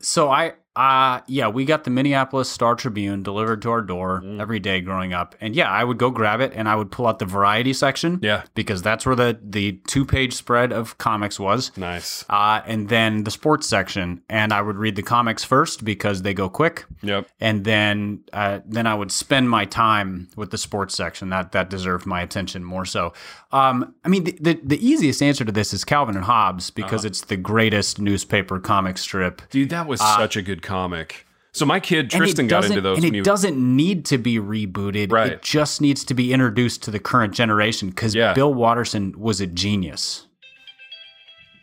So 0.00 0.30
I 0.30 0.54
uh 0.76 1.20
yeah, 1.26 1.48
we 1.48 1.64
got 1.64 1.84
the 1.84 1.90
Minneapolis 1.90 2.48
Star 2.48 2.74
Tribune 2.74 3.22
delivered 3.22 3.62
to 3.62 3.70
our 3.70 3.82
door 3.82 4.22
mm. 4.24 4.40
every 4.40 4.58
day 4.58 4.80
growing 4.80 5.12
up. 5.12 5.34
And 5.40 5.54
yeah, 5.54 5.70
I 5.70 5.84
would 5.84 5.98
go 5.98 6.10
grab 6.10 6.40
it 6.40 6.52
and 6.54 6.68
I 6.68 6.74
would 6.74 6.90
pull 6.90 7.06
out 7.06 7.18
the 7.18 7.26
variety 7.26 7.72
section. 7.72 8.18
Yeah. 8.22 8.42
Because 8.54 8.82
that's 8.82 9.06
where 9.06 9.14
the 9.14 9.38
the 9.42 9.80
two 9.86 10.04
page 10.04 10.34
spread 10.34 10.72
of 10.72 10.98
comics 10.98 11.38
was. 11.38 11.76
Nice. 11.76 12.24
Uh 12.28 12.60
and 12.66 12.88
then 12.88 13.24
the 13.24 13.30
sports 13.30 13.68
section. 13.68 14.22
And 14.28 14.52
I 14.52 14.62
would 14.62 14.76
read 14.76 14.96
the 14.96 15.02
comics 15.02 15.44
first 15.44 15.84
because 15.84 16.22
they 16.22 16.34
go 16.34 16.48
quick. 16.48 16.86
Yep. 17.02 17.28
And 17.40 17.64
then 17.64 18.24
uh 18.32 18.60
then 18.66 18.86
I 18.86 18.94
would 18.94 19.12
spend 19.12 19.50
my 19.50 19.64
time 19.64 20.28
with 20.36 20.50
the 20.50 20.58
sports 20.58 20.94
section. 20.94 21.28
That 21.28 21.52
that 21.52 21.70
deserved 21.70 22.06
my 22.06 22.20
attention 22.20 22.64
more 22.64 22.84
so. 22.84 23.12
Um 23.54 23.94
I 24.04 24.08
mean 24.08 24.24
the 24.24 24.32
the, 24.40 24.60
the 24.62 24.86
easiest 24.86 25.22
answer 25.22 25.44
to 25.44 25.52
this 25.52 25.72
is 25.72 25.84
Calvin 25.84 26.16
and 26.16 26.24
Hobbes 26.24 26.70
because 26.70 27.02
uh-huh. 27.02 27.08
it's 27.08 27.20
the 27.22 27.36
greatest 27.36 27.98
newspaper 27.98 28.60
comic 28.60 28.98
strip. 28.98 29.40
Dude, 29.50 29.70
that 29.70 29.86
was 29.86 30.00
uh, 30.00 30.16
such 30.18 30.36
a 30.36 30.42
good 30.42 30.60
comic. 30.60 31.26
So 31.54 31.64
my 31.64 31.78
kid 31.78 32.10
Tristan 32.10 32.48
got 32.48 32.64
into 32.64 32.80
those, 32.80 33.02
and 33.02 33.14
it 33.14 33.22
doesn't 33.22 33.56
need 33.56 34.04
to 34.06 34.18
be 34.18 34.38
rebooted. 34.38 35.12
Right. 35.12 35.32
It 35.32 35.42
just 35.42 35.80
needs 35.80 36.04
to 36.06 36.12
be 36.12 36.32
introduced 36.32 36.82
to 36.82 36.90
the 36.90 36.98
current 36.98 37.32
generation 37.32 37.90
because 37.90 38.12
yeah. 38.12 38.34
Bill 38.34 38.52
Watterson 38.52 39.14
was 39.16 39.40
a 39.40 39.46
genius. 39.46 40.26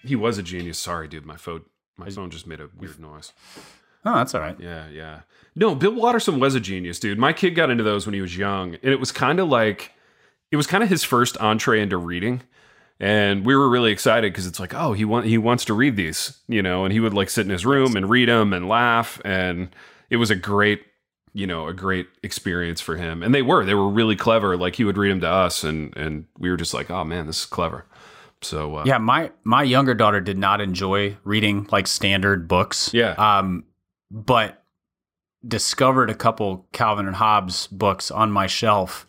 He 0.06 0.15
was 0.15 0.38
a 0.38 0.43
genius. 0.43 0.80
Sorry, 0.80 1.10
dude. 1.10 1.25
My 1.25 1.36
phone, 1.36 1.63
my 1.97 2.10
phone 2.10 2.30
just 2.30 2.47
made 2.47 2.62
a 2.62 2.69
weird 2.77 3.01
noise. 3.01 3.34
Oh, 4.06 4.15
that's 4.15 4.34
all 4.34 4.39
right. 4.39 4.58
Yeah, 4.62 4.88
yeah. 4.88 5.19
No, 5.56 5.75
Bill 5.75 5.93
Watterson 5.93 6.39
was 6.39 6.56
a 6.56 6.62
genius, 6.62 6.97
dude. 6.97 7.19
My 7.19 7.34
kid 7.34 7.51
got 7.51 7.69
into 7.69 7.84
those 7.84 8.08
when 8.08 8.13
he 8.13 8.21
was 8.21 8.38
young, 8.38 8.75
and 8.75 8.93
it 8.93 8.99
was 8.99 9.12
kind 9.12 9.41
of 9.41 9.49
like 9.49 9.91
it 10.51 10.57
was 10.57 10.67
kind 10.67 10.83
of 10.83 10.89
his 10.89 11.03
first 11.03 11.37
entree 11.37 11.81
into 11.81 11.97
reading 11.97 12.41
and 13.01 13.43
we 13.47 13.55
were 13.55 13.67
really 13.67 13.91
excited 13.91 14.31
because 14.31 14.45
it's 14.45 14.59
like, 14.59 14.75
oh, 14.75 14.93
he 14.93 15.05
want 15.05 15.25
he 15.25 15.39
wants 15.39 15.65
to 15.65 15.73
read 15.73 15.95
these, 15.95 16.39
you 16.47 16.61
know, 16.61 16.85
and 16.85 16.93
he 16.93 16.99
would 16.99 17.15
like 17.15 17.31
sit 17.31 17.45
in 17.45 17.49
his 17.49 17.65
room 17.65 17.95
and 17.95 18.07
read 18.07 18.29
them 18.29 18.53
and 18.53 18.69
laugh, 18.69 19.19
and 19.25 19.75
it 20.11 20.17
was 20.17 20.29
a 20.29 20.35
great, 20.35 20.83
you 21.33 21.47
know, 21.47 21.67
a 21.67 21.73
great 21.73 22.07
experience 22.21 22.79
for 22.79 22.97
him. 22.97 23.23
And 23.23 23.33
they 23.33 23.41
were 23.41 23.65
they 23.65 23.73
were 23.73 23.89
really 23.89 24.15
clever. 24.15 24.55
Like 24.55 24.75
he 24.75 24.83
would 24.83 24.99
read 24.99 25.09
them 25.09 25.21
to 25.21 25.27
us, 25.27 25.63
and 25.63 25.97
and 25.97 26.25
we 26.37 26.51
were 26.51 26.57
just 26.57 26.75
like, 26.75 26.91
oh 26.91 27.03
man, 27.03 27.25
this 27.25 27.39
is 27.39 27.45
clever. 27.47 27.87
So 28.43 28.75
uh, 28.75 28.83
yeah, 28.85 28.99
my 28.99 29.31
my 29.43 29.63
younger 29.63 29.95
daughter 29.95 30.21
did 30.21 30.37
not 30.37 30.61
enjoy 30.61 31.17
reading 31.23 31.67
like 31.71 31.87
standard 31.87 32.47
books. 32.47 32.93
Yeah, 32.93 33.13
um, 33.13 33.63
but 34.11 34.63
discovered 35.47 36.11
a 36.11 36.15
couple 36.15 36.67
Calvin 36.71 37.07
and 37.07 37.15
Hobbes 37.15 37.65
books 37.65 38.11
on 38.11 38.31
my 38.31 38.45
shelf 38.45 39.07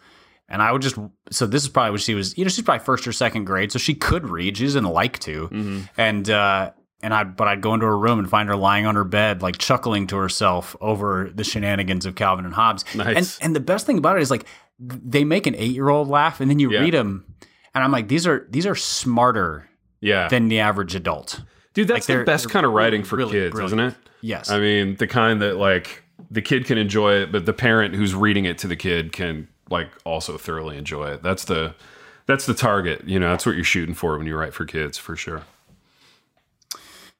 and 0.53 0.61
I 0.61 0.71
would 0.71 0.83
just 0.83 0.97
so 1.33 1.47
this 1.47 1.63
is 1.63 1.69
probably 1.69 1.91
what 1.91 2.01
she 2.01 2.15
was 2.15 2.37
you 2.37 2.45
know 2.45 2.49
she's 2.49 2.65
probably 2.65 2.85
first 2.85 3.07
or 3.07 3.13
second 3.13 3.45
grade 3.45 3.73
so 3.73 3.79
she 3.79 3.95
could 3.95 4.27
read 4.29 4.57
she 4.57 4.65
doesn't 4.65 4.85
like 4.85 5.19
to 5.19 5.49
mm-hmm. 5.49 5.81
and 5.97 6.31
uh 6.31 6.71
and 7.03 7.13
I 7.13 7.25
but 7.25 7.49
I'd 7.49 7.61
go 7.61 7.75
into 7.75 7.87
her 7.87 7.99
room 7.99 8.19
and 8.19 8.29
find 8.29 8.49
her 8.49 8.57
lying 8.57 8.87
on 8.87 8.95
her 8.95 9.05
bed 9.05 9.43
like 9.43 9.59
chuckling 9.59 10.07
to 10.09 10.17
herself 10.17 10.77
over 10.81 11.31
the 11.35 11.45
shenanigans 11.45 12.07
of 12.07 12.15
Calvin 12.15 12.45
and 12.45 12.55
Hobbes 12.55 12.85
nice. 12.95 13.39
and 13.39 13.47
and 13.47 13.57
the 13.57 13.61
best 13.61 13.87
thing 13.87 13.99
about 13.99 14.17
it 14.17 14.23
is 14.23 14.31
like 14.31 14.47
they 14.79 15.25
make 15.25 15.47
an 15.47 15.55
8-year-old 15.55 16.09
laugh 16.09 16.41
and 16.41 16.51
then 16.51 16.59
you 16.59 16.71
yeah. 16.71 16.81
read 16.81 16.95
them 16.95 17.25
and 17.75 17.83
I'm 17.83 17.91
like 17.91 18.09
these 18.09 18.27
are 18.27 18.47
these 18.51 18.67
are 18.67 18.75
smarter 18.75 19.69
yeah 20.01 20.29
than 20.29 20.49
the 20.49 20.61
average 20.61 20.95
adult 20.95 21.43
dude 21.75 21.89
that's 21.89 22.09
like 22.09 22.19
the 22.19 22.25
best 22.25 22.51
kind 22.51 22.65
of 22.65 22.73
writing 22.73 23.03
for 23.03 23.17
really 23.17 23.33
kids 23.33 23.53
brilliant. 23.53 23.81
isn't 23.81 23.81
it 23.81 23.95
yes 24.21 24.51
I 24.51 24.61
mean 24.61 24.97
the 24.97 25.07
kind 25.07 25.43
that 25.43 25.57
like 25.57 26.05
the 26.31 26.43
kid 26.43 26.67
can 26.67 26.79
enjoy 26.79 27.15
it 27.15 27.33
but 27.33 27.47
the 27.47 27.53
parent 27.53 27.95
who's 27.95 28.15
reading 28.15 28.45
it 28.45 28.59
to 28.59 28.69
the 28.69 28.77
kid 28.77 29.13
can 29.13 29.49
like 29.73 29.91
also 30.05 30.39
thoroughly 30.39 30.77
enjoy 30.77 31.11
it. 31.11 31.23
That's 31.23 31.45
the 31.45 31.75
that's 32.27 32.47
the 32.47 32.55
target. 32.55 33.05
You 33.05 33.19
know, 33.19 33.31
that's 33.31 33.45
what 33.45 33.57
you're 33.57 33.65
shooting 33.65 33.95
for 33.95 34.17
when 34.17 34.27
you 34.27 34.37
write 34.37 34.55
for 34.55 34.65
kids, 34.65 34.97
for 34.97 35.17
sure. 35.17 35.43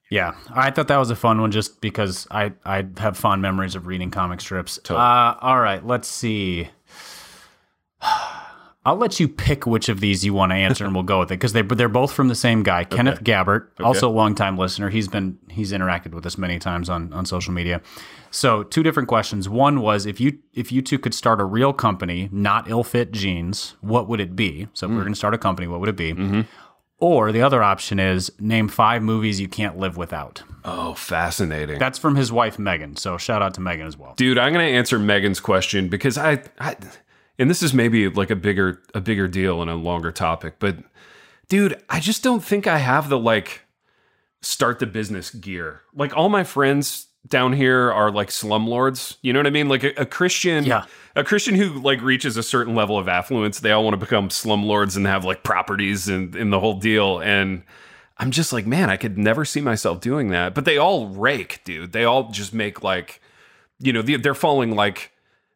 Yeah, 0.09 0.35
I 0.53 0.69
thought 0.69 0.87
that 0.89 0.97
was 0.97 1.09
a 1.09 1.15
fun 1.15 1.41
one 1.41 1.51
just 1.51 1.81
because 1.81 2.27
I 2.31 2.53
I 2.63 2.85
have 2.97 3.17
fond 3.17 3.41
memories 3.41 3.75
of 3.75 3.87
reading 3.87 4.11
comic 4.11 4.39
strips. 4.41 4.77
Totally. 4.77 4.99
Uh, 4.99 5.35
all 5.41 5.59
right, 5.59 5.85
let's 5.85 6.07
see. 6.07 6.69
I'll 8.85 8.97
let 8.97 9.17
you 9.19 9.29
pick 9.29 9.65
which 9.65 9.87
of 9.87 10.01
these 10.01 10.25
you 10.25 10.33
want 10.33 10.51
to 10.51 10.55
answer, 10.55 10.83
and 10.83 10.93
we'll 10.93 11.03
go 11.03 11.19
with 11.19 11.31
it 11.31 11.35
because 11.35 11.53
they 11.53 11.61
they're 11.61 11.87
both 11.87 12.11
from 12.11 12.27
the 12.27 12.35
same 12.35 12.63
guy, 12.63 12.81
okay. 12.81 12.97
Kenneth 12.97 13.23
Gabbert, 13.23 13.69
okay. 13.73 13.83
also 13.83 14.09
a 14.09 14.11
longtime 14.11 14.57
listener. 14.57 14.89
He's 14.89 15.07
been 15.07 15.37
he's 15.49 15.71
interacted 15.71 16.11
with 16.11 16.25
us 16.25 16.37
many 16.37 16.59
times 16.59 16.89
on 16.89 17.13
on 17.13 17.25
social 17.25 17.53
media. 17.53 17.81
So 18.29 18.63
two 18.63 18.83
different 18.83 19.07
questions. 19.07 19.47
One 19.47 19.79
was 19.79 20.05
if 20.05 20.19
you 20.19 20.39
if 20.53 20.71
you 20.71 20.81
two 20.81 20.99
could 20.99 21.13
start 21.13 21.39
a 21.39 21.45
real 21.45 21.71
company, 21.71 22.27
not 22.31 22.69
ill 22.69 22.83
fit 22.83 23.11
jeans, 23.11 23.75
what 23.79 24.09
would 24.09 24.19
it 24.19 24.35
be? 24.35 24.67
So 24.73 24.87
if 24.87 24.91
mm. 24.91 24.95
we 24.95 25.01
are 25.01 25.03
going 25.03 25.13
to 25.13 25.17
start 25.17 25.33
a 25.33 25.37
company, 25.37 25.67
what 25.67 25.79
would 25.79 25.89
it 25.89 25.95
be? 25.95 26.13
Mm-hmm. 26.13 26.41
Or 26.97 27.31
the 27.31 27.41
other 27.41 27.61
option 27.61 27.99
is 27.99 28.31
name 28.39 28.67
five 28.67 29.01
movies 29.01 29.39
you 29.39 29.47
can't 29.47 29.77
live 29.77 29.97
without. 29.97 30.43
Oh, 30.65 30.93
fascinating. 30.93 31.77
That's 31.77 31.99
from 31.99 32.15
his 32.15 32.31
wife 32.31 32.57
Megan. 32.57 32.95
So 32.95 33.17
shout 33.17 33.41
out 33.41 33.53
to 33.55 33.61
Megan 33.61 33.85
as 33.85 33.97
well. 33.97 34.13
Dude, 34.15 34.37
I'm 34.37 34.53
going 34.53 34.65
to 34.65 34.77
answer 34.77 34.97
Megan's 34.97 35.39
question 35.39 35.89
because 35.89 36.17
I, 36.17 36.43
I 36.59 36.75
and 37.39 37.49
this 37.49 37.63
is 37.63 37.73
maybe 37.73 38.09
like 38.09 38.29
a 38.29 38.35
bigger 38.35 38.81
a 38.93 39.01
bigger 39.01 39.27
deal 39.27 39.61
and 39.61 39.69
a 39.69 39.75
longer 39.75 40.11
topic, 40.11 40.55
but 40.59 40.77
dude, 41.49 41.81
I 41.89 41.99
just 41.99 42.23
don't 42.23 42.43
think 42.43 42.67
I 42.67 42.77
have 42.77 43.09
the 43.09 43.19
like 43.19 43.61
start 44.41 44.79
the 44.79 44.85
business 44.85 45.29
gear. 45.31 45.81
Like 45.95 46.15
all 46.15 46.29
my 46.29 46.43
friends 46.43 47.07
down 47.27 47.53
here 47.53 47.91
are 47.91 48.11
like 48.11 48.29
slumlords. 48.29 49.17
You 49.21 49.33
know 49.33 49.39
what 49.39 49.47
I 49.47 49.51
mean? 49.51 49.69
Like 49.69 49.83
a, 49.83 50.01
a, 50.01 50.05
Christian, 50.05 50.65
yeah. 50.65 50.85
a 51.15 51.23
Christian 51.23 51.55
who 51.55 51.79
like 51.79 52.01
reaches 52.01 52.35
a 52.35 52.43
certain 52.43 52.75
level 52.75 52.97
of 52.97 53.07
affluence, 53.07 53.61
they 53.61 53.71
all 53.71 53.83
want 53.83 53.93
to 53.93 53.97
become 53.97 54.29
slumlords 54.29 54.97
and 54.97 55.07
have 55.07 55.23
like 55.23 55.43
properties 55.43 56.09
and 56.09 56.35
in 56.35 56.49
the 56.49 56.59
whole 56.59 56.79
deal. 56.79 57.19
And 57.19 57.63
I'm 58.17 58.31
just 58.31 58.51
like, 58.51 58.67
man, 58.67 58.89
I 58.89 58.97
could 58.97 59.17
never 59.17 59.45
see 59.45 59.61
myself 59.61 60.01
doing 60.01 60.29
that. 60.29 60.53
But 60.53 60.65
they 60.65 60.77
all 60.77 61.07
rake, 61.07 61.61
dude. 61.63 61.93
They 61.93 62.03
all 62.03 62.29
just 62.29 62.53
make 62.53 62.83
like, 62.83 63.21
you 63.79 63.93
know, 63.93 64.01
they're 64.01 64.35
falling 64.35 64.75
like 64.75 65.12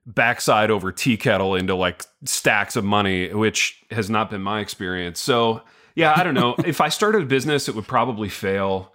backside 0.08 0.72
over 0.72 0.92
tea 0.92 1.18
kettle 1.18 1.54
into 1.56 1.76
like 1.76 2.04
stacks 2.24 2.76
of 2.76 2.84
money, 2.84 3.32
which 3.34 3.84
has 3.92 4.10
not 4.10 4.30
been 4.30 4.42
my 4.42 4.62
experience. 4.62 5.20
So 5.20 5.62
yeah, 5.96 6.14
I 6.16 6.24
don't 6.24 6.34
know. 6.34 6.56
if 6.66 6.82
I 6.82 6.90
started 6.90 7.24
a 7.24 7.26
business, 7.26 7.68
it 7.68 7.76
would 7.76 7.88
probably 7.88 8.30
fail. 8.30 8.94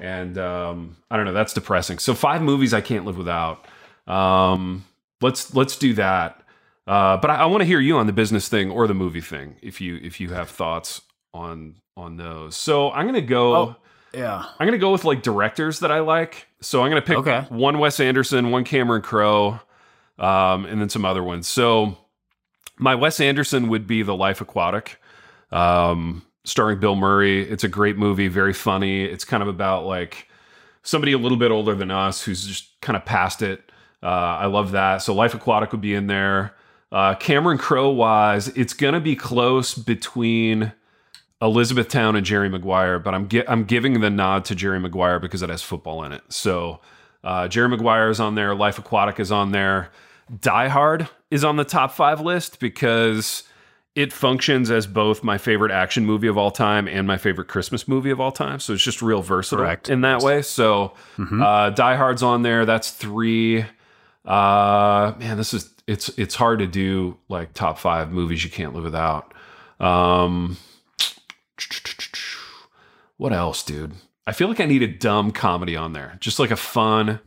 And 0.00 0.38
um, 0.38 0.96
I 1.10 1.16
don't 1.16 1.26
know. 1.26 1.34
That's 1.34 1.52
depressing. 1.52 1.98
So 1.98 2.14
five 2.14 2.40
movies 2.42 2.72
I 2.72 2.80
can't 2.80 3.04
live 3.04 3.18
without. 3.18 3.66
Um, 4.06 4.84
let's 5.20 5.54
let's 5.54 5.76
do 5.76 5.94
that. 5.94 6.40
Uh, 6.86 7.16
but 7.18 7.30
I, 7.30 7.36
I 7.36 7.46
want 7.46 7.60
to 7.60 7.66
hear 7.66 7.80
you 7.80 7.98
on 7.98 8.06
the 8.06 8.12
business 8.12 8.48
thing 8.48 8.70
or 8.70 8.86
the 8.86 8.94
movie 8.94 9.20
thing 9.20 9.56
if 9.62 9.80
you 9.80 9.98
if 10.02 10.20
you 10.20 10.30
have 10.30 10.48
thoughts 10.48 11.02
on 11.34 11.76
on 11.96 12.16
those. 12.16 12.56
So 12.56 12.90
I'm 12.90 13.06
gonna 13.06 13.20
go. 13.20 13.54
Oh, 13.54 13.76
yeah, 14.14 14.44
I'm 14.58 14.66
gonna 14.66 14.78
go 14.78 14.92
with 14.92 15.04
like 15.04 15.22
directors 15.22 15.80
that 15.80 15.90
I 15.90 16.00
like. 16.00 16.46
So 16.60 16.82
I'm 16.82 16.90
gonna 16.90 17.02
pick 17.02 17.18
okay. 17.18 17.44
one 17.48 17.78
Wes 17.78 18.00
Anderson, 18.00 18.50
one 18.50 18.64
Cameron 18.64 19.02
Crowe, 19.02 19.60
um, 20.18 20.64
and 20.66 20.80
then 20.80 20.88
some 20.88 21.04
other 21.04 21.22
ones. 21.22 21.46
So 21.46 21.96
my 22.78 22.94
Wes 22.94 23.20
Anderson 23.20 23.68
would 23.68 23.86
be 23.86 24.02
The 24.02 24.14
Life 24.14 24.40
Aquatic, 24.40 25.00
um, 25.50 26.22
starring 26.44 26.80
Bill 26.80 26.96
Murray. 26.96 27.48
It's 27.48 27.64
a 27.64 27.68
great 27.68 27.96
movie, 27.96 28.28
very 28.28 28.52
funny. 28.52 29.04
It's 29.04 29.24
kind 29.24 29.42
of 29.42 29.48
about 29.48 29.86
like 29.86 30.28
somebody 30.82 31.12
a 31.12 31.18
little 31.18 31.38
bit 31.38 31.50
older 31.50 31.74
than 31.74 31.90
us 31.90 32.22
who's 32.22 32.46
just 32.46 32.80
kind 32.80 32.96
of 32.96 33.04
past 33.04 33.42
it. 33.42 33.70
Uh, 34.02 34.06
I 34.06 34.46
love 34.46 34.72
that. 34.72 34.98
So 34.98 35.14
Life 35.14 35.34
Aquatic 35.34 35.72
would 35.72 35.80
be 35.80 35.94
in 35.94 36.06
there. 36.06 36.54
Uh, 36.92 37.14
Cameron 37.14 37.58
Crowe 37.58 37.90
wise, 37.90 38.48
it's 38.48 38.74
gonna 38.74 39.00
be 39.00 39.16
close 39.16 39.74
between 39.74 40.72
Elizabethtown 41.42 42.14
and 42.16 42.24
Jerry 42.24 42.48
Maguire, 42.48 42.98
but 42.98 43.14
I'm 43.14 43.28
gi- 43.28 43.48
I'm 43.48 43.64
giving 43.64 44.00
the 44.00 44.10
nod 44.10 44.44
to 44.46 44.54
Jerry 44.54 44.78
Maguire 44.78 45.18
because 45.18 45.42
it 45.42 45.50
has 45.50 45.62
football 45.62 46.04
in 46.04 46.12
it. 46.12 46.22
So 46.28 46.80
uh, 47.24 47.48
Jerry 47.48 47.68
Maguire 47.68 48.10
is 48.10 48.20
on 48.20 48.34
there. 48.34 48.54
Life 48.54 48.78
Aquatic 48.78 49.18
is 49.18 49.32
on 49.32 49.50
there. 49.52 49.90
Die 50.40 50.68
Hard 50.68 51.08
is 51.30 51.42
on 51.42 51.56
the 51.56 51.64
top 51.64 51.92
five 51.92 52.20
list 52.20 52.60
because 52.60 53.44
it 53.94 54.12
functions 54.12 54.70
as 54.70 54.86
both 54.86 55.22
my 55.22 55.38
favorite 55.38 55.70
action 55.72 56.04
movie 56.04 56.26
of 56.26 56.36
all 56.36 56.50
time 56.50 56.86
and 56.88 57.06
my 57.06 57.16
favorite 57.16 57.48
Christmas 57.48 57.86
movie 57.86 58.10
of 58.10 58.20
all 58.20 58.32
time. 58.32 58.60
So 58.60 58.72
it's 58.72 58.82
just 58.82 59.00
real 59.02 59.22
versatile 59.22 59.64
Correct. 59.64 59.88
in 59.88 60.02
that 60.02 60.22
way. 60.22 60.42
So 60.42 60.92
mm-hmm. 61.16 61.42
uh, 61.42 61.70
Die 61.70 61.96
Hard's 61.96 62.22
on 62.22 62.42
there. 62.42 62.66
That's 62.66 62.90
three. 62.90 63.64
Uh, 64.24 65.14
man, 65.18 65.36
this 65.36 65.54
is 65.54 65.70
it's 65.86 66.08
it's 66.18 66.34
hard 66.34 66.58
to 66.58 66.66
do 66.66 67.16
like 67.28 67.52
top 67.52 67.78
five 67.78 68.10
movies 68.10 68.42
you 68.44 68.50
can't 68.50 68.74
live 68.74 68.84
without. 68.84 69.32
Um, 69.80 70.56
what 73.16 73.32
else, 73.32 73.62
dude? 73.62 73.92
I 74.26 74.32
feel 74.32 74.48
like 74.48 74.60
I 74.60 74.64
need 74.66 74.82
a 74.82 74.88
dumb 74.88 75.32
comedy 75.32 75.76
on 75.76 75.92
there, 75.92 76.16
just 76.20 76.38
like 76.38 76.50
a 76.50 76.56
fun, 76.56 77.20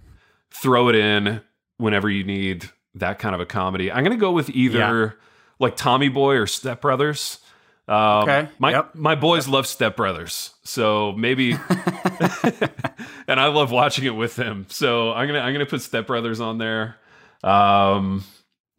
throw 0.51 0.89
it 0.89 0.95
in 0.95 1.41
whenever 1.77 2.09
you 2.09 2.23
need 2.23 2.69
that 2.95 3.19
kind 3.19 3.35
of 3.35 3.41
a 3.41 3.45
comedy. 3.45 3.91
I'm 3.91 4.03
gonna 4.03 4.17
go 4.17 4.31
with 4.31 4.49
either 4.49 4.77
yeah. 4.79 5.11
like 5.59 5.75
Tommy 5.75 6.09
Boy 6.09 6.35
or 6.35 6.47
Step 6.47 6.81
Brothers. 6.81 7.39
Um, 7.87 8.23
okay. 8.23 8.49
My 8.59 8.71
yep. 8.71 8.95
my 8.95 9.15
boys 9.15 9.47
yep. 9.47 9.53
love 9.53 9.67
Step 9.67 9.95
Brothers, 9.95 10.55
so 10.63 11.13
maybe, 11.13 11.53
and 13.27 13.39
I 13.39 13.47
love 13.47 13.71
watching 13.71 14.05
it 14.05 14.15
with 14.15 14.35
them. 14.35 14.65
So 14.69 15.13
I'm 15.13 15.27
gonna 15.27 15.39
I'm 15.39 15.53
gonna 15.53 15.65
put 15.65 15.81
Step 15.81 16.07
Brothers 16.07 16.39
on 16.39 16.57
there. 16.57 16.97
Um, 17.43 18.23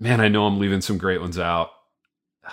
man, 0.00 0.20
I 0.20 0.28
know 0.28 0.46
I'm 0.46 0.58
leaving 0.58 0.80
some 0.80 0.98
great 0.98 1.20
ones 1.20 1.38
out. 1.38 1.70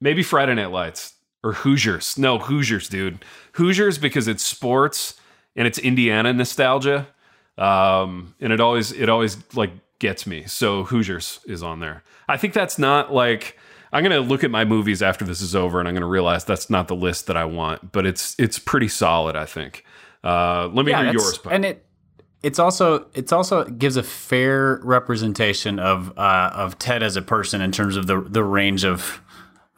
Maybe 0.00 0.22
Friday 0.22 0.54
Night 0.54 0.70
Lights 0.70 1.14
or 1.42 1.52
Hoosiers. 1.52 2.18
No, 2.18 2.38
Hoosiers, 2.38 2.88
dude. 2.88 3.24
Hoosiers 3.52 3.98
because 3.98 4.28
it's 4.28 4.42
sports 4.42 5.20
and 5.56 5.66
it's 5.66 5.78
Indiana 5.78 6.32
nostalgia. 6.32 7.08
Um, 7.56 8.34
and 8.40 8.52
it 8.52 8.60
always 8.60 8.92
it 8.92 9.08
always 9.08 9.36
like 9.54 9.70
gets 9.98 10.26
me. 10.26 10.44
So 10.46 10.84
Hoosiers 10.84 11.40
is 11.46 11.62
on 11.62 11.80
there. 11.80 12.02
I 12.28 12.36
think 12.36 12.54
that's 12.54 12.78
not 12.78 13.12
like 13.12 13.58
I'm 13.92 14.02
gonna 14.02 14.20
look 14.20 14.44
at 14.44 14.50
my 14.50 14.64
movies 14.64 15.02
after 15.02 15.24
this 15.24 15.40
is 15.40 15.56
over, 15.56 15.80
and 15.80 15.88
I'm 15.88 15.94
gonna 15.94 16.06
realize 16.06 16.44
that's 16.44 16.70
not 16.70 16.88
the 16.88 16.96
list 16.96 17.26
that 17.26 17.36
I 17.36 17.44
want. 17.44 17.92
But 17.92 18.06
it's 18.06 18.36
it's 18.38 18.58
pretty 18.58 18.88
solid, 18.88 19.34
I 19.34 19.46
think. 19.46 19.84
Uh, 20.22 20.68
let 20.72 20.84
me 20.84 20.92
yeah, 20.92 21.04
hear 21.04 21.12
yours. 21.14 21.40
And 21.50 21.64
it 21.64 21.84
it's 22.42 22.58
also 22.58 23.06
it's 23.14 23.32
also 23.32 23.64
gives 23.64 23.96
a 23.96 24.02
fair 24.02 24.80
representation 24.82 25.78
of 25.78 26.16
uh, 26.16 26.50
of 26.54 26.78
Ted 26.78 27.02
as 27.02 27.16
a 27.16 27.22
person 27.22 27.60
in 27.60 27.72
terms 27.72 27.96
of 27.96 28.06
the 28.06 28.20
the 28.20 28.44
range 28.44 28.84
of 28.84 29.20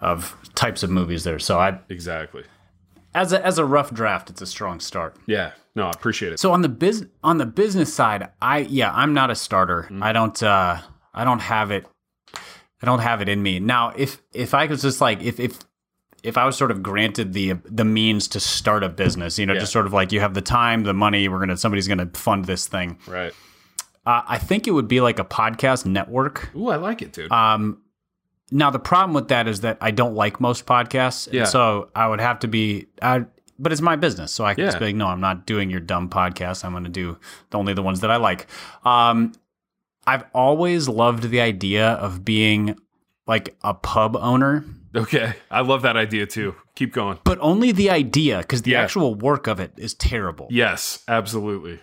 of 0.01 0.37
types 0.55 0.83
of 0.83 0.91
movies 0.91 1.25
there. 1.25 1.39
So 1.39 1.59
I 1.59 1.79
exactly 1.89 2.45
as 3.15 3.33
a 3.33 3.45
as 3.45 3.59
a 3.59 3.65
rough 3.65 3.93
draft, 3.93 4.31
it's 4.31 4.43
a 4.43 4.47
strong 4.47 4.81
start. 4.81 5.17
Yeah, 5.27 5.53
no, 5.75 5.87
I 5.87 5.91
appreciate 5.91 6.33
it. 6.33 6.41
So 6.41 6.53
on 6.53 6.63
the 6.63 6.69
biz 6.69 7.07
on 7.23 7.39
the 7.39 7.47
business 7.47 7.93
side, 7.93 8.29
I 8.41 8.59
yeah, 8.59 8.93
I'm 8.95 9.15
not 9.15 9.31
a 9.31 9.35
starter. 9.35 9.83
Mm-hmm. 9.85 10.03
I 10.03 10.13
don't 10.13 10.43
uh, 10.43 10.79
I 11.15 11.25
don't 11.25 11.41
have 11.41 11.71
it 11.71 11.87
I 12.83 12.87
don't 12.87 13.01
have 13.01 13.21
it 13.21 13.29
in 13.29 13.43
me. 13.43 13.61
Now, 13.61 13.93
if 13.97 14.23
if 14.33 14.55
I 14.55 14.67
was 14.67 14.83
just 14.83 15.01
like 15.01 15.23
if 15.23 15.39
if 15.39 15.59
if 16.23 16.37
I 16.37 16.45
was 16.45 16.57
sort 16.57 16.71
of 16.71 16.83
granted 16.83 17.33
the 17.33 17.55
the 17.65 17.85
means 17.85 18.29
to 18.29 18.41
start 18.41 18.83
a 18.83 18.89
business, 18.89 19.39
you 19.39 19.47
know, 19.47 19.53
yeah. 19.53 19.61
just 19.61 19.73
sort 19.73 19.87
of 19.87 19.93
like 19.93 20.13
you 20.13 20.21
have 20.21 20.35
the 20.35 20.43
time, 20.43 20.85
the 20.85 20.95
money, 20.95 21.29
we're 21.29 21.41
gonna 21.41 21.57
somebody's 21.57 21.89
gonna 21.89 22.11
fund 22.15 22.47
this 22.47 22.67
thing, 22.67 22.99
right? 23.07 23.33
Uh, 24.07 24.23
I 24.27 24.39
think 24.39 24.67
it 24.67 24.71
would 24.71 24.89
be 24.89 25.01
like 25.01 25.19
a 25.19 25.25
podcast 25.25 25.85
network. 25.85 26.55
Ooh, 26.57 26.71
I 26.71 26.77
like 26.77 27.03
it, 27.03 27.13
dude. 27.13 27.31
Um, 27.31 27.83
now 28.51 28.71
the 28.71 28.79
problem 28.79 29.15
with 29.15 29.29
that 29.29 29.49
is 29.49 29.61
that 29.61 29.79
I 29.81 29.91
don't 29.91 30.15
like 30.15 30.41
most 30.41 30.67
podcasts, 30.67 31.33
yeah. 31.33 31.45
so 31.45 31.91
I 31.95 32.09
would 32.09 32.21
have 32.21 32.41
to 32.41 32.49
be. 32.49 32.87
I, 33.01 33.25
but 33.59 33.73
it's 33.73 33.83
my 33.83 33.97
business, 33.97 34.33
so 34.33 34.45
I 34.45 34.55
can 34.55 34.65
yeah. 34.65 34.69
just 34.69 34.79
be 34.79 34.87
like, 34.87 34.97
no, 34.97 35.07
I'm 35.07 35.21
not 35.21 35.47
doing 35.47 35.71
your 35.71 35.81
dumb 35.81 36.09
podcast. 36.09 36.65
I'm 36.65 36.73
going 36.73 36.85
to 36.85 36.91
do 36.91 37.19
only 37.53 37.75
the 37.75 37.83
ones 37.83 38.01
that 38.01 38.11
I 38.11 38.17
like. 38.17 38.47
Um, 38.85 39.33
I've 40.07 40.25
always 40.33 40.89
loved 40.89 41.25
the 41.25 41.41
idea 41.41 41.91
of 41.91 42.25
being 42.25 42.79
like 43.27 43.57
a 43.63 43.75
pub 43.75 44.17
owner. 44.17 44.65
Okay. 44.97 45.35
I 45.51 45.61
love 45.61 45.83
that 45.83 45.97
idea 45.97 46.27
too. 46.27 46.57
Keep 46.75 46.93
going. 46.93 47.19
But 47.23 47.39
only 47.41 47.71
the 47.71 47.91
idea 47.91 48.39
because 48.39 48.63
the 48.63 48.73
yeah. 48.73 48.83
actual 48.83 49.15
work 49.15 49.47
of 49.47 49.61
it 49.61 49.73
is 49.77 49.95
terrible. 49.95 50.49
Yes, 50.51 51.05
absolutely. 51.07 51.81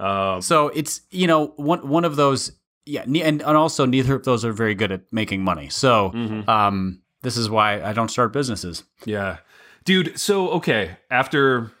Um, 0.00 0.40
so 0.40 0.68
it's, 0.68 1.02
you 1.10 1.26
know, 1.26 1.48
one, 1.56 1.86
one 1.86 2.04
of 2.04 2.16
those, 2.16 2.52
yeah. 2.86 3.02
And, 3.02 3.16
and 3.16 3.42
also, 3.42 3.84
neither 3.84 4.14
of 4.14 4.24
those 4.24 4.44
are 4.44 4.52
very 4.52 4.74
good 4.74 4.92
at 4.92 5.02
making 5.12 5.42
money. 5.42 5.68
So 5.68 6.10
mm-hmm. 6.10 6.48
um, 6.48 7.02
this 7.22 7.36
is 7.36 7.50
why 7.50 7.82
I 7.82 7.92
don't 7.92 8.10
start 8.10 8.32
businesses. 8.32 8.84
Yeah. 9.04 9.38
Dude, 9.84 10.18
so, 10.18 10.50
okay. 10.50 10.96
After. 11.10 11.72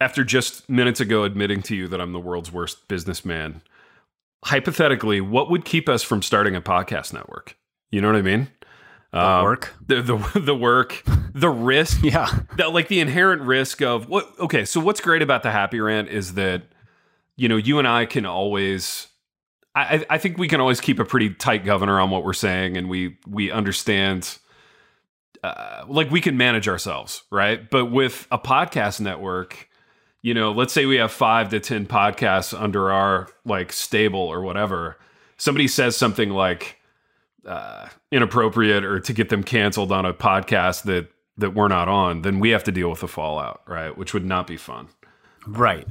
After 0.00 0.22
just 0.22 0.70
minutes 0.70 1.00
ago 1.00 1.24
admitting 1.24 1.60
to 1.62 1.74
you 1.74 1.88
that 1.88 2.00
I'm 2.00 2.12
the 2.12 2.20
world's 2.20 2.52
worst 2.52 2.86
businessman, 2.86 3.62
hypothetically, 4.44 5.20
what 5.20 5.50
would 5.50 5.64
keep 5.64 5.88
us 5.88 6.02
from 6.02 6.22
starting 6.22 6.54
a 6.54 6.60
podcast 6.60 7.12
network? 7.12 7.56
You 7.90 8.00
know 8.00 8.08
what 8.08 8.16
I 8.16 8.22
mean? 8.22 8.48
The 9.12 9.26
um, 9.26 9.44
work, 9.44 9.74
the, 9.86 10.02
the 10.02 10.40
the 10.40 10.54
work, 10.54 11.02
the 11.34 11.48
risk, 11.48 12.00
yeah, 12.02 12.28
that 12.58 12.72
like 12.72 12.88
the 12.88 13.00
inherent 13.00 13.42
risk 13.42 13.80
of 13.80 14.08
what. 14.08 14.28
Okay, 14.38 14.64
so 14.64 14.80
what's 14.80 15.00
great 15.00 15.22
about 15.22 15.42
the 15.42 15.50
happy 15.50 15.80
rant 15.80 16.08
is 16.08 16.34
that 16.34 16.62
you 17.36 17.48
know 17.48 17.56
you 17.56 17.78
and 17.78 17.88
I 17.88 18.06
can 18.06 18.26
always. 18.26 19.06
I, 19.78 20.06
I 20.10 20.18
think 20.18 20.38
we 20.38 20.48
can 20.48 20.60
always 20.60 20.80
keep 20.80 20.98
a 20.98 21.04
pretty 21.04 21.30
tight 21.30 21.64
governor 21.64 22.00
on 22.00 22.10
what 22.10 22.24
we're 22.24 22.32
saying, 22.32 22.76
and 22.76 22.88
we 22.88 23.18
we 23.26 23.50
understand. 23.50 24.38
Uh, 25.42 25.84
like 25.86 26.10
we 26.10 26.20
can 26.20 26.36
manage 26.36 26.66
ourselves, 26.66 27.22
right? 27.30 27.70
But 27.70 27.92
with 27.92 28.26
a 28.32 28.38
podcast 28.40 29.00
network, 29.00 29.68
you 30.20 30.34
know, 30.34 30.50
let's 30.50 30.72
say 30.72 30.84
we 30.84 30.96
have 30.96 31.12
five 31.12 31.50
to 31.50 31.60
10 31.60 31.86
podcasts 31.86 32.60
under 32.60 32.90
our 32.90 33.28
like 33.44 33.72
stable 33.72 34.20
or 34.20 34.42
whatever. 34.42 34.98
Somebody 35.36 35.68
says 35.68 35.96
something 35.96 36.30
like 36.30 36.78
uh, 37.46 37.88
inappropriate 38.10 38.84
or 38.84 38.98
to 38.98 39.12
get 39.12 39.28
them 39.28 39.44
canceled 39.44 39.92
on 39.92 40.04
a 40.04 40.12
podcast 40.12 40.82
that 40.82 41.08
that 41.38 41.54
we're 41.54 41.68
not 41.68 41.88
on, 41.88 42.22
then 42.22 42.40
we 42.40 42.50
have 42.50 42.64
to 42.64 42.72
deal 42.72 42.90
with 42.90 43.00
the 43.00 43.08
fallout, 43.08 43.62
right? 43.66 43.96
Which 43.96 44.12
would 44.12 44.24
not 44.24 44.48
be 44.48 44.56
fun. 44.56 44.88
Right. 45.46 45.86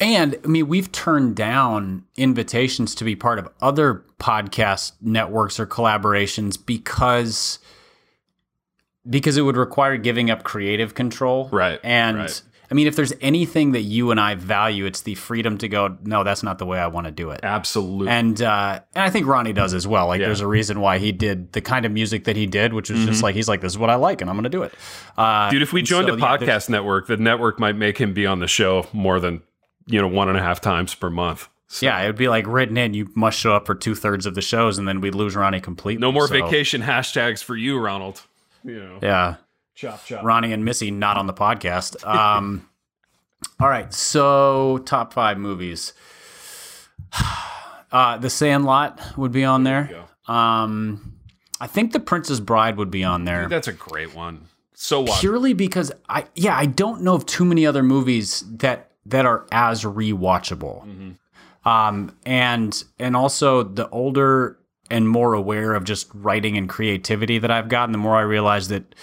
And 0.00 0.36
I 0.44 0.48
mean, 0.48 0.66
we've 0.66 0.90
turned 0.90 1.36
down 1.36 2.04
invitations 2.16 2.94
to 2.96 3.04
be 3.04 3.14
part 3.14 3.38
of 3.38 3.48
other 3.60 4.04
podcast 4.18 4.92
networks 5.00 5.60
or 5.60 5.66
collaborations 5.66 6.58
because 6.64 7.58
because 9.08 9.36
it 9.36 9.42
would 9.42 9.56
require 9.56 9.96
giving 9.96 10.30
up 10.30 10.42
creative 10.42 10.94
control. 10.94 11.48
Right. 11.52 11.78
And 11.84 12.18
right. 12.18 12.42
I 12.70 12.74
mean, 12.74 12.86
if 12.86 12.96
there's 12.96 13.12
anything 13.20 13.72
that 13.72 13.82
you 13.82 14.10
and 14.10 14.18
I 14.18 14.34
value, 14.34 14.86
it's 14.86 15.02
the 15.02 15.14
freedom 15.14 15.58
to 15.58 15.68
go, 15.68 15.98
no, 16.02 16.24
that's 16.24 16.42
not 16.42 16.58
the 16.58 16.66
way 16.66 16.78
I 16.78 16.86
want 16.86 17.06
to 17.06 17.10
do 17.12 17.30
it. 17.30 17.40
Absolutely. 17.42 18.08
And 18.08 18.40
uh, 18.40 18.80
and 18.94 19.04
I 19.04 19.10
think 19.10 19.26
Ronnie 19.26 19.52
does 19.52 19.74
as 19.74 19.86
well. 19.86 20.06
Like, 20.06 20.20
yeah. 20.20 20.26
there's 20.26 20.40
a 20.40 20.46
reason 20.46 20.80
why 20.80 20.98
he 20.98 21.12
did 21.12 21.52
the 21.52 21.60
kind 21.60 21.84
of 21.84 21.92
music 21.92 22.24
that 22.24 22.36
he 22.36 22.46
did, 22.46 22.72
which 22.72 22.90
was 22.90 23.00
mm-hmm. 23.00 23.08
just 23.08 23.22
like 23.22 23.34
he's 23.34 23.48
like, 23.48 23.60
this 23.60 23.72
is 23.72 23.78
what 23.78 23.90
I 23.90 23.96
like, 23.96 24.22
and 24.22 24.30
I'm 24.30 24.34
going 24.34 24.44
to 24.44 24.50
do 24.50 24.62
it. 24.62 24.74
Uh, 25.16 25.50
Dude, 25.50 25.62
if 25.62 25.72
we 25.72 25.82
joined 25.82 26.08
so, 26.08 26.14
a 26.14 26.16
podcast 26.16 26.68
yeah, 26.68 26.76
network, 26.76 27.06
the 27.06 27.16
network 27.18 27.60
might 27.60 27.76
make 27.76 27.98
him 27.98 28.14
be 28.14 28.26
on 28.26 28.40
the 28.40 28.48
show 28.48 28.86
more 28.92 29.20
than 29.20 29.42
you 29.86 30.00
know 30.00 30.08
one 30.08 30.28
and 30.28 30.38
a 30.38 30.42
half 30.42 30.60
times 30.60 30.94
per 30.94 31.10
month. 31.10 31.48
So. 31.66 31.86
Yeah, 31.86 32.00
it 32.02 32.06
would 32.06 32.16
be 32.16 32.28
like 32.28 32.46
written 32.46 32.76
in. 32.76 32.94
You 32.94 33.08
must 33.14 33.38
show 33.38 33.54
up 33.54 33.66
for 33.66 33.74
two 33.74 33.94
thirds 33.94 34.26
of 34.26 34.34
the 34.34 34.42
shows, 34.42 34.78
and 34.78 34.86
then 34.86 35.00
we'd 35.00 35.14
lose 35.14 35.34
Ronnie 35.34 35.60
completely. 35.60 36.00
No 36.00 36.12
more 36.12 36.28
so. 36.28 36.34
vacation 36.34 36.82
hashtags 36.82 37.42
for 37.42 37.56
you, 37.56 37.78
Ronald. 37.78 38.22
You 38.62 38.78
know. 38.82 38.98
Yeah. 39.02 39.36
Chop 39.74 40.04
chop. 40.04 40.24
Ronnie 40.24 40.52
and 40.52 40.64
Missy 40.64 40.90
not 40.90 41.16
on 41.16 41.26
the 41.26 41.32
podcast. 41.34 42.06
Um, 42.06 42.68
all 43.60 43.68
right, 43.68 43.92
so 43.92 44.78
top 44.84 45.12
five 45.12 45.38
movies. 45.38 45.92
Uh, 47.92 48.18
the 48.18 48.28
Sandlot 48.28 49.00
would 49.16 49.30
be 49.30 49.44
on 49.44 49.62
there. 49.62 50.04
Um, 50.26 51.14
I 51.60 51.68
think 51.68 51.92
The 51.92 52.00
Princess 52.00 52.40
Bride 52.40 52.76
would 52.76 52.90
be 52.90 53.04
on 53.04 53.24
there. 53.24 53.46
that's 53.48 53.68
a 53.68 53.72
great 53.72 54.12
one. 54.16 54.48
So 54.74 55.06
purely 55.20 55.52
because 55.52 55.92
I 56.08 56.26
yeah 56.34 56.56
I 56.56 56.66
don't 56.66 57.02
know 57.02 57.14
of 57.14 57.24
too 57.24 57.44
many 57.44 57.64
other 57.64 57.84
movies 57.84 58.42
that 58.56 58.90
that 59.06 59.26
are 59.26 59.46
as 59.52 59.84
rewatchable. 59.84 60.86
Mm-hmm. 60.86 61.68
Um, 61.68 62.14
and 62.26 62.84
and 62.98 63.16
also 63.16 63.62
the 63.62 63.88
older 63.88 64.58
and 64.90 65.08
more 65.08 65.32
aware 65.32 65.74
of 65.74 65.84
just 65.84 66.08
writing 66.12 66.56
and 66.56 66.68
creativity 66.68 67.38
that 67.38 67.50
I've 67.50 67.68
gotten, 67.68 67.92
the 67.92 67.98
more 67.98 68.16
I 68.16 68.22
realize 68.22 68.68
that 68.68 68.94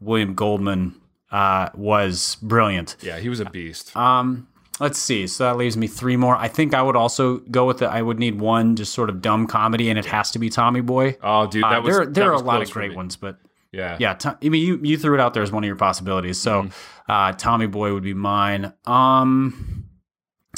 William 0.00 0.34
Goldman 0.34 1.00
uh, 1.30 1.68
was 1.74 2.36
brilliant. 2.42 2.96
Yeah, 3.00 3.18
he 3.18 3.28
was 3.28 3.38
a 3.38 3.44
beast. 3.44 3.96
Um, 3.96 4.48
let's 4.80 4.98
see. 4.98 5.26
So 5.26 5.44
that 5.44 5.56
leaves 5.56 5.76
me 5.76 5.86
three 5.86 6.16
more. 6.16 6.36
I 6.36 6.48
think 6.48 6.74
I 6.74 6.82
would 6.82 6.96
also 6.96 7.38
go 7.38 7.66
with 7.66 7.82
it. 7.82 7.86
I 7.86 8.02
would 8.02 8.18
need 8.18 8.40
one 8.40 8.74
just 8.74 8.92
sort 8.92 9.08
of 9.08 9.22
dumb 9.22 9.46
comedy, 9.46 9.88
and 9.88 9.98
it 9.98 10.06
has 10.06 10.32
to 10.32 10.38
be 10.38 10.50
Tommy 10.50 10.80
Boy. 10.80 11.16
Oh, 11.22 11.46
dude, 11.46 11.62
that 11.62 11.78
uh, 11.78 11.82
was 11.82 11.96
there. 11.96 12.06
There 12.06 12.30
are 12.30 12.34
a 12.34 12.40
lot 12.40 12.62
of 12.62 12.70
great 12.70 12.96
ones, 12.96 13.14
but 13.14 13.38
yeah, 13.72 13.96
yeah. 14.00 14.16
I 14.24 14.48
mean, 14.48 14.66
you 14.66 14.80
you 14.82 14.98
threw 14.98 15.14
it 15.14 15.20
out 15.20 15.34
there 15.34 15.42
as 15.42 15.52
one 15.52 15.64
of 15.64 15.66
your 15.66 15.76
possibilities. 15.76 16.40
So, 16.40 16.62
mm-hmm. 16.62 17.12
uh, 17.12 17.32
Tommy 17.32 17.66
Boy 17.66 17.92
would 17.92 18.02
be 18.02 18.14
mine. 18.14 18.72
Um, 18.84 19.86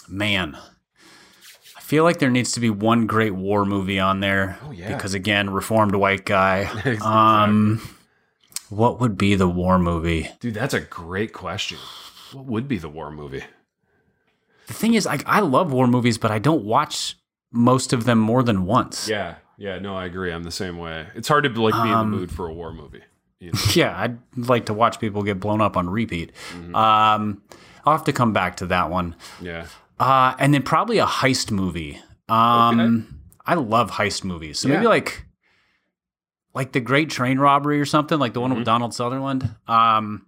man. 0.08 0.56
I 1.76 1.80
feel 1.80 2.04
like 2.04 2.20
there 2.20 2.30
needs 2.30 2.52
to 2.52 2.60
be 2.60 2.70
one 2.70 3.06
great 3.06 3.34
war 3.34 3.66
movie 3.66 4.00
on 4.00 4.20
there. 4.20 4.58
Oh, 4.64 4.70
yeah. 4.70 4.94
Because 4.94 5.12
again, 5.12 5.50
reformed 5.50 5.94
white 5.94 6.24
guy. 6.24 6.60
exactly. 6.84 6.98
Um 7.02 7.82
what 8.72 9.00
would 9.00 9.18
be 9.18 9.34
the 9.34 9.48
war 9.48 9.78
movie? 9.78 10.30
Dude, 10.40 10.54
that's 10.54 10.72
a 10.72 10.80
great 10.80 11.34
question. 11.34 11.76
What 12.32 12.46
would 12.46 12.68
be 12.68 12.78
the 12.78 12.88
war 12.88 13.10
movie? 13.10 13.44
The 14.66 14.72
thing 14.72 14.94
is, 14.94 15.04
like, 15.04 15.22
I 15.26 15.40
love 15.40 15.70
war 15.70 15.86
movies, 15.86 16.16
but 16.16 16.30
I 16.30 16.38
don't 16.38 16.64
watch 16.64 17.18
most 17.50 17.92
of 17.92 18.04
them 18.04 18.18
more 18.18 18.42
than 18.42 18.64
once. 18.64 19.08
Yeah, 19.08 19.34
yeah, 19.62 19.78
no, 19.78 19.94
I 19.94 20.06
agree. 20.06 20.32
I'm 20.32 20.42
the 20.42 20.50
same 20.50 20.76
way. 20.76 21.06
It's 21.14 21.28
hard 21.28 21.44
to 21.44 21.50
like 21.50 21.72
be 21.72 21.78
um, 21.78 21.86
in 21.86 21.92
the 21.92 21.98
um, 21.98 22.10
mood 22.10 22.32
for 22.32 22.48
a 22.48 22.52
war 22.52 22.72
movie. 22.72 23.02
You 23.38 23.52
know? 23.54 23.60
Yeah, 23.74 23.96
I'd 23.96 24.18
like 24.36 24.66
to 24.66 24.74
watch 24.74 24.98
people 24.98 25.22
get 25.22 25.38
blown 25.38 25.60
up 25.60 25.76
on 25.76 25.88
repeat. 25.88 26.32
Mm-hmm. 26.52 26.74
Um, 26.74 27.42
I'll 27.84 27.96
have 27.96 28.04
to 28.06 28.12
come 28.12 28.32
back 28.32 28.56
to 28.56 28.66
that 28.66 28.90
one. 28.90 29.14
Yeah, 29.40 29.68
uh, 30.00 30.34
and 30.40 30.52
then 30.52 30.64
probably 30.64 30.98
a 30.98 31.06
heist 31.06 31.52
movie. 31.52 32.00
Um, 32.28 32.80
okay. 32.80 33.16
I 33.46 33.54
love 33.54 33.92
heist 33.92 34.24
movies. 34.24 34.58
So 34.58 34.66
yeah. 34.66 34.74
maybe 34.74 34.88
like 34.88 35.26
like 36.54 36.72
the 36.72 36.80
Great 36.80 37.08
Train 37.08 37.38
Robbery 37.38 37.80
or 37.80 37.84
something, 37.84 38.18
like 38.18 38.32
the 38.32 38.40
one 38.40 38.50
mm-hmm. 38.50 38.58
with 38.58 38.66
Donald 38.66 38.94
Sutherland. 38.94 39.48
Um, 39.68 40.26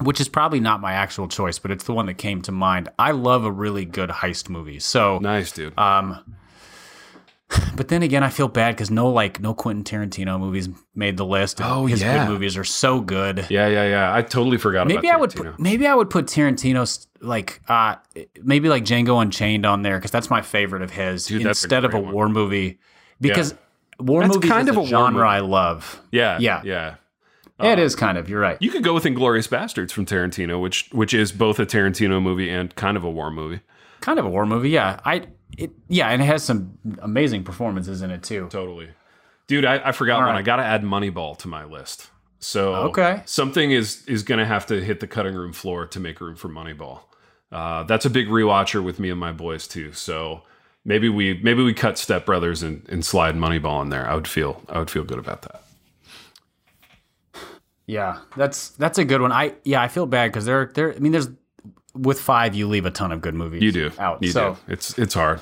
which 0.00 0.22
is 0.22 0.30
probably 0.30 0.60
not 0.60 0.80
my 0.80 0.94
actual 0.94 1.28
choice, 1.28 1.58
but 1.58 1.70
it's 1.70 1.84
the 1.84 1.92
one 1.92 2.06
that 2.06 2.14
came 2.14 2.40
to 2.40 2.52
mind. 2.52 2.88
I 2.98 3.10
love 3.10 3.44
a 3.44 3.52
really 3.52 3.84
good 3.84 4.08
heist 4.08 4.48
movie. 4.48 4.78
So 4.78 5.18
nice, 5.18 5.52
dude. 5.52 5.78
Um, 5.78 6.24
but 7.76 7.88
then 7.88 8.02
again, 8.02 8.22
I 8.22 8.30
feel 8.30 8.48
bad 8.48 8.76
because 8.76 8.90
no 8.90 9.08
like 9.08 9.40
no 9.40 9.54
Quentin 9.54 9.84
Tarantino 9.84 10.38
movies 10.38 10.68
made 10.94 11.16
the 11.16 11.26
list. 11.26 11.60
oh 11.62 11.86
his 11.86 12.00
yeah, 12.00 12.24
good 12.24 12.32
movies 12.32 12.56
are 12.56 12.64
so 12.64 13.00
good. 13.00 13.46
Yeah, 13.50 13.66
yeah, 13.66 13.88
yeah. 13.88 14.14
I 14.14 14.22
totally 14.22 14.58
forgot. 14.58 14.86
Maybe 14.86 15.10
I 15.10 15.16
would 15.16 15.34
put, 15.34 15.58
maybe 15.58 15.86
I 15.86 15.94
would 15.94 16.10
put 16.10 16.26
Tarantino's 16.26 17.08
like 17.20 17.60
uh 17.68 17.96
maybe 18.42 18.68
like 18.68 18.84
Django 18.84 19.20
Unchained 19.20 19.66
on 19.66 19.82
there 19.82 19.98
because 19.98 20.10
that's 20.10 20.30
my 20.30 20.42
favorite 20.42 20.82
of 20.82 20.90
his 20.90 21.26
Dude, 21.26 21.46
instead 21.46 21.84
a 21.84 21.88
of 21.88 21.94
a 21.94 22.00
one. 22.00 22.14
war 22.14 22.28
movie 22.28 22.78
because 23.20 23.52
yeah. 23.52 24.04
war 24.04 24.26
movies 24.26 24.50
kind 24.50 24.68
is 24.68 24.76
of 24.76 24.82
a, 24.82 24.86
genre 24.86 25.28
I 25.28 25.40
love. 25.40 26.00
Yeah, 26.12 26.38
yeah, 26.38 26.62
yeah. 26.64 26.94
it 27.58 27.78
is 27.78 27.96
kind 27.96 28.16
of. 28.16 28.28
You're 28.28 28.40
right. 28.40 28.58
You 28.60 28.70
could 28.70 28.84
go 28.84 28.94
with 28.94 29.04
Inglourious 29.04 29.48
Basterds 29.48 29.90
from 29.90 30.06
Tarantino, 30.06 30.60
which 30.60 30.88
which 30.92 31.12
is 31.12 31.32
both 31.32 31.58
a 31.58 31.66
Tarantino 31.66 32.22
movie 32.22 32.48
and 32.48 32.74
kind 32.76 32.96
of 32.96 33.04
a 33.04 33.10
war 33.10 33.30
movie. 33.30 33.60
Kind 34.00 34.18
of 34.18 34.24
a 34.24 34.30
war 34.30 34.46
movie, 34.46 34.70
yeah. 34.70 35.00
I 35.04 35.26
it 35.56 35.70
yeah, 35.88 36.08
and 36.08 36.22
it 36.22 36.26
has 36.26 36.42
some 36.42 36.78
amazing 37.00 37.44
performances 37.44 38.02
in 38.02 38.10
it 38.10 38.22
too. 38.22 38.48
Totally, 38.50 38.88
dude. 39.46 39.64
I, 39.64 39.88
I 39.88 39.92
forgot 39.92 40.20
All 40.20 40.26
one. 40.26 40.34
Right. 40.34 40.38
I 40.38 40.42
got 40.42 40.56
to 40.56 40.64
add 40.64 40.82
Moneyball 40.82 41.36
to 41.38 41.48
my 41.48 41.64
list. 41.64 42.10
So 42.38 42.74
okay, 42.74 43.22
something 43.26 43.70
is 43.70 44.04
is 44.06 44.22
going 44.22 44.38
to 44.38 44.46
have 44.46 44.66
to 44.66 44.82
hit 44.82 45.00
the 45.00 45.06
cutting 45.06 45.34
room 45.34 45.52
floor 45.52 45.86
to 45.86 46.00
make 46.00 46.20
room 46.20 46.36
for 46.36 46.48
Moneyball. 46.48 47.00
Uh, 47.52 47.82
that's 47.82 48.06
a 48.06 48.10
big 48.10 48.28
rewatcher 48.28 48.82
with 48.82 48.98
me 48.98 49.10
and 49.10 49.18
my 49.18 49.32
boys 49.32 49.66
too. 49.66 49.92
So 49.92 50.42
maybe 50.84 51.08
we 51.08 51.40
maybe 51.42 51.62
we 51.62 51.74
cut 51.74 51.98
Step 51.98 52.24
Brothers 52.24 52.62
and, 52.62 52.86
and 52.88 53.04
slide 53.04 53.34
Moneyball 53.34 53.82
in 53.82 53.90
there. 53.90 54.08
I 54.08 54.14
would 54.14 54.28
feel 54.28 54.62
I 54.68 54.78
would 54.78 54.90
feel 54.90 55.04
good 55.04 55.18
about 55.18 55.42
that. 55.42 55.62
Yeah, 57.86 58.20
that's 58.36 58.70
that's 58.70 58.98
a 58.98 59.04
good 59.04 59.20
one. 59.20 59.32
I 59.32 59.54
yeah, 59.64 59.82
I 59.82 59.88
feel 59.88 60.06
bad 60.06 60.28
because 60.28 60.44
there 60.44 60.70
there. 60.74 60.94
I 60.94 60.98
mean, 60.98 61.12
there's 61.12 61.28
with 61.94 62.20
five, 62.20 62.54
you 62.54 62.68
leave 62.68 62.86
a 62.86 62.90
ton 62.90 63.12
of 63.12 63.20
good 63.20 63.34
movies. 63.34 63.62
You 63.62 63.72
do 63.72 63.90
out. 63.98 64.22
You 64.22 64.30
so. 64.30 64.56
do. 64.66 64.72
It's 64.72 64.98
it's 64.98 65.14
hard. 65.14 65.40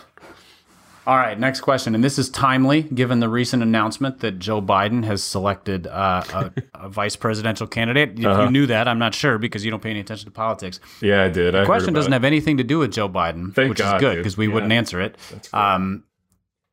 All 1.09 1.17
right, 1.17 1.41
next 1.41 1.63
question, 1.63 1.95
and 1.95 2.05
this 2.05 2.19
is 2.19 2.29
timely 2.29 2.83
given 2.83 3.21
the 3.21 3.31
recent 3.31 3.63
announcement 3.63 4.21
that 4.21 4.39
Joe 4.39 4.61
Biden 4.61 5.07
has 5.07 5.23
selected 5.23 5.87
uh, 5.87 6.23
a, 6.35 6.53
a, 6.75 6.89
vice 6.91 7.17
presidential 7.17 7.67
candidate. 7.67 8.19
If 8.19 8.27
uh-huh. 8.27 8.43
you 8.43 8.51
knew 8.51 8.67
that, 8.67 8.87
I'm 8.87 8.99
not 8.99 9.15
sure 9.15 9.39
because 9.39 9.65
you 9.65 9.71
don't 9.71 9.83
pay 9.83 9.89
any 9.89 10.01
attention 10.01 10.27
to 10.27 10.31
politics. 10.31 10.81
Yeah, 11.01 11.25
I 11.25 11.31
did. 11.31 11.55
The 11.55 11.63
I 11.63 11.65
question 11.65 11.95
doesn't 11.95 12.13
it. 12.13 12.15
have 12.15 12.25
anything 12.25 12.59
to 12.59 12.63
do 12.63 12.79
with 12.79 12.93
Joe 12.93 13.09
Biden, 13.09 13.55
Thank 13.55 13.71
which 13.71 13.79
God, 13.79 13.97
is 13.97 14.01
good 14.03 14.17
because 14.17 14.37
we 14.37 14.49
yeah. 14.49 14.53
wouldn't 14.53 14.73
answer 14.73 15.01
it. 15.01 15.17
Um, 15.55 16.05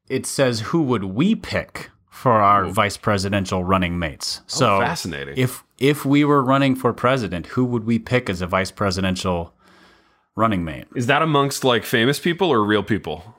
it 0.10 0.26
says, 0.26 0.60
"Who 0.60 0.82
would 0.82 1.06
we 1.06 1.36
pick 1.36 1.92
for 2.10 2.34
our 2.34 2.66
Ooh. 2.66 2.74
vice 2.74 2.98
presidential 2.98 3.64
running 3.64 3.98
mates?" 3.98 4.42
Oh, 4.42 4.44
so 4.48 4.76
oh, 4.76 4.80
fascinating. 4.82 5.36
If 5.38 5.64
if 5.80 6.04
we 6.04 6.26
were 6.26 6.44
running 6.44 6.76
for 6.76 6.92
president, 6.92 7.48
who 7.48 7.64
would 7.64 7.86
we 7.86 8.00
pick 8.00 8.30
as 8.30 8.42
a 8.42 8.48
vice 8.48 8.72
presidential 8.72 9.55
running 10.36 10.64
mate. 10.64 10.86
Is 10.96 11.08
that 11.08 11.22
amongst 11.22 11.64
like 11.64 11.84
famous 11.84 12.20
people 12.20 12.50
or 12.50 12.64
real 12.64 12.84
people? 12.84 13.36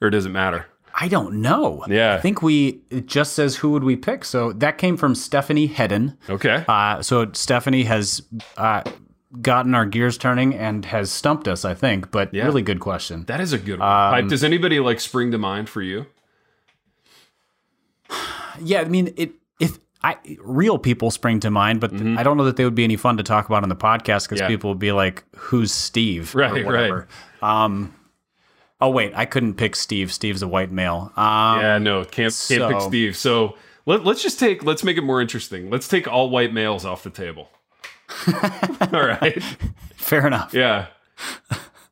Or 0.00 0.10
does 0.10 0.26
it 0.26 0.30
matter? 0.30 0.66
I 0.94 1.08
don't 1.08 1.34
know. 1.40 1.84
Yeah. 1.88 2.14
I 2.14 2.20
think 2.20 2.42
we, 2.42 2.80
it 2.90 3.06
just 3.06 3.34
says 3.34 3.56
who 3.56 3.70
would 3.72 3.84
we 3.84 3.96
pick. 3.96 4.24
So 4.24 4.52
that 4.54 4.78
came 4.78 4.96
from 4.96 5.14
Stephanie 5.14 5.66
Hedden. 5.66 6.18
Okay. 6.28 6.64
Uh, 6.66 7.02
so 7.02 7.30
Stephanie 7.32 7.84
has 7.84 8.22
uh, 8.56 8.82
gotten 9.40 9.74
our 9.74 9.86
gears 9.86 10.18
turning 10.18 10.54
and 10.54 10.84
has 10.86 11.10
stumped 11.10 11.48
us, 11.48 11.64
I 11.64 11.74
think. 11.74 12.10
But 12.10 12.34
yeah. 12.34 12.44
really 12.44 12.62
good 12.62 12.80
question. 12.80 13.24
That 13.26 13.40
is 13.40 13.52
a 13.52 13.58
good 13.58 13.78
one. 13.78 14.22
Um, 14.22 14.28
Does 14.28 14.44
anybody 14.44 14.80
like 14.80 15.00
spring 15.00 15.30
to 15.30 15.38
mind 15.38 15.68
for 15.68 15.82
you? 15.82 16.06
Yeah. 18.62 18.82
I 18.82 18.84
mean, 18.84 19.14
it, 19.16 19.39
I 20.02 20.16
real 20.42 20.78
people 20.78 21.10
spring 21.10 21.40
to 21.40 21.50
mind, 21.50 21.80
but 21.80 21.92
mm-hmm. 21.92 22.16
I 22.18 22.22
don't 22.22 22.36
know 22.36 22.44
that 22.44 22.56
they 22.56 22.64
would 22.64 22.74
be 22.74 22.84
any 22.84 22.96
fun 22.96 23.18
to 23.18 23.22
talk 23.22 23.46
about 23.46 23.62
on 23.62 23.68
the 23.68 23.76
podcast 23.76 24.24
because 24.24 24.40
yeah. 24.40 24.48
people 24.48 24.70
would 24.70 24.78
be 24.78 24.92
like, 24.92 25.24
"Who's 25.36 25.72
Steve?" 25.72 26.34
Right, 26.34 26.64
right. 26.64 27.04
Um, 27.42 27.94
oh 28.80 28.88
wait, 28.88 29.12
I 29.14 29.26
couldn't 29.26 29.54
pick 29.54 29.76
Steve. 29.76 30.12
Steve's 30.12 30.42
a 30.42 30.48
white 30.48 30.72
male. 30.72 31.12
Um, 31.16 31.60
yeah, 31.60 31.78
no, 31.78 32.02
can't 32.04 32.14
can't 32.14 32.32
so, 32.32 32.68
pick 32.68 32.80
Steve. 32.80 33.16
So 33.16 33.56
let, 33.84 34.06
us 34.06 34.22
just 34.22 34.38
take 34.38 34.64
let's 34.64 34.82
make 34.82 34.96
it 34.96 35.02
more 35.02 35.20
interesting. 35.20 35.68
Let's 35.68 35.86
take 35.86 36.08
all 36.08 36.30
white 36.30 36.52
males 36.52 36.84
off 36.86 37.02
the 37.02 37.10
table. 37.10 37.50
all 38.92 39.06
right, 39.06 39.42
fair 39.96 40.26
enough. 40.26 40.54
Yeah, 40.54 40.86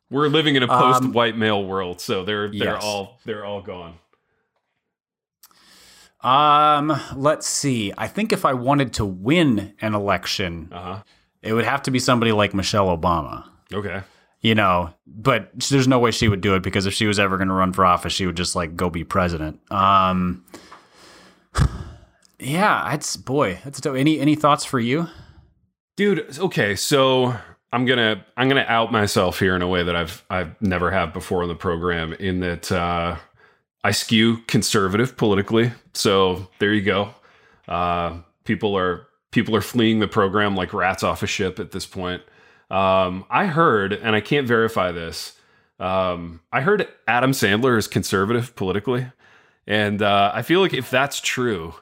we're 0.09 0.29
living 0.29 0.55
in 0.55 0.63
a 0.63 0.67
post 0.67 1.03
white 1.05 1.33
um, 1.33 1.39
male 1.39 1.63
world, 1.63 2.01
so 2.01 2.25
they're 2.25 2.47
they're 2.49 2.73
yes. 2.73 2.83
all 2.83 3.19
they're 3.23 3.45
all 3.45 3.61
gone. 3.61 3.95
Um, 6.21 6.99
let's 7.15 7.47
see. 7.47 7.93
I 7.97 8.07
think 8.07 8.33
if 8.33 8.45
I 8.45 8.53
wanted 8.53 8.93
to 8.93 9.05
win 9.05 9.73
an 9.81 9.95
election, 9.95 10.69
uh-huh. 10.71 11.03
it 11.41 11.53
would 11.53 11.65
have 11.65 11.83
to 11.83 11.91
be 11.91 11.99
somebody 11.99 12.31
like 12.31 12.53
Michelle 12.53 12.95
Obama. 12.95 13.45
Okay. 13.73 14.01
You 14.41 14.55
know, 14.55 14.93
but 15.05 15.51
there's 15.69 15.87
no 15.87 15.99
way 15.99 16.11
she 16.11 16.29
would 16.29 16.41
do 16.41 16.55
it 16.55 16.63
because 16.63 16.85
if 16.85 16.93
she 16.93 17.05
was 17.05 17.19
ever 17.19 17.37
going 17.37 17.49
to 17.49 17.53
run 17.53 17.73
for 17.73 17.85
office, 17.85 18.13
she 18.13 18.25
would 18.25 18.37
just 18.37 18.55
like 18.55 18.75
go 18.75 18.89
be 18.89 19.03
president. 19.03 19.59
Um, 19.71 20.45
yeah, 22.39 22.93
it's 22.93 23.17
boy, 23.17 23.59
that's 23.63 23.85
any 23.85 24.19
any 24.19 24.35
thoughts 24.35 24.63
for 24.63 24.79
you, 24.79 25.07
dude? 25.97 26.39
Okay, 26.39 26.77
so 26.77 27.35
I'm 27.73 27.85
gonna 27.85 28.25
I'm 28.37 28.47
gonna 28.47 28.65
out 28.67 28.93
myself 28.93 29.39
here 29.39 29.57
in 29.57 29.61
a 29.61 29.67
way 29.67 29.83
that 29.83 29.95
I've 29.95 30.23
I've 30.29 30.59
never 30.61 30.89
have 30.89 31.13
before 31.13 31.43
in 31.43 31.49
the 31.49 31.55
program. 31.55 32.13
In 32.13 32.39
that 32.39 32.71
uh, 32.71 33.17
I 33.83 33.91
skew 33.91 34.37
conservative 34.47 35.17
politically, 35.17 35.71
so 35.99 36.47
there 36.59 36.73
you 36.73 36.81
go. 36.81 37.13
Uh, 37.67 38.19
people 38.45 38.77
are 38.77 39.05
people 39.31 39.55
are 39.55 39.61
fleeing 39.61 39.99
the 39.99 40.07
program 40.07 40.55
like 40.55 40.73
rats 40.73 41.03
off 41.03 41.21
a 41.21 41.27
ship 41.27 41.59
at 41.59 41.71
this 41.71 41.85
point. 41.85 42.21
Um, 42.71 43.25
I 43.29 43.47
heard, 43.47 43.93
and 43.93 44.15
I 44.15 44.21
can't 44.21 44.47
verify 44.47 44.91
this. 44.91 45.35
Um, 45.79 46.39
I 46.51 46.61
heard 46.61 46.87
Adam 47.07 47.31
Sandler 47.31 47.77
is 47.77 47.87
conservative 47.87 48.55
politically, 48.55 49.07
and 49.67 50.01
uh, 50.01 50.31
I 50.33 50.41
feel 50.41 50.61
like 50.61 50.73
if 50.73 50.89
that's 50.89 51.19
true, 51.19 51.75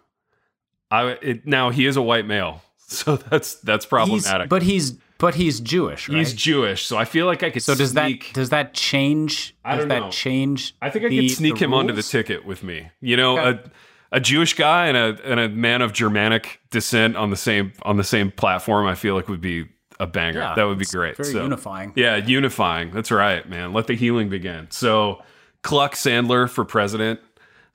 I 0.89 1.18
it, 1.22 1.45
now 1.45 1.70
he 1.70 1.86
is 1.86 1.95
a 1.95 2.01
white 2.01 2.26
male, 2.26 2.63
so 2.78 3.18
that's 3.18 3.55
that's 3.55 3.86
problematic. 3.86 4.45
He's, 4.45 4.49
but 4.49 4.63
he's 4.63 4.97
but 5.20 5.36
he's 5.36 5.59
Jewish, 5.59 6.09
right? 6.09 6.18
He's 6.18 6.34
Jewish, 6.34 6.86
so 6.86 6.97
I 6.97 7.05
feel 7.05 7.28
like 7.28 7.43
I 7.43 7.51
could. 7.51 7.61
So 7.61 7.76
does 7.76 7.91
sneak, 7.91 8.28
that 8.28 8.34
does 8.34 8.49
that 8.49 8.74
change? 8.74 9.55
I 9.63 9.76
don't 9.76 9.88
does 9.88 9.99
know. 9.99 10.05
that 10.05 10.11
change? 10.11 10.76
I 10.82 10.89
think 10.89 11.05
I 11.05 11.09
could 11.09 11.32
sneak 11.32 11.59
him 11.59 11.72
rules? 11.72 11.82
onto 11.82 11.93
the 11.93 12.03
ticket 12.03 12.45
with 12.45 12.63
me. 12.63 12.89
You 12.99 13.18
know, 13.18 13.39
okay. 13.39 13.63
a 13.63 13.72
a 14.12 14.20
Jewish 14.20 14.53
guy 14.53 14.88
and 14.88 14.97
a 14.97 15.18
and 15.24 15.39
a 15.39 15.49
man 15.49 15.82
of 15.82 15.93
Germanic 15.93 16.60
descent 16.72 17.16
on 17.16 17.30
the 17.30 17.36
same 17.36 17.74
on 17.84 17.97
the 17.97 18.03
same 18.03 18.32
platform. 18.32 18.88
I 18.88 18.95
feel 18.95 19.16
like 19.16 19.28
would 19.28 19.41
be 19.41 19.68
a 19.99 20.08
banger. 20.08 20.39
Yeah, 20.39 20.55
that 20.55 20.64
would 20.64 20.78
be 20.78 20.86
great. 20.86 21.18
Very 21.18 21.32
so, 21.32 21.43
unifying. 21.43 21.93
Yeah, 21.95 22.18
unifying. 22.18 22.91
That's 22.91 23.12
right, 23.12 23.47
man. 23.49 23.74
Let 23.74 23.88
the 23.88 23.95
healing 23.95 24.30
begin. 24.30 24.68
So, 24.70 25.22
Kluck 25.64 25.95
Sandler 25.95 26.49
for 26.49 26.66
president. 26.66 27.20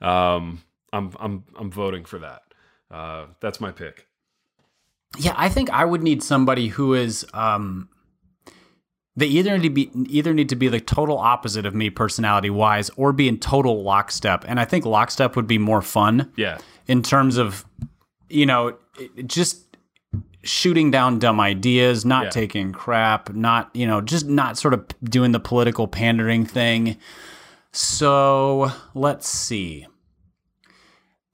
Um, 0.01 0.62
I'm 0.93 1.12
I'm 1.18 1.45
I'm 1.59 1.70
voting 1.70 2.05
for 2.05 2.18
that. 2.20 2.43
Uh, 2.91 3.26
that's 3.41 3.61
my 3.61 3.72
pick. 3.72 4.07
Yeah, 5.18 5.35
I 5.37 5.49
think 5.49 5.70
I 5.70 5.85
would 5.85 6.03
need 6.03 6.22
somebody 6.22 6.68
who 6.68 6.95
is 6.95 7.26
um, 7.35 7.89
they 9.16 9.26
either 9.26 9.58
need 9.58 9.62
to 9.62 9.70
be 9.70 9.90
either 10.08 10.32
need 10.32 10.48
to 10.48 10.56
be 10.56 10.68
the 10.68 10.80
total 10.80 11.18
opposite 11.18 11.66
of 11.66 11.74
me 11.74 11.90
personality 11.90 12.50
wise 12.50 12.90
or 12.96 13.12
be 13.12 13.28
in 13.28 13.38
total 13.38 13.82
lockstep. 13.82 14.44
And 14.46 14.58
I 14.58 14.64
think 14.64 14.84
lockstep 14.84 15.36
would 15.36 15.46
be 15.46 15.58
more 15.58 15.82
fun. 15.82 16.32
Yeah. 16.36 16.58
In 16.86 17.02
terms 17.02 17.36
of 17.36 17.64
you 18.32 18.46
know, 18.46 18.76
just 19.26 19.62
shooting 20.42 20.90
down 20.90 21.18
dumb 21.18 21.40
ideas, 21.40 22.04
not 22.04 22.24
yeah. 22.24 22.30
taking 22.30 22.72
crap, 22.72 23.32
not, 23.34 23.70
you 23.74 23.86
know, 23.86 24.00
just 24.00 24.26
not 24.26 24.58
sort 24.58 24.74
of 24.74 24.84
doing 25.04 25.32
the 25.32 25.40
political 25.40 25.86
pandering 25.86 26.44
thing. 26.44 26.96
So, 27.72 28.70
let's 28.94 29.28
see. 29.28 29.86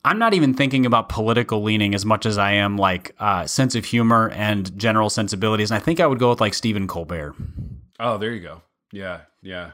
I'm 0.09 0.18
not 0.18 0.32
even 0.32 0.54
thinking 0.54 0.86
about 0.86 1.11
political 1.11 1.62
leaning 1.62 1.94
as 1.94 2.06
much 2.06 2.24
as 2.24 2.38
I 2.38 2.52
am 2.52 2.78
like 2.78 3.14
uh, 3.18 3.46
sense 3.46 3.74
of 3.74 3.84
humor 3.84 4.30
and 4.30 4.76
general 4.78 5.11
sensibilities. 5.11 5.70
And 5.70 5.76
I 5.76 5.84
think 5.84 6.00
I 6.00 6.06
would 6.06 6.18
go 6.18 6.30
with 6.30 6.40
like 6.40 6.54
Stephen 6.54 6.86
Colbert. 6.86 7.34
Oh, 8.00 8.16
there 8.16 8.32
you 8.32 8.40
go. 8.40 8.62
Yeah, 8.90 9.20
yeah. 9.42 9.72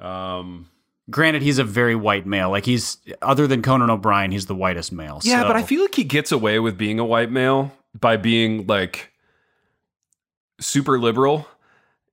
Um, 0.00 0.68
Granted, 1.10 1.42
he's 1.42 1.60
a 1.60 1.64
very 1.64 1.94
white 1.94 2.26
male. 2.26 2.50
Like 2.50 2.66
he's 2.66 2.96
other 3.22 3.46
than 3.46 3.62
Conan 3.62 3.88
O'Brien, 3.88 4.32
he's 4.32 4.46
the 4.46 4.54
whitest 4.56 4.90
male. 4.90 5.20
Yeah, 5.22 5.42
so. 5.42 5.46
but 5.46 5.54
I 5.54 5.62
feel 5.62 5.82
like 5.82 5.94
he 5.94 6.02
gets 6.02 6.32
away 6.32 6.58
with 6.58 6.76
being 6.76 6.98
a 6.98 7.04
white 7.04 7.30
male 7.30 7.70
by 8.00 8.16
being 8.16 8.66
like 8.66 9.12
super 10.58 10.98
liberal 10.98 11.46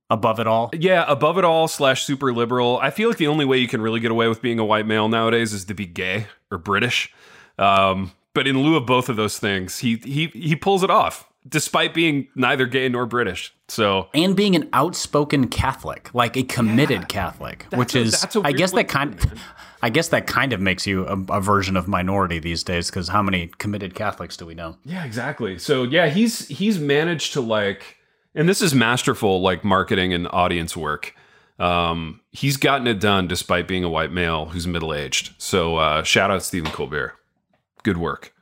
above 0.08 0.38
it 0.38 0.46
all. 0.46 0.70
Yeah, 0.72 1.04
above 1.08 1.36
it 1.36 1.44
all 1.44 1.66
slash 1.66 2.04
super 2.04 2.32
liberal. 2.32 2.78
I 2.78 2.90
feel 2.90 3.08
like 3.08 3.18
the 3.18 3.26
only 3.26 3.44
way 3.44 3.58
you 3.58 3.66
can 3.66 3.80
really 3.80 3.98
get 3.98 4.12
away 4.12 4.28
with 4.28 4.40
being 4.40 4.60
a 4.60 4.64
white 4.64 4.86
male 4.86 5.08
nowadays 5.08 5.52
is 5.52 5.64
to 5.64 5.74
be 5.74 5.86
gay 5.86 6.28
or 6.52 6.58
British. 6.58 7.12
Um, 7.60 8.12
but 8.34 8.46
in 8.46 8.58
lieu 8.62 8.76
of 8.76 8.86
both 8.86 9.08
of 9.08 9.16
those 9.16 9.38
things, 9.38 9.78
he 9.78 9.96
he 9.96 10.28
he 10.28 10.56
pulls 10.56 10.82
it 10.82 10.90
off. 10.90 11.26
despite 11.48 11.94
being 11.94 12.28
neither 12.34 12.66
gay 12.66 12.88
nor 12.88 13.06
British. 13.06 13.54
So 13.68 14.08
and 14.14 14.36
being 14.36 14.54
an 14.56 14.68
outspoken 14.72 15.48
Catholic, 15.48 16.12
like 16.14 16.36
a 16.36 16.42
committed 16.42 17.00
yeah, 17.02 17.06
Catholic, 17.06 17.66
which 17.74 17.94
a, 17.94 18.00
is 18.00 18.26
I 18.44 18.52
guess 18.52 18.72
that 18.72 18.88
kind. 18.88 19.18
I 19.82 19.88
guess 19.88 20.08
that 20.08 20.26
kind 20.26 20.52
of 20.52 20.60
makes 20.60 20.86
you 20.86 21.06
a, 21.06 21.18
a 21.30 21.40
version 21.40 21.74
of 21.76 21.88
minority 21.88 22.38
these 22.38 22.62
days 22.62 22.90
because 22.90 23.08
how 23.08 23.22
many 23.22 23.46
committed 23.58 23.94
Catholics 23.94 24.36
do 24.36 24.44
we 24.44 24.54
know? 24.54 24.76
Yeah, 24.84 25.06
exactly. 25.06 25.58
So 25.58 25.84
yeah, 25.84 26.08
he's 26.08 26.48
he's 26.48 26.78
managed 26.78 27.32
to 27.32 27.40
like, 27.40 27.96
and 28.34 28.48
this 28.48 28.60
is 28.60 28.74
masterful 28.74 29.40
like 29.40 29.64
marketing 29.64 30.12
and 30.12 30.28
audience 30.32 30.76
work. 30.76 31.14
Um, 31.58 32.20
he's 32.30 32.56
gotten 32.56 32.86
it 32.86 33.00
done 33.00 33.26
despite 33.26 33.68
being 33.68 33.84
a 33.84 33.88
white 33.88 34.12
male 34.12 34.46
who's 34.46 34.66
middle 34.66 34.92
aged. 34.92 35.34
So 35.38 35.76
uh, 35.76 36.02
shout 36.02 36.30
out 36.30 36.40
to 36.40 36.44
Stephen 36.46 36.70
Colbert. 36.72 37.14
Good 37.82 37.98
work. 37.98 38.34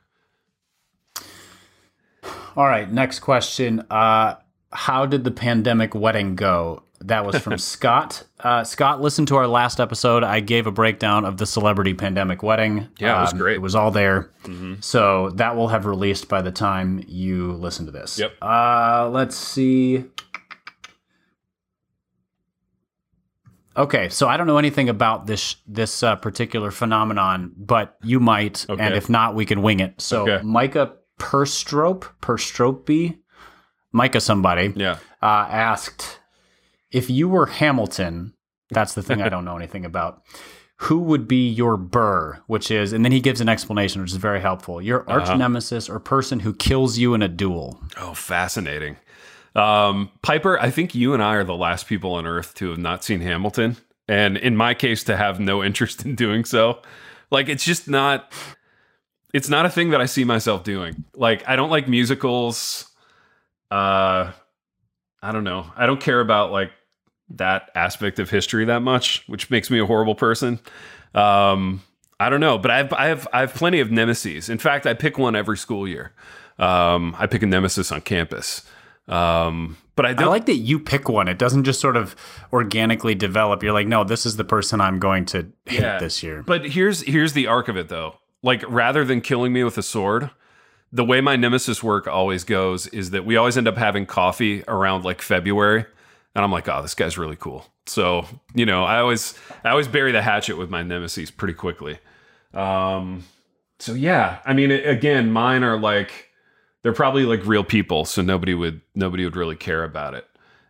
All 2.55 2.65
right, 2.65 2.91
next 2.91 3.19
question. 3.19 3.85
Uh, 3.89 4.35
how 4.71 5.05
did 5.05 5.23
the 5.23 5.31
pandemic 5.31 5.95
wedding 5.95 6.35
go? 6.35 6.83
That 7.01 7.25
was 7.25 7.37
from 7.37 7.57
Scott. 7.57 8.23
Uh, 8.39 8.63
Scott, 8.63 9.01
listen 9.01 9.25
to 9.27 9.37
our 9.37 9.47
last 9.47 9.79
episode. 9.79 10.23
I 10.23 10.41
gave 10.41 10.67
a 10.67 10.71
breakdown 10.71 11.23
of 11.23 11.37
the 11.37 11.45
celebrity 11.45 11.93
pandemic 11.93 12.43
wedding. 12.43 12.89
Yeah, 12.99 13.17
it 13.17 13.21
was 13.21 13.33
um, 13.33 13.39
great. 13.39 13.55
It 13.55 13.61
was 13.61 13.75
all 13.75 13.91
there. 13.91 14.31
Mm-hmm. 14.43 14.75
So 14.81 15.29
that 15.31 15.55
will 15.55 15.69
have 15.69 15.85
released 15.85 16.27
by 16.27 16.41
the 16.41 16.51
time 16.51 17.03
you 17.07 17.53
listen 17.53 17.85
to 17.85 17.91
this. 17.91 18.19
Yep. 18.19 18.33
Uh, 18.41 19.09
let's 19.11 19.37
see. 19.37 20.05
Okay, 23.79 24.09
so 24.09 24.27
I 24.27 24.35
don't 24.35 24.45
know 24.45 24.57
anything 24.57 24.89
about 24.89 25.25
this 25.25 25.55
this 25.65 26.03
uh, 26.03 26.17
particular 26.17 26.69
phenomenon, 26.69 27.53
but 27.55 27.95
you 28.03 28.19
might, 28.19 28.65
okay. 28.69 28.83
and 28.83 28.93
if 28.93 29.09
not, 29.09 29.35
we 29.35 29.45
can 29.45 29.61
wing 29.61 29.79
it. 29.79 30.01
So 30.01 30.29
okay. 30.29 30.43
Micah 30.43 30.95
Perstrope, 31.17 32.05
Perstrope, 32.21 33.17
Micah 33.93 34.19
somebody, 34.19 34.73
yeah, 34.75 34.97
uh, 35.21 35.47
asked 35.49 36.19
if 36.91 37.09
you 37.09 37.29
were 37.29 37.45
Hamilton. 37.45 38.33
That's 38.71 38.93
the 38.93 39.01
thing 39.01 39.21
I 39.21 39.29
don't 39.29 39.45
know 39.45 39.55
anything 39.55 39.85
about. 39.85 40.23
Who 40.83 40.99
would 40.99 41.27
be 41.27 41.49
your 41.49 41.75
Burr? 41.75 42.39
Which 42.47 42.69
is, 42.71 42.93
and 42.93 43.03
then 43.03 43.11
he 43.11 43.19
gives 43.19 43.41
an 43.41 43.49
explanation, 43.49 44.01
which 44.01 44.11
is 44.11 44.17
very 44.17 44.41
helpful. 44.41 44.81
Your 44.81 45.09
arch 45.09 45.23
uh-huh. 45.23 45.37
nemesis 45.37 45.89
or 45.89 45.99
person 45.99 46.41
who 46.41 46.53
kills 46.53 46.97
you 46.97 47.13
in 47.13 47.21
a 47.21 47.27
duel. 47.27 47.81
Oh, 47.97 48.13
fascinating. 48.13 48.97
Um, 49.59 50.11
Piper, 50.21 50.59
I 50.59 50.69
think 50.69 50.95
you 50.95 51.13
and 51.13 51.21
I 51.21 51.35
are 51.35 51.43
the 51.43 51.55
last 51.55 51.87
people 51.87 52.13
on 52.13 52.25
Earth 52.25 52.53
to 52.55 52.69
have 52.69 52.77
not 52.77 53.03
seen 53.03 53.21
Hamilton, 53.21 53.77
and 54.07 54.37
in 54.37 54.55
my 54.55 54.73
case, 54.73 55.03
to 55.05 55.17
have 55.17 55.39
no 55.39 55.63
interest 55.69 56.05
in 56.05 56.15
doing 56.15 56.45
so. 56.45 56.81
Like, 57.31 57.49
it's 57.49 57.65
just 57.65 57.87
not 57.87 58.31
it's 59.33 59.49
not 59.49 59.65
a 59.65 59.69
thing 59.69 59.91
that 59.91 60.01
I 60.01 60.05
see 60.05 60.23
myself 60.23 60.63
doing. 60.63 61.05
Like 61.15 61.47
I 61.47 61.55
don't 61.55 61.69
like 61.69 61.87
musicals. 61.87 62.89
Uh 63.71 64.31
I 65.21 65.31
don't 65.31 65.43
know. 65.43 65.71
I 65.75 65.85
don't 65.85 65.99
care 65.99 66.19
about 66.19 66.51
like 66.51 66.71
that 67.31 67.69
aspect 67.75 68.19
of 68.19 68.29
history 68.29 68.65
that 68.65 68.81
much, 68.81 69.23
which 69.27 69.49
makes 69.49 69.69
me 69.69 69.79
a 69.79 69.85
horrible 69.85 70.15
person. 70.15 70.59
Um 71.13 71.83
I 72.19 72.29
don't 72.29 72.41
know, 72.41 72.57
but 72.57 72.71
I 72.71 72.77
have 72.77 72.93
I 72.93 73.07
have 73.07 73.27
I 73.31 73.41
have 73.41 73.53
plenty 73.53 73.79
of 73.79 73.91
nemesis. 73.91 74.49
In 74.49 74.57
fact, 74.57 74.85
I 74.85 74.93
pick 74.93 75.17
one 75.17 75.35
every 75.35 75.57
school 75.57 75.87
year. 75.87 76.13
Um 76.57 77.15
I 77.19 77.27
pick 77.27 77.43
a 77.43 77.47
nemesis 77.47 77.91
on 77.91 78.01
campus. 78.01 78.63
Um 79.09 79.77
but 79.95 80.05
I, 80.05 80.23
I 80.23 80.27
like 80.27 80.45
that 80.45 80.55
you 80.55 80.79
pick 80.79 81.09
one. 81.09 81.27
It 81.27 81.37
doesn't 81.37 81.65
just 81.65 81.81
sort 81.81 81.97
of 81.97 82.15
organically 82.53 83.15
develop. 83.15 83.61
You're 83.61 83.73
like, 83.73 83.87
no, 83.87 84.05
this 84.05 84.25
is 84.25 84.37
the 84.37 84.45
person 84.45 84.79
I'm 84.79 84.97
going 84.97 85.25
to 85.25 85.51
hit 85.65 85.81
yeah, 85.81 85.99
this 85.99 86.23
year. 86.23 86.41
But 86.41 86.69
here's 86.69 87.01
here's 87.01 87.33
the 87.33 87.47
arc 87.47 87.67
of 87.67 87.75
it 87.75 87.89
though 87.89 88.15
like 88.41 88.63
rather 88.67 89.03
than 89.05 89.21
killing 89.21 89.53
me 89.53 89.63
with 89.63 89.77
a 89.77 89.83
sword, 89.83 90.29
the 90.91 91.03
way 91.03 91.21
my 91.21 91.35
nemesis 91.35 91.83
work 91.83 92.07
always 92.07 92.43
goes 92.43 92.87
is 92.87 93.11
that 93.11 93.25
we 93.25 93.37
always 93.37 93.57
end 93.57 93.67
up 93.67 93.77
having 93.77 94.05
coffee 94.05 94.63
around 94.67 95.03
like 95.03 95.21
February. 95.21 95.85
And 96.35 96.43
I'm 96.43 96.51
like, 96.51 96.67
oh, 96.67 96.81
this 96.81 96.95
guy's 96.95 97.17
really 97.17 97.35
cool. 97.35 97.65
So, 97.85 98.25
you 98.53 98.65
know, 98.65 98.83
I 98.85 98.99
always 98.99 99.33
I 99.63 99.69
always 99.69 99.87
bury 99.87 100.11
the 100.11 100.21
hatchet 100.21 100.57
with 100.57 100.69
my 100.69 100.83
nemesis 100.83 101.31
pretty 101.31 101.53
quickly. 101.53 101.99
Um 102.53 103.25
so 103.79 103.93
yeah, 103.93 104.39
I 104.45 104.53
mean 104.53 104.71
again, 104.71 105.31
mine 105.31 105.63
are 105.63 105.77
like 105.77 106.28
they're 106.81 106.93
probably 106.93 107.23
like 107.25 107.45
real 107.45 107.63
people, 107.63 108.05
so 108.05 108.21
nobody 108.21 108.53
would 108.53 108.81
nobody 108.95 109.23
would 109.25 109.35
really 109.35 109.55
care 109.55 109.83
about 109.83 110.13
it. 110.13 110.25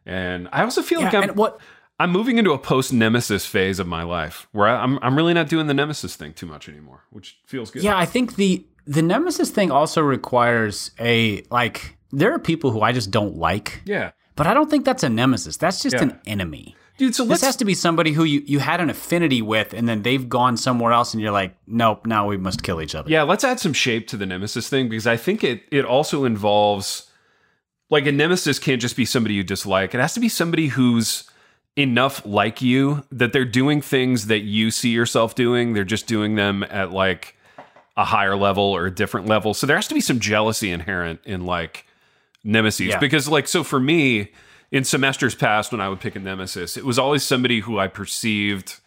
And 0.06 0.50
I 0.52 0.64
also 0.64 0.82
feel 0.82 1.02
yeah, 1.02 1.06
like 1.06 1.30
I'm 1.30 1.36
what 1.36 1.60
I'm 2.00 2.12
moving 2.12 2.38
into 2.38 2.52
a 2.52 2.58
post 2.58 2.94
nemesis 2.94 3.46
phase 3.46 3.80
of 3.80 3.88
my 3.88 4.04
life 4.04 4.48
where 4.52 4.68
I, 4.68 4.84
am 4.84 5.00
I'm 5.02 5.16
really 5.16 5.34
not 5.34 5.50
doing 5.50 5.68
the 5.68 5.74
nemesis 5.74 6.16
thing 6.16 6.34
too 6.34 6.46
much 6.46 6.70
anymore, 6.70 7.04
which 7.10 7.40
feels 7.46 7.72
good. 7.72 7.84
Yeah, 7.84 7.98
I 7.98 8.06
think 8.06 8.36
the 8.36 8.66
the 8.86 9.02
nemesis 9.02 9.52
thing 9.52 9.70
also 9.72 10.02
requires 10.02 10.92
a 11.00 11.44
like 11.52 11.98
there 12.12 12.34
are 12.34 12.40
people 12.40 12.72
who 12.72 12.82
I 12.82 12.92
just 12.92 13.12
don't 13.12 13.36
like. 13.36 13.82
Yeah. 13.86 14.12
But 14.36 14.48
I 14.48 14.54
don't 14.54 14.70
think 14.70 14.86
that's 14.86 15.04
a 15.04 15.10
nemesis. 15.10 15.58
That's 15.58 15.84
just 15.84 15.96
yeah. 15.96 16.04
an 16.04 16.20
enemy. 16.26 16.76
Dude, 17.00 17.16
so 17.16 17.24
this 17.24 17.42
has 17.42 17.56
to 17.56 17.66
be 17.66 17.76
somebody 17.76 18.12
who 18.12 18.26
you, 18.26 18.44
you 18.46 18.60
had 18.60 18.82
an 18.82 18.90
affinity 18.90 19.42
with, 19.42 19.74
and 19.74 19.88
then 19.88 20.02
they've 20.02 20.28
gone 20.28 20.58
somewhere 20.58 20.92
else, 20.92 21.14
and 21.14 21.24
you're 21.24 21.32
like, 21.32 21.56
nope, 21.66 22.06
now 22.06 22.28
we 22.28 22.36
must 22.36 22.62
kill 22.62 22.82
each 22.82 22.94
other. 22.94 23.10
Yeah, 23.10 23.24
let's 23.24 23.46
add 23.46 23.58
some 23.58 23.72
shape 23.72 24.10
to 24.10 24.18
the 24.18 24.26
nemesis 24.26 24.68
thing 24.68 24.90
because 24.90 25.08
I 25.08 25.16
think 25.16 25.42
it 25.42 25.64
it 25.72 25.86
also 25.86 26.26
involves 26.26 27.10
like 27.90 28.06
a 28.06 28.12
nemesis 28.12 28.60
can't 28.60 28.82
just 28.82 28.98
be 28.98 29.06
somebody 29.06 29.34
you 29.34 29.46
dislike. 29.46 29.96
It 29.96 30.02
has 30.02 30.14
to 30.16 30.20
be 30.20 30.28
somebody 30.28 30.68
who's 30.68 31.24
enough 31.78 32.26
like 32.26 32.62
you 32.62 33.06
that 33.14 33.32
they're 33.32 33.46
doing 33.46 33.82
things 33.82 34.28
that 34.28 34.40
you 34.40 34.70
see 34.70 34.90
yourself 34.90 35.36
doing. 35.36 35.72
They're 35.72 35.86
just 35.86 36.06
doing 36.06 36.36
them 36.36 36.64
at 36.64 36.92
like 36.92 37.38
a 37.96 38.04
higher 38.04 38.36
level 38.36 38.66
or 38.66 38.88
a 38.88 38.92
different 38.92 39.28
level. 39.28 39.54
So 39.54 39.66
there 39.66 39.78
has 39.78 39.88
to 39.88 39.94
be 39.94 40.02
some 40.02 40.20
jealousy 40.20 40.70
inherent 40.70 41.22
in 41.24 41.46
like 41.46 41.86
nemesis 42.44 42.88
yeah. 42.88 43.00
because 43.00 43.30
like 43.30 43.48
so 43.48 43.64
for 43.64 43.80
me 43.80 44.34
in 44.72 44.84
semesters 44.84 45.36
past 45.36 45.72
when 45.72 45.82
I 45.82 45.90
would 45.90 46.00
pick 46.00 46.16
a 46.16 46.20
nemesis, 46.20 46.78
it 46.78 46.86
was 46.86 47.00
always 47.00 47.24
somebody 47.24 47.62
who 47.62 47.80
I 47.80 47.88
perceived 47.88 48.80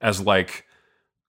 as 0.00 0.20
like 0.20 0.66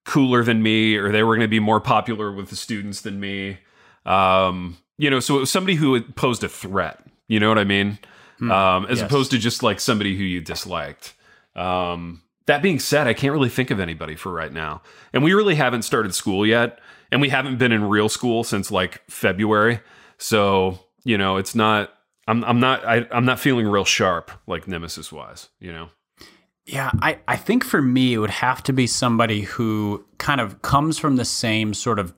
cooler 0.06 0.44
than 0.44 0.62
me 0.62 0.96
or 0.96 1.12
they 1.12 1.24
were 1.24 1.36
going 1.36 1.46
to 1.46 1.52
be 1.52 1.60
more 1.60 1.80
popular 1.80 2.32
with 2.32 2.50
the 2.50 2.56
students 2.56 3.02
than 3.02 3.20
me. 3.20 3.60
Um, 4.06 4.78
you 4.98 5.10
know, 5.10 5.20
so 5.20 5.38
it 5.38 5.40
was 5.42 5.52
somebody 5.52 5.76
who 5.76 6.02
posed 6.02 6.44
a 6.44 6.50
threat. 6.50 7.04
You 7.28 7.40
know 7.40 7.50
what 7.50 7.58
I 7.58 7.64
mean? 7.64 8.00
Hmm. 8.40 8.52
um, 8.52 8.86
as 8.86 9.00
yes. 9.00 9.06
opposed 9.06 9.32
to 9.32 9.38
just 9.38 9.64
like 9.64 9.80
somebody 9.80 10.18
who 10.18 10.24
you 10.24 10.42
disliked. 10.42 11.14
Um, 11.56 12.22
that 12.48 12.62
being 12.62 12.80
said, 12.80 13.08
I 13.08 13.14
can't 13.14 13.32
really 13.32 13.50
think 13.50 13.72
of 13.72 13.80
anybody 13.80 14.16
for 14.16 14.32
right 14.32 14.52
now. 14.52 14.82
And 15.14 15.24
we 15.24 15.34
really 15.34 15.56
haven't 15.56 15.84
started 15.84 16.14
school 16.14 16.46
yet. 16.46 16.80
And 17.12 17.22
we 17.22 17.30
haven't 17.30 17.58
been 17.58 17.72
in 17.72 17.84
real 17.84 18.10
school 18.10 18.44
since 18.44 18.72
like 18.72 19.02
February. 19.10 19.80
So, 20.18 20.80
you 21.04 21.18
know, 21.18 21.38
it's 21.38 21.54
not, 21.54 21.94
I'm, 22.28 22.44
I'm 22.44 22.60
not, 22.60 22.86
I, 22.86 23.06
I'm 23.12 23.26
not 23.26 23.40
feeling 23.40 23.68
real 23.68 23.86
sharp 23.86 24.32
like 24.48 24.68
Nemesis 24.68 25.12
wise, 25.12 25.50
you 25.60 25.72
know? 25.72 25.90
Yeah, 26.66 26.92
I, 27.02 27.20
I 27.28 27.36
think 27.36 27.66
for 27.66 27.82
me, 27.82 28.14
it 28.14 28.20
would 28.20 28.30
have 28.30 28.64
to 28.64 28.74
be 28.74 28.88
somebody 28.88 29.42
who 29.42 30.06
kind 30.18 30.40
of 30.40 30.62
comes 30.62 30.98
from 30.98 31.18
the 31.18 31.26
same 31.26 31.74
sort 31.74 32.00
of 32.00 32.14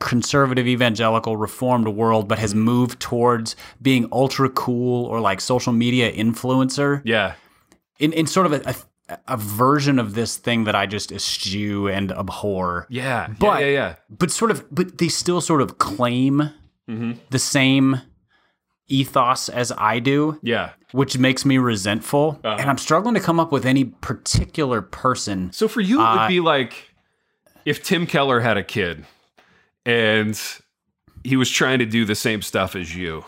conservative 0.00 0.66
evangelical 0.66 1.36
reformed 1.36 1.86
world 1.86 2.26
but 2.26 2.38
has 2.38 2.56
moved 2.56 2.98
towards 2.98 3.54
being 3.80 4.08
ultra 4.10 4.48
cool 4.50 5.04
or 5.06 5.20
like 5.20 5.40
social 5.40 5.72
media 5.72 6.12
influencer 6.12 7.00
yeah 7.04 7.34
in, 8.00 8.12
in 8.12 8.26
sort 8.26 8.46
of 8.46 8.52
a, 8.52 8.74
a, 9.08 9.18
a 9.28 9.36
version 9.36 10.00
of 10.00 10.14
this 10.14 10.36
thing 10.36 10.64
that 10.64 10.74
i 10.74 10.86
just 10.86 11.12
eschew 11.12 11.86
and 11.86 12.10
abhor 12.10 12.84
yeah 12.90 13.28
but 13.38 13.60
yeah, 13.60 13.66
yeah, 13.66 13.72
yeah. 13.72 13.94
but 14.10 14.28
sort 14.32 14.50
of 14.50 14.66
but 14.74 14.98
they 14.98 15.06
still 15.06 15.40
sort 15.40 15.62
of 15.62 15.78
claim 15.78 16.50
mm-hmm. 16.90 17.12
the 17.30 17.38
same 17.38 18.00
ethos 18.92 19.48
as 19.48 19.72
i 19.78 19.98
do 19.98 20.38
yeah 20.42 20.70
which 20.92 21.16
makes 21.16 21.44
me 21.44 21.58
resentful 21.58 22.38
uh-huh. 22.44 22.56
and 22.60 22.68
i'm 22.68 22.78
struggling 22.78 23.14
to 23.14 23.20
come 23.20 23.40
up 23.40 23.50
with 23.50 23.64
any 23.64 23.84
particular 23.84 24.82
person 24.82 25.52
so 25.52 25.66
for 25.66 25.80
you 25.80 25.96
it 25.96 26.10
would 26.10 26.18
uh, 26.18 26.28
be 26.28 26.40
like 26.40 26.90
if 27.64 27.82
tim 27.82 28.06
keller 28.06 28.40
had 28.40 28.56
a 28.56 28.62
kid 28.62 29.04
and 29.84 30.40
he 31.24 31.36
was 31.36 31.50
trying 31.50 31.78
to 31.78 31.86
do 31.86 32.04
the 32.04 32.14
same 32.14 32.42
stuff 32.42 32.76
as 32.76 32.94
you. 32.94 33.24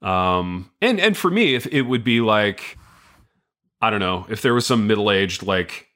Um, 0.00 0.70
and 0.80 0.98
and 0.98 1.16
for 1.16 1.30
me, 1.30 1.54
if 1.54 1.66
it 1.66 1.82
would 1.82 2.04
be 2.04 2.20
like, 2.20 2.76
I 3.80 3.90
don't 3.90 4.00
know, 4.00 4.26
if 4.28 4.42
there 4.42 4.54
was 4.54 4.66
some 4.66 4.86
middle 4.86 5.10
aged 5.10 5.42
like 5.42 5.88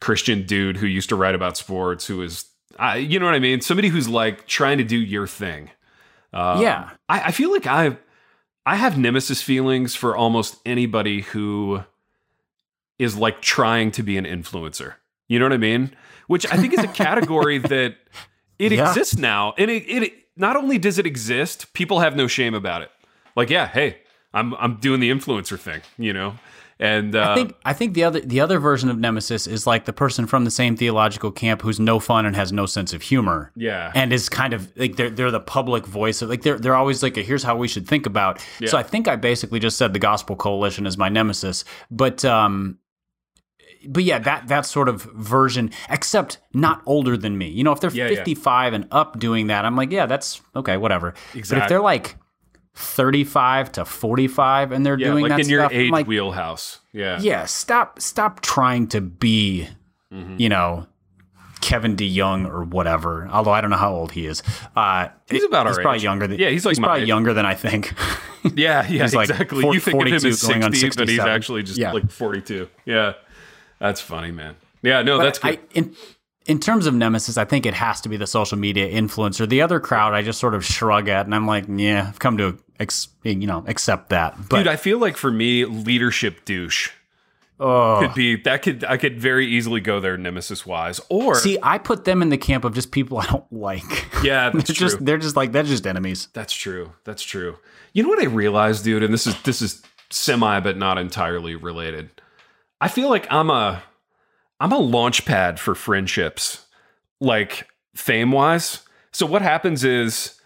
Christian 0.00 0.44
dude 0.44 0.76
who 0.76 0.86
used 0.86 1.08
to 1.10 1.16
write 1.16 1.34
about 1.34 1.56
sports, 1.56 2.06
who 2.06 2.22
is, 2.22 2.46
I, 2.78 2.96
you 2.96 3.20
know 3.20 3.26
what 3.26 3.34
I 3.34 3.38
mean, 3.38 3.60
somebody 3.60 3.88
who's 3.88 4.08
like 4.08 4.46
trying 4.46 4.78
to 4.78 4.84
do 4.84 4.96
your 4.96 5.26
thing. 5.26 5.70
Uh, 6.32 6.58
yeah, 6.60 6.90
I, 7.08 7.20
I 7.20 7.30
feel 7.30 7.50
like 7.50 7.66
I 7.66 7.96
I 8.64 8.76
have 8.76 8.96
nemesis 8.96 9.42
feelings 9.42 9.94
for 9.94 10.16
almost 10.16 10.56
anybody 10.64 11.22
who 11.22 11.82
is 12.98 13.16
like 13.16 13.42
trying 13.42 13.90
to 13.92 14.02
be 14.02 14.16
an 14.16 14.24
influencer. 14.24 14.94
You 15.28 15.38
know 15.38 15.44
what 15.44 15.52
I 15.52 15.58
mean? 15.58 15.94
Which 16.28 16.50
I 16.50 16.56
think 16.56 16.72
is 16.72 16.84
a 16.84 16.88
category 16.88 17.58
that 17.74 17.96
it 18.58 18.72
yeah. 18.72 18.88
exists 18.88 19.16
now, 19.16 19.54
and 19.58 19.70
it, 19.70 19.84
it 19.88 20.12
not 20.36 20.56
only 20.56 20.78
does 20.78 20.98
it 20.98 21.06
exist, 21.06 21.72
people 21.72 22.00
have 22.00 22.16
no 22.16 22.26
shame 22.26 22.54
about 22.54 22.82
it. 22.82 22.90
Like, 23.36 23.50
yeah, 23.50 23.66
hey, 23.66 23.98
I'm 24.32 24.54
I'm 24.54 24.76
doing 24.76 25.00
the 25.00 25.10
influencer 25.10 25.58
thing, 25.58 25.82
you 25.98 26.12
know, 26.12 26.34
And 26.82 27.14
uh, 27.14 27.30
I 27.30 27.34
think 27.36 27.54
I 27.64 27.72
think 27.74 27.94
the 27.94 28.02
other 28.02 28.20
the 28.20 28.40
other 28.40 28.58
version 28.58 28.90
of 28.90 28.98
Nemesis 28.98 29.46
is 29.46 29.68
like 29.68 29.84
the 29.84 29.92
person 29.92 30.26
from 30.26 30.44
the 30.44 30.50
same 30.50 30.76
theological 30.76 31.30
camp 31.30 31.62
who's 31.62 31.78
no 31.78 32.00
fun 32.00 32.26
and 32.26 32.34
has 32.34 32.52
no 32.52 32.66
sense 32.66 32.92
of 32.92 33.02
humor. 33.02 33.52
Yeah. 33.54 33.92
And 33.94 34.12
is 34.12 34.28
kind 34.28 34.52
of 34.52 34.76
like 34.76 34.96
they're 34.96 35.08
they're 35.08 35.30
the 35.30 35.38
public 35.38 35.86
voice 35.86 36.22
of 36.22 36.28
like 36.28 36.42
they're 36.42 36.58
they're 36.58 36.74
always 36.74 37.00
like 37.00 37.16
a, 37.16 37.22
here's 37.22 37.44
how 37.44 37.54
we 37.54 37.68
should 37.68 37.86
think 37.86 38.04
about. 38.04 38.44
Yeah. 38.58 38.68
So 38.68 38.78
I 38.78 38.82
think 38.82 39.06
I 39.06 39.14
basically 39.14 39.60
just 39.60 39.78
said 39.78 39.92
the 39.92 40.00
Gospel 40.00 40.34
Coalition 40.34 40.84
is 40.84 40.98
my 40.98 41.08
nemesis. 41.08 41.64
But 41.88 42.24
um 42.24 42.80
but 43.86 44.02
yeah, 44.02 44.18
that 44.18 44.48
that 44.48 44.66
sort 44.66 44.88
of 44.88 45.02
version, 45.02 45.70
except 45.88 46.38
not 46.52 46.82
older 46.84 47.16
than 47.16 47.38
me. 47.38 47.48
You 47.48 47.62
know, 47.62 47.70
if 47.70 47.80
they're 47.80 47.92
yeah, 47.92 48.08
55 48.08 48.72
yeah. 48.72 48.74
and 48.74 48.88
up 48.90 49.20
doing 49.20 49.46
that, 49.48 49.64
I'm 49.64 49.76
like, 49.76 49.92
yeah, 49.92 50.06
that's 50.06 50.40
okay, 50.56 50.76
whatever. 50.76 51.14
Exactly. 51.32 51.58
But 51.58 51.62
if 51.62 51.68
they're 51.68 51.80
like 51.80 52.16
35 52.74 53.72
to 53.72 53.84
45 53.84 54.72
and 54.72 54.84
they're 54.84 54.98
yeah, 54.98 55.08
doing 55.08 55.22
like 55.22 55.30
that 55.30 55.40
in 55.40 55.48
your 55.48 55.62
stuff, 55.62 55.72
age 55.72 55.90
like, 55.90 56.06
wheelhouse. 56.06 56.80
Yeah. 56.92 57.18
Yeah, 57.20 57.44
stop 57.44 58.00
stop 58.00 58.40
trying 58.40 58.88
to 58.88 59.00
be, 59.00 59.68
mm-hmm. 60.12 60.36
you 60.38 60.48
know, 60.48 60.86
Kevin 61.60 61.96
DeYoung 61.96 62.48
or 62.48 62.64
whatever. 62.64 63.28
Although 63.30 63.52
I 63.52 63.60
don't 63.60 63.70
know 63.70 63.76
how 63.76 63.94
old 63.94 64.12
he 64.12 64.26
is. 64.26 64.42
Uh, 64.76 65.08
he's 65.30 65.44
about 65.44 65.66
he's 65.66 65.76
probably 65.76 65.96
age. 65.96 66.02
younger 66.02 66.26
than 66.26 66.38
yeah. 66.38 66.50
He's 66.50 66.66
like 66.66 66.72
he's 66.72 66.80
probably 66.80 67.02
age. 67.02 67.08
younger 67.08 67.32
than 67.32 67.46
I 67.46 67.54
think. 67.54 67.94
yeah, 68.54 68.86
yeah, 68.88 69.04
he's 69.04 69.14
exactly. 69.14 69.62
Like 69.62 69.74
you 69.74 69.80
think 69.80 70.00
of 70.00 70.08
him 70.08 70.14
as 70.14 70.38
sixty, 70.78 71.02
but 71.02 71.08
he's 71.08 71.18
actually 71.20 71.62
just 71.62 71.78
yeah. 71.78 71.92
like 71.92 72.10
forty-two. 72.10 72.68
Yeah, 72.84 73.14
that's 73.78 74.00
funny, 74.00 74.32
man. 74.32 74.56
Yeah, 74.82 75.02
no, 75.02 75.18
but 75.18 75.24
that's 75.24 75.38
good. 75.38 75.58
I, 75.58 75.62
in, 75.74 75.96
in 76.46 76.58
terms 76.58 76.86
of 76.86 76.94
nemesis, 76.94 77.36
I 77.36 77.44
think 77.44 77.66
it 77.66 77.74
has 77.74 78.00
to 78.02 78.08
be 78.08 78.16
the 78.16 78.26
social 78.26 78.58
media 78.58 78.90
influencer. 78.90 79.48
The 79.48 79.62
other 79.62 79.80
crowd, 79.80 80.14
I 80.14 80.22
just 80.22 80.38
sort 80.38 80.54
of 80.54 80.64
shrug 80.64 81.08
at, 81.08 81.26
and 81.26 81.34
I'm 81.34 81.46
like, 81.46 81.64
yeah, 81.68 82.06
I've 82.08 82.18
come 82.18 82.38
to 82.38 82.58
ex- 82.80 83.08
you 83.22 83.46
know 83.46 83.64
accept 83.66 84.10
that. 84.10 84.36
But 84.48 84.58
dude, 84.58 84.68
I 84.68 84.76
feel 84.76 84.98
like 84.98 85.16
for 85.16 85.30
me, 85.30 85.64
leadership 85.64 86.44
douche. 86.44 86.90
Oh. 87.60 88.00
Could 88.00 88.14
be 88.14 88.36
that 88.42 88.62
could 88.62 88.82
I 88.82 88.96
could 88.96 89.20
very 89.20 89.46
easily 89.46 89.80
go 89.80 90.00
there 90.00 90.16
nemesis 90.16 90.66
wise. 90.66 91.00
Or 91.08 91.36
see, 91.36 91.58
I 91.62 91.78
put 91.78 92.04
them 92.04 92.20
in 92.20 92.28
the 92.28 92.38
camp 92.38 92.64
of 92.64 92.74
just 92.74 92.90
people 92.90 93.18
I 93.20 93.26
don't 93.26 93.52
like. 93.52 94.08
Yeah, 94.24 94.50
that's 94.50 94.66
they're 94.66 94.74
true. 94.74 94.88
Just, 94.88 95.04
they're 95.04 95.18
just 95.18 95.36
like 95.36 95.52
they're 95.52 95.62
just 95.62 95.86
enemies. 95.86 96.28
That's 96.32 96.52
true. 96.52 96.92
That's 97.04 97.22
true. 97.22 97.58
You 97.92 98.02
know 98.02 98.08
what 98.08 98.20
I 98.20 98.26
realized, 98.26 98.84
dude, 98.84 99.02
and 99.02 99.14
this 99.14 99.26
is 99.26 99.40
this 99.42 99.62
is 99.62 99.82
semi 100.10 100.58
but 100.60 100.76
not 100.76 100.98
entirely 100.98 101.54
related. 101.54 102.10
I 102.80 102.88
feel 102.88 103.08
like 103.08 103.30
I'm 103.30 103.48
a 103.48 103.82
I'm 104.62 104.70
a 104.70 104.78
launch 104.78 105.24
pad 105.24 105.58
for 105.58 105.74
friendships, 105.74 106.66
like 107.20 107.66
fame 107.96 108.30
wise. 108.30 108.82
So 109.10 109.26
what 109.26 109.42
happens 109.42 109.82
is 109.82 110.40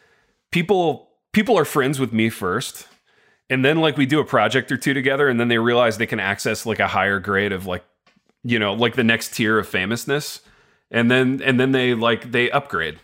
people 0.51 1.11
people 1.35 1.59
are 1.59 1.67
friends 1.67 2.01
with 2.01 2.15
me 2.15 2.31
first 2.31 2.89
and 3.51 3.63
then 3.63 3.77
like 3.77 3.99
we 3.99 4.07
do 4.07 4.19
a 4.19 4.25
project 4.25 4.73
or 4.73 4.79
two 4.79 4.95
together 4.95 5.29
and 5.29 5.39
then 5.39 5.49
they 5.49 5.59
realize 5.59 5.99
they 5.99 6.07
can 6.07 6.19
access 6.19 6.65
like 6.65 6.81
a 6.81 6.89
higher 6.89 7.21
grade 7.21 7.53
of 7.53 7.67
like 7.67 7.85
you 8.43 8.59
know 8.59 8.73
like 8.73 8.95
the 8.95 9.05
next 9.05 9.35
tier 9.35 9.59
of 9.59 9.69
famousness 9.69 10.41
and 10.91 11.11
then 11.11 11.43
and 11.45 11.61
then 11.61 11.73
they 11.73 11.93
like 11.93 12.33
they 12.33 12.51
upgrade. 12.51 12.99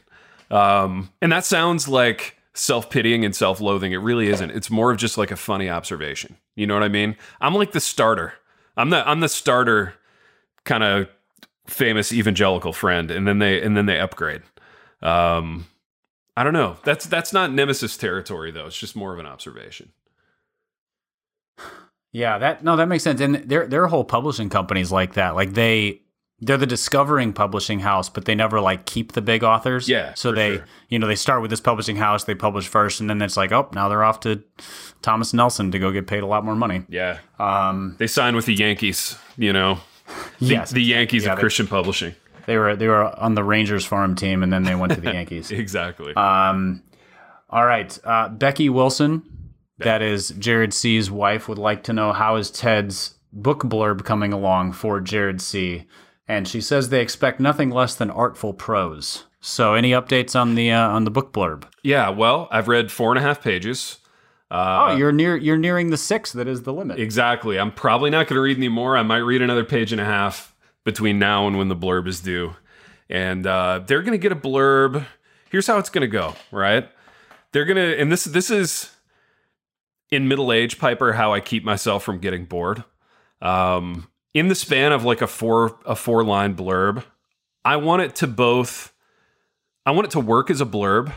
Um 0.51 1.11
and 1.21 1.31
that 1.31 1.45
sounds 1.45 1.89
like 1.89 2.39
self-pitying 2.55 3.23
and 3.23 3.37
self-loathing. 3.37 3.93
It 3.93 3.99
really 3.99 4.29
isn't. 4.29 4.51
It's 4.53 4.71
more 4.71 4.91
of 4.91 4.97
just 4.97 5.19
like 5.19 5.31
a 5.31 5.37
funny 5.37 5.69
observation. 5.69 6.39
You 6.57 6.67
know 6.67 6.73
what 6.73 6.83
i 6.83 6.89
mean? 6.89 7.17
I'm 7.39 7.55
like 7.55 7.73
the 7.73 7.81
starter. 7.81 8.33
I'm 8.79 8.89
the 8.89 9.07
i'm 9.07 9.21
the 9.21 9.29
starter 9.29 9.97
kind 10.65 10.83
of 10.83 11.09
famous 11.67 12.13
evangelical 12.13 12.73
friend 12.73 13.11
and 13.11 13.27
then 13.27 13.39
they 13.39 13.63
and 13.63 13.77
then 13.77 13.87
they 13.87 13.99
upgrade 13.99 14.43
um 15.01 15.67
i 16.37 16.43
don't 16.43 16.53
know 16.53 16.77
that's 16.85 17.07
that's 17.07 17.33
not 17.33 17.53
nemesis 17.53 17.97
territory 17.97 18.51
though 18.51 18.67
it's 18.67 18.79
just 18.79 18.97
more 18.97 19.13
of 19.13 19.19
an 19.19 19.27
observation 19.27 19.93
yeah, 22.13 22.39
that 22.39 22.63
no, 22.63 22.77
that 22.77 22.89
makes 22.89 23.05
sense. 23.05 23.21
And 23.21 23.37
their 23.37 23.67
their 23.67 23.87
whole 23.87 24.05
publishing 24.05 24.51
companies 24.51 24.93
like 24.93 25.15
that. 25.15 25.35
Like 25.35 25.55
they 25.55 26.03
they're 26.41 26.59
the 26.59 26.67
discovering 26.67 27.33
publishing 27.33 27.81
house, 27.81 28.09
but 28.11 28.27
they 28.27 28.35
never 28.35 28.61
like 28.61 28.85
keep 28.85 29.13
the 29.13 29.23
big 29.23 29.43
authors. 29.43 29.89
Yeah. 29.89 30.13
So 30.15 30.31
they 30.31 30.57
sure. 30.57 30.65
you 30.91 30.99
know, 30.99 31.07
they 31.07 31.17
start 31.17 31.41
with 31.41 31.51
this 31.51 31.61
publishing 31.61 31.97
house, 31.97 32.25
they 32.25 32.35
publish 32.35 32.69
first, 32.69 33.01
and 33.01 33.09
then 33.09 33.23
it's 33.23 33.37
like, 33.37 33.51
oh, 33.51 33.69
now 33.73 33.89
they're 33.89 34.05
off 34.05 34.21
to 34.21 34.43
Thomas 35.01 35.33
Nelson 35.33 35.71
to 35.73 35.79
go 35.79 35.91
get 35.91 36.07
paid 36.07 36.23
a 36.23 36.27
lot 36.27 36.45
more 36.45 36.55
money. 36.55 36.83
Yeah. 36.89 37.19
Um 37.39 37.97
they 37.99 38.07
sign 38.07 38.37
with 38.37 38.45
the 38.45 38.55
Yankees, 38.55 39.17
you 39.39 39.53
know. 39.53 39.81
The, 40.39 40.47
yes. 40.47 40.71
The 40.71 40.83
Yankees 40.83 41.25
yeah, 41.25 41.33
of 41.33 41.37
they, 41.37 41.41
Christian 41.41 41.67
publishing. 41.67 42.15
They 42.47 42.57
were 42.57 42.75
they 42.75 42.89
were 42.89 43.05
on 43.19 43.35
the 43.35 43.45
Rangers 43.45 43.85
farm 43.85 44.15
team 44.15 44.43
and 44.43 44.53
then 44.53 44.65
they 44.65 44.75
went 44.75 44.93
to 44.95 45.01
the 45.01 45.13
Yankees. 45.15 45.51
exactly. 45.51 46.15
Um 46.15 46.83
all 47.51 47.67
right. 47.67 47.99
Uh, 48.03 48.29
Becky 48.31 48.69
Wilson 48.69 49.23
that 49.79 50.03
is 50.03 50.31
Jared 50.31 50.73
C's 50.73 51.11
wife 51.11 51.49
would 51.49 51.59
like 51.59 51.83
to 51.85 51.93
know 51.93 52.13
how 52.13 52.37
is 52.37 52.51
Ted's 52.51 53.15
book 53.33 53.63
blurb 53.65 54.05
coming 54.05 54.33
along 54.33 54.73
for 54.73 55.01
Jared 55.01 55.41
C. 55.41 55.87
And 56.29 56.47
she 56.47 56.61
says 56.61 56.89
they 56.89 57.01
expect 57.01 57.41
nothing 57.41 57.71
less 57.71 57.95
than 57.95 58.11
artful 58.11 58.53
prose. 58.53 59.25
So, 59.41 59.75
any 59.75 59.91
updates 59.91 60.39
on 60.41 60.55
the 60.55 60.71
uh, 60.71 60.89
on 60.89 61.05
the 61.05 61.11
book 61.11 61.33
blurb? 61.33 61.65
Yeah, 61.83 62.11
well, 62.11 62.47
I've 62.53 62.69
read 62.69 62.93
four 62.93 63.11
and 63.11 63.19
a 63.19 63.23
half 63.23 63.43
pages. 63.43 63.99
Uh, 64.53 64.91
oh, 64.91 64.97
you're 64.97 65.13
near 65.13 65.35
you're 65.35 65.57
nearing 65.57 65.89
the 65.89 65.97
six 65.97 66.33
that 66.33 66.47
is 66.47 66.63
the 66.63 66.75
limit. 66.75 67.01
Exactly. 67.01 67.59
I'm 67.59 67.73
probably 67.73 68.11
not 68.11 68.27
going 68.29 68.37
to 68.37 68.43
read 68.43 68.59
any 68.59 68.69
more. 68.69 68.99
I 68.99 69.03
might 69.03 69.19
read 69.19 69.41
another 69.41 69.65
page 69.65 69.93
and 69.93 70.01
a 70.01 70.05
half 70.05 70.55
between 70.85 71.19
now 71.19 71.47
and 71.47 71.57
when 71.57 71.69
the 71.69 71.77
blurb 71.77 72.07
is 72.07 72.21
due. 72.21 72.55
And 73.09 73.47
uh, 73.47 73.81
they're 73.87 74.03
going 74.03 74.13
to 74.13 74.19
get 74.19 74.31
a 74.31 74.37
blurb. 74.37 75.07
Here's 75.51 75.67
how 75.67 75.79
it's 75.79 75.89
going 75.89 76.03
to 76.03 76.07
go. 76.07 76.35
Right? 76.51 76.87
They're 77.53 77.65
going 77.65 77.77
to, 77.77 77.99
and 77.99 78.13
this 78.13 78.25
this 78.25 78.51
is 78.51 78.91
in 80.11 80.29
middle 80.29 80.53
age 80.53 80.79
Piper 80.79 81.15
how 81.15 81.33
I 81.33 81.41
keep 81.41 81.65
myself 81.65 82.05
from 82.05 82.19
getting 82.19 82.45
bored. 82.45 82.85
Um, 83.41 84.09
in 84.35 84.49
the 84.49 84.55
span 84.55 84.93
of 84.93 85.03
like 85.03 85.23
a 85.23 85.27
four 85.27 85.79
a 85.87 85.97
four 85.97 86.25
line 86.25 86.55
blurb, 86.55 87.05
I 87.65 87.77
want 87.77 88.03
it 88.03 88.17
to 88.17 88.27
both 88.27 88.93
I 89.87 89.93
want 89.93 90.09
it 90.09 90.11
to 90.11 90.21
work 90.21 90.51
as 90.51 90.61
a 90.61 90.67
blurb. 90.67 91.11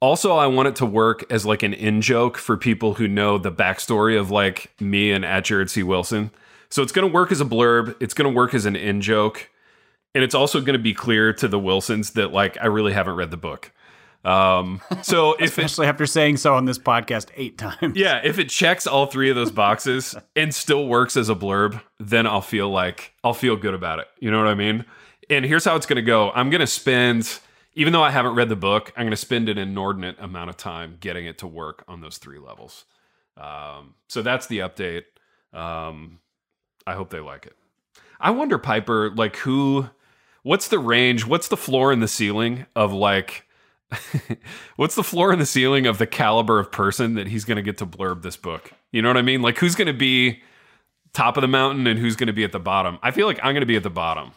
Also, 0.00 0.34
I 0.34 0.46
want 0.46 0.68
it 0.68 0.76
to 0.76 0.86
work 0.86 1.30
as 1.30 1.44
like 1.44 1.62
an 1.62 1.74
in 1.74 2.00
joke 2.00 2.38
for 2.38 2.56
people 2.56 2.94
who 2.94 3.06
know 3.06 3.36
the 3.36 3.52
backstory 3.52 4.18
of 4.18 4.30
like 4.30 4.72
me 4.80 5.12
and 5.12 5.24
at 5.24 5.44
Jared 5.44 5.70
C. 5.70 5.82
Wilson. 5.82 6.30
So 6.70 6.82
it's 6.82 6.92
going 6.92 7.06
to 7.06 7.12
work 7.12 7.30
as 7.32 7.40
a 7.40 7.44
blurb. 7.44 7.96
It's 8.00 8.14
going 8.14 8.30
to 8.30 8.34
work 8.34 8.54
as 8.54 8.64
an 8.64 8.76
in 8.76 9.00
joke, 9.02 9.50
and 10.14 10.24
it's 10.24 10.34
also 10.34 10.60
going 10.60 10.74
to 10.74 10.82
be 10.82 10.94
clear 10.94 11.32
to 11.34 11.48
the 11.48 11.58
Wilsons 11.58 12.12
that 12.12 12.32
like 12.32 12.56
I 12.60 12.66
really 12.66 12.92
haven't 12.92 13.16
read 13.16 13.30
the 13.30 13.36
book. 13.36 13.72
Um, 14.24 14.80
so 15.02 15.32
if 15.38 15.50
especially 15.50 15.86
it, 15.86 15.90
after 15.90 16.06
saying 16.06 16.36
so 16.36 16.54
on 16.54 16.64
this 16.64 16.78
podcast 16.78 17.28
eight 17.36 17.58
times, 17.58 17.96
yeah, 17.96 18.20
if 18.22 18.38
it 18.38 18.48
checks 18.48 18.86
all 18.86 19.06
three 19.06 19.30
of 19.30 19.36
those 19.36 19.50
boxes 19.50 20.14
and 20.36 20.54
still 20.54 20.86
works 20.86 21.16
as 21.16 21.28
a 21.28 21.34
blurb, 21.34 21.80
then 21.98 22.26
I'll 22.26 22.40
feel 22.40 22.70
like 22.70 23.12
I'll 23.24 23.34
feel 23.34 23.56
good 23.56 23.74
about 23.74 23.98
it. 23.98 24.08
You 24.18 24.30
know 24.30 24.38
what 24.38 24.48
I 24.48 24.54
mean? 24.54 24.84
And 25.28 25.44
here's 25.44 25.64
how 25.64 25.76
it's 25.76 25.86
going 25.86 25.96
to 25.96 26.02
go. 26.02 26.30
I'm 26.32 26.50
going 26.50 26.60
to 26.60 26.66
spend, 26.66 27.38
even 27.74 27.92
though 27.92 28.02
I 28.02 28.10
haven't 28.10 28.34
read 28.34 28.48
the 28.48 28.56
book, 28.56 28.92
I'm 28.96 29.04
going 29.04 29.10
to 29.10 29.16
spend 29.16 29.48
an 29.48 29.58
inordinate 29.58 30.16
amount 30.18 30.50
of 30.50 30.56
time 30.56 30.96
getting 31.00 31.26
it 31.26 31.38
to 31.38 31.46
work 31.46 31.84
on 31.86 32.00
those 32.00 32.18
three 32.18 32.38
levels. 32.38 32.84
Um, 33.36 33.94
so 34.08 34.22
that's 34.22 34.46
the 34.46 34.58
update. 34.58 35.04
Um, 35.52 36.18
I 36.86 36.94
hope 36.94 37.10
they 37.10 37.20
like 37.20 37.46
it. 37.46 37.56
I 38.18 38.30
wonder, 38.30 38.58
Piper, 38.58 39.10
like 39.10 39.36
who, 39.36 39.88
what's 40.42 40.68
the 40.68 40.78
range? 40.78 41.26
What's 41.26 41.48
the 41.48 41.56
floor 41.56 41.92
and 41.92 42.02
the 42.02 42.08
ceiling 42.08 42.66
of 42.74 42.92
like 42.92 43.46
what's 44.76 44.94
the 44.94 45.02
floor 45.02 45.32
and 45.32 45.40
the 45.40 45.46
ceiling 45.46 45.86
of 45.86 45.98
the 45.98 46.06
caliber 46.06 46.58
of 46.58 46.70
person 46.70 47.14
that 47.14 47.26
he's 47.28 47.44
going 47.44 47.56
to 47.56 47.62
get 47.62 47.78
to 47.78 47.86
blurb 47.86 48.22
this 48.22 48.36
book? 48.36 48.72
You 48.92 49.02
know 49.02 49.08
what 49.08 49.16
I 49.16 49.22
mean? 49.22 49.42
Like 49.42 49.58
who's 49.58 49.74
going 49.74 49.86
to 49.86 49.94
be 49.94 50.42
top 51.12 51.36
of 51.36 51.42
the 51.42 51.48
mountain 51.48 51.86
and 51.86 51.98
who's 51.98 52.16
going 52.16 52.28
to 52.28 52.32
be 52.32 52.44
at 52.44 52.52
the 52.52 52.60
bottom? 52.60 52.98
I 53.02 53.10
feel 53.10 53.26
like 53.26 53.38
I'm 53.38 53.52
going 53.52 53.60
to 53.60 53.66
be 53.66 53.76
at 53.76 53.82
the 53.82 53.90
bottom. 53.90 54.32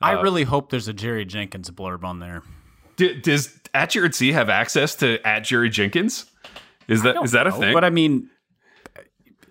I 0.00 0.14
uh, 0.14 0.22
really 0.22 0.44
hope 0.44 0.70
there's 0.70 0.88
a 0.88 0.92
Jerry 0.92 1.24
Jenkins 1.24 1.70
blurb 1.70 2.04
on 2.04 2.18
there. 2.18 2.42
D- 3.00 3.18
does 3.18 3.58
at 3.72 3.90
Jared 3.90 4.14
C 4.14 4.32
have 4.32 4.50
access 4.50 4.94
to 4.96 5.26
at 5.26 5.40
Jerry 5.40 5.70
Jenkins? 5.70 6.26
Is 6.86 7.02
that 7.02 7.16
is 7.24 7.32
that 7.32 7.46
a 7.46 7.52
thing? 7.52 7.72
But 7.72 7.82
I 7.82 7.88
mean, 7.90 8.28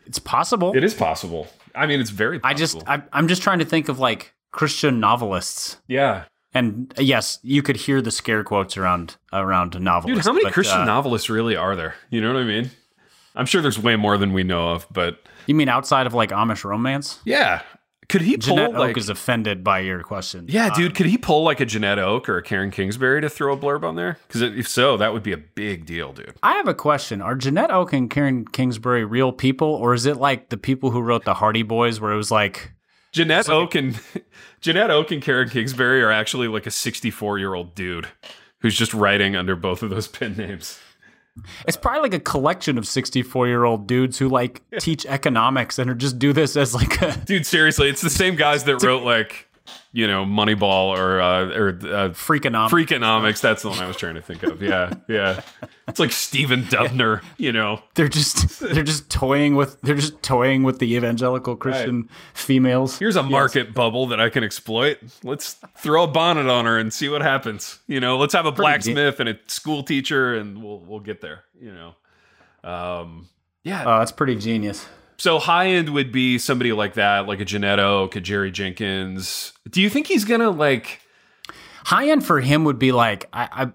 it's 0.05 0.19
possible. 0.19 0.75
It 0.75 0.83
is 0.83 0.93
possible. 0.93 1.47
I 1.73 1.87
mean, 1.87 1.99
it's 1.99 2.11
very. 2.11 2.39
Possible. 2.39 2.55
I 2.55 2.57
just 2.59 2.87
I, 2.87 3.01
I'm 3.11 3.27
just 3.27 3.41
trying 3.41 3.57
to 3.59 3.65
think 3.65 3.89
of 3.89 3.97
like 3.97 4.33
Christian 4.51 4.99
novelists. 4.99 5.77
Yeah. 5.87 6.25
And 6.53 6.93
yes, 6.97 7.39
you 7.41 7.63
could 7.63 7.75
hear 7.75 8.01
the 8.01 8.11
scare 8.11 8.43
quotes 8.43 8.77
around 8.77 9.15
around 9.33 9.79
novelists. 9.81 10.25
Dude, 10.25 10.29
how 10.29 10.33
many 10.33 10.45
but, 10.45 10.53
Christian 10.53 10.81
uh, 10.81 10.85
novelists 10.85 11.29
really 11.29 11.55
are 11.55 11.75
there? 11.75 11.95
You 12.11 12.21
know 12.21 12.33
what 12.33 12.41
I 12.41 12.45
mean? 12.45 12.69
I'm 13.35 13.47
sure 13.47 13.61
there's 13.61 13.79
way 13.79 13.95
more 13.95 14.17
than 14.17 14.31
we 14.33 14.43
know 14.43 14.69
of, 14.71 14.85
but 14.91 15.23
you 15.47 15.55
mean 15.55 15.69
outside 15.69 16.05
of 16.05 16.13
like 16.13 16.29
Amish 16.29 16.63
romance? 16.63 17.19
Yeah. 17.25 17.61
Could 18.09 18.21
he 18.21 18.37
pull 18.37 18.57
Janette 18.57 18.73
like, 18.73 18.97
is 18.97 19.07
offended 19.07 19.63
by 19.63 19.79
your 19.79 20.01
question? 20.01 20.45
Yeah, 20.49 20.73
dude. 20.73 20.87
Um, 20.87 20.95
could 20.95 21.05
he 21.05 21.17
pull 21.17 21.43
like 21.43 21.59
a 21.59 21.65
Janette 21.65 21.99
Oke 21.99 22.27
or 22.27 22.37
a 22.39 22.43
Karen 22.43 22.71
Kingsbury 22.71 23.21
to 23.21 23.29
throw 23.29 23.53
a 23.53 23.57
blurb 23.57 23.83
on 23.83 23.95
there? 23.95 24.17
Because 24.27 24.41
if 24.41 24.67
so, 24.67 24.97
that 24.97 25.13
would 25.13 25.21
be 25.21 25.31
a 25.31 25.37
big 25.37 25.85
deal, 25.85 26.11
dude. 26.11 26.33
I 26.41 26.53
have 26.53 26.67
a 26.67 26.73
question: 26.73 27.21
Are 27.21 27.35
Janette 27.35 27.71
Oke 27.71 27.93
and 27.93 28.09
Karen 28.09 28.45
Kingsbury 28.45 29.05
real 29.05 29.31
people, 29.31 29.67
or 29.67 29.93
is 29.93 30.07
it 30.07 30.17
like 30.17 30.49
the 30.49 30.57
people 30.57 30.89
who 30.89 31.01
wrote 31.01 31.23
the 31.23 31.35
Hardy 31.35 31.63
Boys, 31.63 32.01
where 32.01 32.11
it 32.11 32.17
was 32.17 32.31
like 32.31 32.73
Janette 33.11 33.47
like 33.47 33.55
Oke 33.55 33.75
and 33.75 33.99
Janette 34.61 34.89
Oke 34.89 35.11
and 35.11 35.21
Karen 35.21 35.47
Kingsbury 35.47 36.01
are 36.01 36.11
actually 36.11 36.47
like 36.47 36.65
a 36.65 36.71
64 36.71 37.37
year 37.37 37.53
old 37.53 37.75
dude 37.75 38.07
who's 38.61 38.75
just 38.75 38.93
writing 38.93 39.35
under 39.35 39.55
both 39.55 39.83
of 39.83 39.89
those 39.89 40.07
pen 40.07 40.35
names. 40.35 40.79
It's 41.67 41.77
probably 41.77 42.01
like 42.01 42.13
a 42.13 42.19
collection 42.19 42.77
of 42.77 42.87
64 42.87 43.47
year 43.47 43.63
old 43.63 43.87
dudes 43.87 44.17
who 44.17 44.29
like 44.29 44.61
teach 44.79 45.05
economics 45.05 45.79
and 45.79 45.89
are 45.89 45.95
just 45.95 46.19
do 46.19 46.33
this 46.33 46.55
as 46.55 46.73
like 46.73 47.01
a 47.01 47.15
dude. 47.25 47.45
Seriously, 47.45 47.89
it's 47.89 48.01
the 48.01 48.09
same 48.09 48.35
guys 48.35 48.63
that 48.65 48.77
wrote 48.83 49.03
like 49.03 49.48
you 49.91 50.07
know 50.07 50.25
Moneyball 50.25 50.97
or 50.97 51.19
uh, 51.19 51.45
or 51.57 51.69
uh, 51.69 52.09
Freakonomics. 52.09 52.69
Freakonomics. 52.69 53.41
That's 53.41 53.63
the 53.63 53.69
one 53.69 53.79
I 53.79 53.87
was 53.87 53.97
trying 53.97 54.15
to 54.15 54.21
think 54.21 54.43
of. 54.43 54.61
Yeah, 54.61 54.93
yeah. 55.07 55.41
It's 55.87 55.99
like 55.99 56.11
Stephen 56.11 56.63
Dubner. 56.63 57.23
You 57.37 57.51
know, 57.51 57.81
they're 57.95 58.07
just 58.07 58.59
they're 58.59 58.83
just 58.83 59.09
toying 59.09 59.55
with 59.55 59.81
they're 59.81 59.95
just 59.95 60.21
toying 60.21 60.63
with 60.63 60.79
the 60.79 60.93
evangelical 60.95 61.55
Christian 61.55 62.01
right. 62.01 62.09
females. 62.33 62.99
Here's 62.99 63.15
a 63.15 63.23
market 63.23 63.67
yes. 63.67 63.75
bubble 63.75 64.07
that 64.07 64.19
I 64.19 64.29
can 64.29 64.43
exploit. 64.43 64.99
Let's 65.23 65.55
throw 65.77 66.03
a 66.03 66.07
bonnet 66.07 66.47
on 66.47 66.65
her 66.65 66.77
and 66.77 66.93
see 66.93 67.09
what 67.09 67.21
happens. 67.21 67.79
You 67.87 67.99
know, 67.99 68.17
let's 68.17 68.33
have 68.33 68.45
a 68.45 68.51
blacksmith 68.51 69.19
and 69.19 69.29
a 69.29 69.39
school 69.47 69.83
teacher, 69.83 70.35
and 70.35 70.63
we'll 70.63 70.79
we'll 70.79 70.99
get 70.99 71.21
there. 71.21 71.43
You 71.59 71.73
know, 71.73 72.69
um, 72.69 73.27
yeah. 73.63 73.83
Oh, 73.85 73.99
that's 73.99 74.11
pretty 74.11 74.35
genius. 74.35 74.85
So 75.19 75.37
high 75.37 75.67
end 75.67 75.89
would 75.89 76.13
be 76.13 76.37
somebody 76.37 76.71
like 76.71 76.93
that, 76.93 77.27
like 77.27 77.41
a 77.41 77.45
Janette 77.45 77.79
Oke, 77.79 78.15
a 78.15 78.21
Jerry 78.21 78.51
Jenkins. 78.51 79.51
Do 79.69 79.81
you 79.81 79.89
think 79.89 80.07
he's 80.07 80.23
gonna 80.23 80.49
like 80.49 81.01
high 81.83 82.09
end 82.09 82.25
for 82.25 82.39
him 82.39 82.63
would 82.63 82.79
be 82.79 82.93
like 82.93 83.27
I, 83.33 83.49
I 83.51 83.71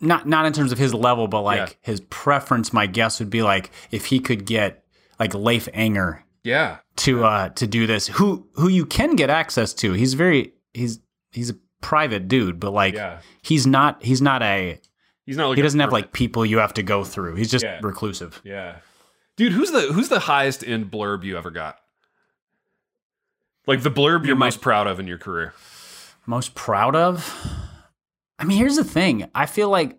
not 0.00 0.28
not 0.28 0.44
in 0.44 0.52
terms 0.52 0.72
of 0.72 0.78
his 0.78 0.92
level, 0.92 1.26
but 1.26 1.40
like 1.40 1.58
yeah. 1.70 1.74
his 1.80 2.00
preference. 2.02 2.72
My 2.72 2.86
guess 2.86 3.18
would 3.18 3.30
be 3.30 3.42
like 3.42 3.70
if 3.90 4.06
he 4.06 4.20
could 4.20 4.44
get 4.44 4.84
like 5.18 5.34
Leif 5.34 5.66
Enger, 5.72 6.20
yeah, 6.42 6.78
to 6.96 7.24
uh 7.24 7.48
to 7.50 7.66
do 7.66 7.86
this. 7.86 8.08
Who 8.08 8.46
who 8.54 8.68
you 8.68 8.84
can 8.84 9.16
get 9.16 9.30
access 9.30 9.72
to. 9.74 9.94
He's 9.94 10.12
very 10.12 10.52
he's 10.74 11.00
he's 11.32 11.48
a 11.48 11.56
private 11.80 12.28
dude, 12.28 12.60
but 12.60 12.72
like 12.72 12.92
yeah. 12.92 13.20
he's 13.40 13.66
not 13.66 14.02
he's 14.02 14.20
not 14.20 14.42
a 14.42 14.78
he's 15.24 15.38
not 15.38 15.48
like 15.48 15.56
he 15.56 15.62
doesn't 15.62 15.80
have 15.80 15.92
like 15.92 16.12
people 16.12 16.44
you 16.44 16.58
have 16.58 16.74
to 16.74 16.82
go 16.82 17.04
through. 17.04 17.36
He's 17.36 17.50
just 17.50 17.64
yeah. 17.64 17.80
reclusive. 17.82 18.42
Yeah. 18.44 18.76
Dude, 19.36 19.52
who's 19.52 19.70
the 19.70 19.92
who's 19.92 20.08
the 20.08 20.20
highest 20.20 20.64
end 20.64 20.90
blurb 20.90 21.24
you 21.24 21.36
ever 21.36 21.50
got? 21.50 21.78
Like 23.66 23.82
the 23.82 23.90
blurb 23.90 24.20
you're, 24.20 24.28
you're 24.28 24.36
most 24.36 24.60
proud 24.60 24.86
of 24.86 25.00
in 25.00 25.06
your 25.06 25.18
career. 25.18 25.54
Most 26.26 26.54
proud 26.54 26.94
of? 26.94 27.34
I 28.38 28.44
mean, 28.44 28.58
here's 28.58 28.76
the 28.76 28.84
thing. 28.84 29.28
I 29.34 29.46
feel 29.46 29.68
like 29.68 29.98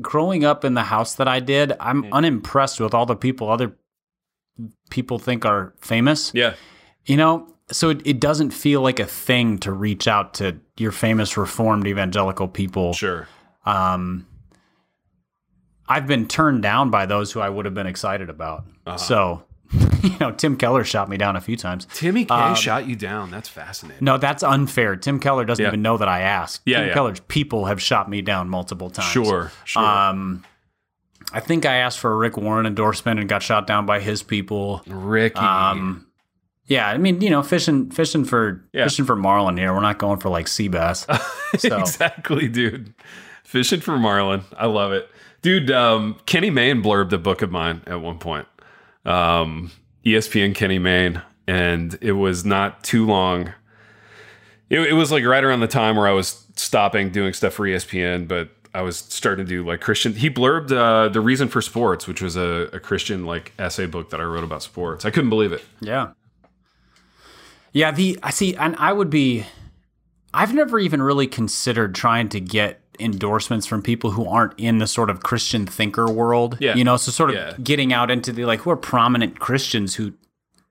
growing 0.00 0.44
up 0.44 0.64
in 0.64 0.74
the 0.74 0.82
house 0.82 1.14
that 1.14 1.28
I 1.28 1.40
did, 1.40 1.72
I'm 1.80 2.12
unimpressed 2.12 2.80
with 2.80 2.94
all 2.94 3.06
the 3.06 3.16
people 3.16 3.50
other 3.50 3.76
people 4.90 5.18
think 5.18 5.44
are 5.44 5.74
famous. 5.80 6.32
Yeah. 6.34 6.54
You 7.06 7.16
know, 7.16 7.48
so 7.70 7.90
it, 7.90 8.02
it 8.04 8.20
doesn't 8.20 8.50
feel 8.50 8.80
like 8.80 8.98
a 9.00 9.06
thing 9.06 9.58
to 9.58 9.72
reach 9.72 10.06
out 10.06 10.34
to 10.34 10.58
your 10.76 10.92
famous 10.92 11.36
reformed 11.36 11.86
evangelical 11.86 12.48
people. 12.48 12.92
Sure. 12.92 13.28
Um, 13.66 14.26
I've 15.88 16.06
been 16.06 16.26
turned 16.26 16.62
down 16.62 16.90
by 16.90 17.06
those 17.06 17.32
who 17.32 17.40
I 17.40 17.48
would 17.48 17.64
have 17.64 17.74
been 17.74 17.86
excited 17.86 18.30
about. 18.30 18.64
Uh-huh. 18.86 18.96
So, 18.96 19.44
you 20.02 20.16
know, 20.20 20.32
Tim 20.32 20.56
Keller 20.56 20.84
shot 20.84 21.08
me 21.08 21.16
down 21.16 21.36
a 21.36 21.40
few 21.40 21.56
times. 21.56 21.86
Timmy 21.94 22.24
K 22.24 22.34
um, 22.34 22.54
shot 22.54 22.86
you 22.86 22.96
down. 22.96 23.30
That's 23.30 23.48
fascinating. 23.48 24.04
No, 24.04 24.18
that's 24.18 24.42
unfair. 24.42 24.96
Tim 24.96 25.20
Keller 25.20 25.44
doesn't 25.44 25.62
yeah. 25.62 25.68
even 25.68 25.82
know 25.82 25.96
that 25.98 26.08
I 26.08 26.20
asked. 26.20 26.62
Yeah, 26.64 26.78
Tim 26.78 26.88
yeah. 26.88 26.94
Keller's 26.94 27.20
people 27.20 27.66
have 27.66 27.80
shot 27.80 28.08
me 28.08 28.22
down 28.22 28.48
multiple 28.48 28.90
times. 28.90 29.10
Sure, 29.10 29.52
sure. 29.64 29.82
Um, 29.82 30.44
I 31.32 31.40
think 31.40 31.66
I 31.66 31.76
asked 31.76 31.98
for 31.98 32.12
a 32.12 32.16
Rick 32.16 32.36
Warren 32.36 32.66
endorsement 32.66 33.18
and 33.18 33.28
got 33.28 33.42
shot 33.42 33.66
down 33.66 33.86
by 33.86 34.00
his 34.00 34.22
people. 34.22 34.82
Ricky. 34.86 35.38
Um, 35.38 36.06
yeah, 36.66 36.88
I 36.88 36.96
mean, 36.96 37.20
you 37.20 37.30
know, 37.30 37.42
fishing 37.42 37.90
fishing 37.90 38.24
for 38.24 38.64
yeah. 38.72 38.84
fishing 38.84 39.04
for 39.04 39.16
marlin 39.16 39.56
here. 39.56 39.72
We're 39.74 39.80
not 39.80 39.98
going 39.98 40.20
for 40.20 40.28
like 40.28 40.48
sea 40.48 40.68
bass. 40.68 41.06
So. 41.56 41.78
exactly, 41.78 42.48
dude. 42.48 42.94
Fishing 43.44 43.80
for 43.80 43.96
marlin. 43.96 44.42
I 44.56 44.66
love 44.66 44.90
it. 44.90 45.08
Dude, 45.44 45.70
um, 45.70 46.18
Kenny 46.24 46.48
Mayne 46.48 46.82
blurbed 46.82 47.12
a 47.12 47.18
book 47.18 47.42
of 47.42 47.50
mine 47.50 47.82
at 47.86 48.00
one 48.00 48.18
point. 48.18 48.48
Um, 49.04 49.72
ESPN 50.02 50.54
Kenny 50.54 50.78
Mayne, 50.78 51.20
and 51.46 51.98
it 52.00 52.12
was 52.12 52.46
not 52.46 52.82
too 52.82 53.04
long. 53.04 53.52
It, 54.70 54.80
it, 54.80 54.94
was 54.94 55.12
like 55.12 55.22
right 55.22 55.44
around 55.44 55.60
the 55.60 55.66
time 55.66 55.96
where 55.96 56.08
I 56.08 56.12
was 56.12 56.46
stopping 56.56 57.10
doing 57.10 57.34
stuff 57.34 57.52
for 57.52 57.66
ESPN, 57.66 58.26
but 58.26 58.48
I 58.72 58.80
was 58.80 58.96
starting 58.96 59.44
to 59.44 59.48
do 59.48 59.66
like 59.66 59.82
Christian. 59.82 60.14
He 60.14 60.30
blurbed 60.30 60.72
uh, 60.72 61.10
the 61.10 61.20
reason 61.20 61.48
for 61.48 61.60
sports, 61.60 62.06
which 62.06 62.22
was 62.22 62.36
a, 62.36 62.70
a 62.72 62.80
Christian 62.80 63.26
like 63.26 63.52
essay 63.58 63.84
book 63.84 64.08
that 64.12 64.22
I 64.22 64.24
wrote 64.24 64.44
about 64.44 64.62
sports. 64.62 65.04
I 65.04 65.10
couldn't 65.10 65.28
believe 65.28 65.52
it. 65.52 65.62
Yeah, 65.78 66.12
yeah. 67.74 67.90
The 67.90 68.18
I 68.22 68.30
see, 68.30 68.56
and 68.56 68.76
I 68.76 68.94
would 68.94 69.10
be. 69.10 69.44
I've 70.32 70.54
never 70.54 70.78
even 70.78 71.02
really 71.02 71.26
considered 71.26 71.94
trying 71.94 72.30
to 72.30 72.40
get 72.40 72.80
endorsements 72.98 73.66
from 73.66 73.82
people 73.82 74.12
who 74.12 74.26
aren't 74.26 74.58
in 74.58 74.78
the 74.78 74.86
sort 74.86 75.10
of 75.10 75.22
Christian 75.22 75.66
thinker 75.66 76.10
world. 76.10 76.58
Yeah. 76.60 76.74
You 76.74 76.84
know, 76.84 76.96
so 76.96 77.10
sort 77.10 77.30
of 77.30 77.36
yeah. 77.36 77.54
getting 77.62 77.92
out 77.92 78.10
into 78.10 78.32
the 78.32 78.44
like 78.44 78.60
who 78.60 78.70
are 78.70 78.76
prominent 78.76 79.40
Christians 79.40 79.94
who 79.94 80.12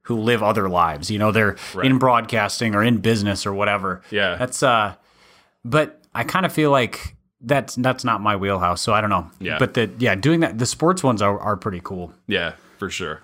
who 0.03 0.19
live 0.19 0.43
other 0.43 0.69
lives. 0.69 1.09
You 1.09 1.19
know, 1.19 1.31
they're 1.31 1.55
right. 1.73 1.85
in 1.85 1.97
broadcasting 1.97 2.75
or 2.75 2.83
in 2.83 2.97
business 2.97 3.45
or 3.45 3.53
whatever. 3.53 4.01
Yeah. 4.11 4.35
That's 4.35 4.63
uh 4.63 4.95
but 5.65 6.01
I 6.13 6.23
kind 6.23 6.45
of 6.45 6.53
feel 6.53 6.71
like 6.71 7.15
that's 7.41 7.75
that's 7.75 8.03
not 8.03 8.21
my 8.21 8.35
wheelhouse. 8.35 8.81
So 8.81 8.93
I 8.93 9.01
don't 9.01 9.09
know. 9.09 9.29
Yeah. 9.39 9.57
But 9.59 9.73
the 9.73 9.91
yeah, 9.99 10.15
doing 10.15 10.39
that 10.41 10.57
the 10.57 10.65
sports 10.65 11.03
ones 11.03 11.21
are, 11.21 11.39
are 11.39 11.57
pretty 11.57 11.81
cool. 11.83 12.13
Yeah, 12.27 12.53
for 12.77 12.89
sure. 12.89 13.21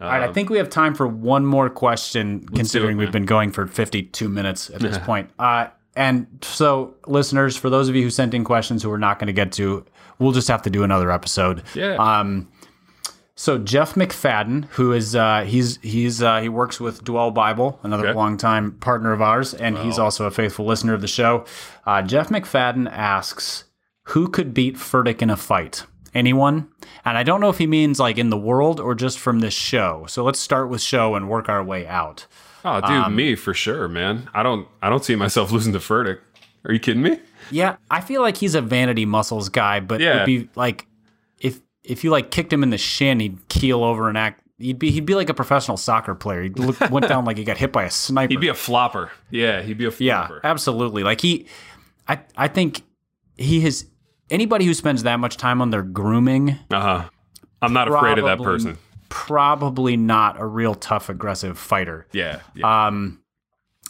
All 0.00 0.08
right, 0.08 0.22
I 0.22 0.32
think 0.32 0.48
we 0.48 0.56
have 0.56 0.70
time 0.70 0.94
for 0.94 1.06
one 1.06 1.44
more 1.44 1.68
question, 1.68 2.48
considering 2.54 2.96
it, 2.96 3.00
we've 3.00 3.12
been 3.12 3.26
going 3.26 3.52
for 3.52 3.66
52 3.66 4.30
minutes 4.30 4.70
at 4.70 4.80
this 4.80 4.96
point. 5.04 5.28
Uh, 5.38 5.66
and 5.96 6.26
so, 6.42 6.94
listeners, 7.06 7.56
for 7.56 7.68
those 7.68 7.88
of 7.88 7.96
you 7.96 8.02
who 8.02 8.10
sent 8.10 8.34
in 8.34 8.44
questions 8.44 8.82
who 8.82 8.90
we're 8.90 8.98
not 8.98 9.18
going 9.18 9.26
to 9.26 9.32
get 9.32 9.52
to, 9.52 9.84
we'll 10.18 10.32
just 10.32 10.48
have 10.48 10.62
to 10.62 10.70
do 10.70 10.84
another 10.84 11.10
episode. 11.10 11.64
Yeah. 11.74 11.96
Um, 11.96 12.48
so 13.40 13.56
Jeff 13.56 13.94
McFadden, 13.94 14.66
who 14.66 14.92
is 14.92 15.16
uh, 15.16 15.44
he's 15.46 15.78
he's 15.78 16.22
uh, 16.22 16.42
he 16.42 16.50
works 16.50 16.78
with 16.78 17.02
Dwell 17.02 17.30
Bible, 17.30 17.80
another 17.82 18.08
okay. 18.08 18.16
longtime 18.16 18.72
partner 18.72 19.12
of 19.12 19.22
ours, 19.22 19.54
and 19.54 19.78
he's 19.78 19.98
also 19.98 20.26
a 20.26 20.30
faithful 20.30 20.66
listener 20.66 20.92
of 20.92 21.00
the 21.00 21.08
show. 21.08 21.46
Uh, 21.86 22.02
Jeff 22.02 22.28
McFadden 22.28 22.90
asks, 22.92 23.64
"Who 24.08 24.28
could 24.28 24.52
beat 24.52 24.76
Furtick 24.76 25.22
in 25.22 25.30
a 25.30 25.38
fight? 25.38 25.86
Anyone?" 26.12 26.68
And 27.02 27.16
I 27.16 27.22
don't 27.22 27.40
know 27.40 27.48
if 27.48 27.56
he 27.56 27.66
means 27.66 27.98
like 27.98 28.18
in 28.18 28.28
the 28.28 28.36
world 28.36 28.78
or 28.78 28.94
just 28.94 29.18
from 29.18 29.40
this 29.40 29.54
show. 29.54 30.04
So 30.06 30.22
let's 30.22 30.38
start 30.38 30.68
with 30.68 30.82
show 30.82 31.14
and 31.14 31.26
work 31.26 31.48
our 31.48 31.64
way 31.64 31.86
out. 31.86 32.26
Oh, 32.64 32.80
dude, 32.80 32.90
um, 32.90 33.16
me 33.16 33.34
for 33.34 33.54
sure, 33.54 33.88
man. 33.88 34.28
I 34.34 34.42
don't 34.42 34.68
I 34.82 34.88
don't 34.88 35.04
see 35.04 35.16
myself 35.16 35.50
losing 35.52 35.72
to 35.72 35.78
Furtick. 35.78 36.20
Are 36.64 36.72
you 36.72 36.80
kidding 36.80 37.02
me? 37.02 37.18
Yeah, 37.50 37.76
I 37.90 38.00
feel 38.00 38.20
like 38.20 38.36
he's 38.36 38.54
a 38.54 38.60
vanity 38.60 39.06
muscles 39.06 39.48
guy, 39.48 39.80
but 39.80 40.00
yeah. 40.00 40.16
it'd 40.16 40.26
be 40.26 40.48
like 40.54 40.86
if 41.38 41.60
if 41.82 42.04
you 42.04 42.10
like 42.10 42.30
kicked 42.30 42.52
him 42.52 42.62
in 42.62 42.70
the 42.70 42.78
shin, 42.78 43.20
he'd 43.20 43.48
keel 43.48 43.82
over 43.82 44.08
and 44.08 44.18
act. 44.18 44.42
He'd 44.58 44.78
be 44.78 44.90
he'd 44.90 45.06
be 45.06 45.14
like 45.14 45.30
a 45.30 45.34
professional 45.34 45.78
soccer 45.78 46.14
player. 46.14 46.42
He 46.42 46.50
went 46.90 47.08
down 47.08 47.24
like 47.24 47.38
he 47.38 47.44
got 47.44 47.56
hit 47.56 47.72
by 47.72 47.84
a 47.84 47.90
sniper. 47.90 48.30
He'd 48.30 48.40
be 48.40 48.48
a 48.48 48.54
flopper. 48.54 49.10
Yeah, 49.30 49.62
he'd 49.62 49.78
be 49.78 49.86
a 49.86 49.90
flopper. 49.90 50.40
Yeah, 50.44 50.50
absolutely. 50.50 51.02
Like 51.02 51.22
he, 51.22 51.46
I 52.06 52.20
I 52.36 52.48
think 52.48 52.82
he 53.38 53.60
has 53.62 53.86
anybody 54.28 54.66
who 54.66 54.74
spends 54.74 55.02
that 55.04 55.16
much 55.16 55.38
time 55.38 55.62
on 55.62 55.70
their 55.70 55.82
grooming. 55.82 56.58
Uh 56.70 56.80
huh. 56.80 57.08
I'm 57.62 57.72
not 57.72 57.88
afraid 57.88 58.18
of 58.18 58.24
that 58.26 58.38
person 58.38 58.78
probably 59.10 59.98
not 59.98 60.40
a 60.40 60.46
real 60.46 60.74
tough, 60.74 61.10
aggressive 61.10 61.58
fighter. 61.58 62.06
Yeah. 62.12 62.40
yeah. 62.54 62.86
Um, 62.86 63.22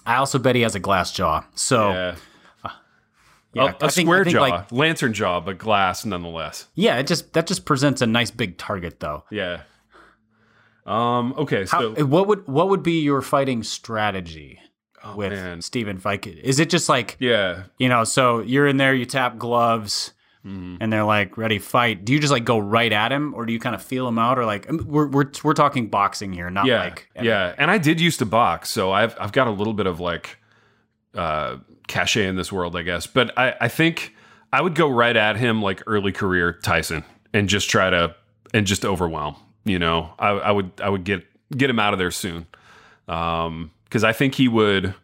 I 0.04 0.16
also 0.16 0.40
bet 0.40 0.56
he 0.56 0.62
has 0.62 0.74
a 0.74 0.80
glass 0.80 1.12
jaw. 1.12 1.44
So. 1.54 1.92
Yeah. 1.92 2.16
Uh, 2.64 2.68
yeah, 3.52 3.74
a, 3.80 3.86
a 3.86 3.90
think, 3.90 4.08
square 4.08 4.24
jaw, 4.24 4.40
like, 4.40 4.72
lantern 4.72 5.12
jaw, 5.12 5.38
but 5.40 5.58
glass 5.58 6.04
nonetheless. 6.04 6.66
Yeah, 6.74 6.96
it 6.96 7.06
just 7.06 7.32
that 7.34 7.46
just 7.46 7.64
presents 7.64 8.02
a 8.02 8.06
nice 8.06 8.32
big 8.32 8.58
target, 8.58 8.98
though. 8.98 9.24
Yeah. 9.30 9.62
Um. 10.86 11.34
Okay. 11.36 11.66
So, 11.66 11.94
How, 11.94 12.04
what 12.04 12.26
would 12.26 12.48
what 12.48 12.68
would 12.68 12.82
be 12.82 13.00
your 13.00 13.22
fighting 13.22 13.62
strategy? 13.62 14.60
Oh, 15.02 15.16
with 15.16 15.32
man. 15.32 15.62
Stephen 15.62 15.98
Fike. 15.98 16.26
Is 16.26 16.60
it 16.60 16.68
just 16.68 16.88
like 16.88 17.16
yeah, 17.18 17.62
you 17.78 17.88
know? 17.88 18.04
So 18.04 18.40
you're 18.40 18.66
in 18.66 18.76
there, 18.76 18.94
you 18.94 19.06
tap 19.06 19.38
gloves, 19.38 20.12
Mm-hmm. 20.46 20.76
and 20.80 20.90
they're 20.90 21.04
like 21.04 21.36
ready 21.36 21.58
fight. 21.58 22.02
Do 22.06 22.14
you 22.14 22.18
just 22.18 22.32
like 22.32 22.44
go 22.44 22.58
right 22.58 22.90
at 22.90 23.12
him 23.12 23.34
or 23.34 23.44
do 23.44 23.52
you 23.52 23.58
kind 23.60 23.74
of 23.74 23.82
feel 23.82 24.08
him 24.08 24.18
out 24.18 24.38
or 24.38 24.46
like 24.46 24.70
um, 24.70 24.86
we're 24.86 25.06
we're, 25.06 25.30
we're 25.44 25.52
talking 25.52 25.88
boxing 25.88 26.32
here 26.32 26.48
not 26.48 26.64
yeah, 26.64 26.84
like 26.84 27.10
yeah. 27.20 27.54
and 27.58 27.70
i 27.70 27.76
did 27.76 28.00
used 28.00 28.20
to 28.20 28.24
box 28.24 28.70
so 28.70 28.90
i've 28.90 29.14
i've 29.20 29.32
got 29.32 29.48
a 29.48 29.50
little 29.50 29.74
bit 29.74 29.86
of 29.86 30.00
like 30.00 30.38
uh 31.14 31.58
cachet 31.88 32.26
in 32.26 32.36
this 32.36 32.50
world 32.50 32.74
i 32.74 32.80
guess. 32.80 33.06
But 33.06 33.36
i 33.38 33.54
i 33.60 33.68
think 33.68 34.14
i 34.50 34.62
would 34.62 34.74
go 34.74 34.88
right 34.88 35.14
at 35.14 35.36
him 35.36 35.60
like 35.60 35.82
early 35.86 36.10
career 36.10 36.54
tyson 36.54 37.04
and 37.34 37.46
just 37.46 37.68
try 37.68 37.90
to 37.90 38.16
and 38.54 38.66
just 38.66 38.86
overwhelm 38.86 39.36
you 39.64 39.78
know? 39.78 40.10
I, 40.18 40.30
I 40.30 40.50
would 40.52 40.70
i 40.82 40.88
would 40.88 41.04
get 41.04 41.22
get 41.54 41.68
him 41.68 41.78
out 41.78 41.92
of 41.92 41.98
there 41.98 42.10
soon. 42.10 42.46
Um 43.08 43.72
because 43.84 44.04
i 44.04 44.12
think 44.12 44.36
he 44.36 44.48
would 44.48 44.94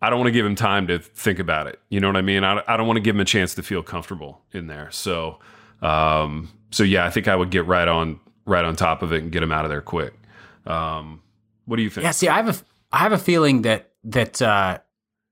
I 0.00 0.10
don't 0.10 0.18
want 0.18 0.28
to 0.28 0.32
give 0.32 0.46
him 0.46 0.54
time 0.54 0.86
to 0.88 0.98
think 0.98 1.38
about 1.38 1.66
it. 1.66 1.80
You 1.88 2.00
know 2.00 2.08
what 2.08 2.16
I 2.16 2.22
mean? 2.22 2.44
I, 2.44 2.62
I 2.68 2.76
don't 2.76 2.86
want 2.86 2.98
to 2.98 3.02
give 3.02 3.16
him 3.16 3.20
a 3.20 3.24
chance 3.24 3.54
to 3.56 3.62
feel 3.62 3.82
comfortable 3.82 4.42
in 4.52 4.68
there. 4.68 4.90
So, 4.92 5.38
um, 5.82 6.50
so 6.70 6.84
yeah, 6.84 7.04
I 7.04 7.10
think 7.10 7.28
I 7.28 7.34
would 7.34 7.50
get 7.50 7.66
right 7.66 7.88
on 7.88 8.20
right 8.44 8.64
on 8.64 8.76
top 8.76 9.02
of 9.02 9.12
it 9.12 9.22
and 9.22 9.32
get 9.32 9.42
him 9.42 9.52
out 9.52 9.64
of 9.64 9.70
there 9.70 9.82
quick. 9.82 10.14
Um, 10.66 11.22
what 11.64 11.76
do 11.76 11.82
you 11.82 11.90
think? 11.90 12.04
Yeah, 12.04 12.12
see, 12.12 12.28
I 12.28 12.36
have 12.36 12.48
a 12.48 12.64
I 12.92 12.98
have 12.98 13.12
a 13.12 13.18
feeling 13.18 13.62
that 13.62 13.90
that 14.04 14.40
uh, 14.40 14.78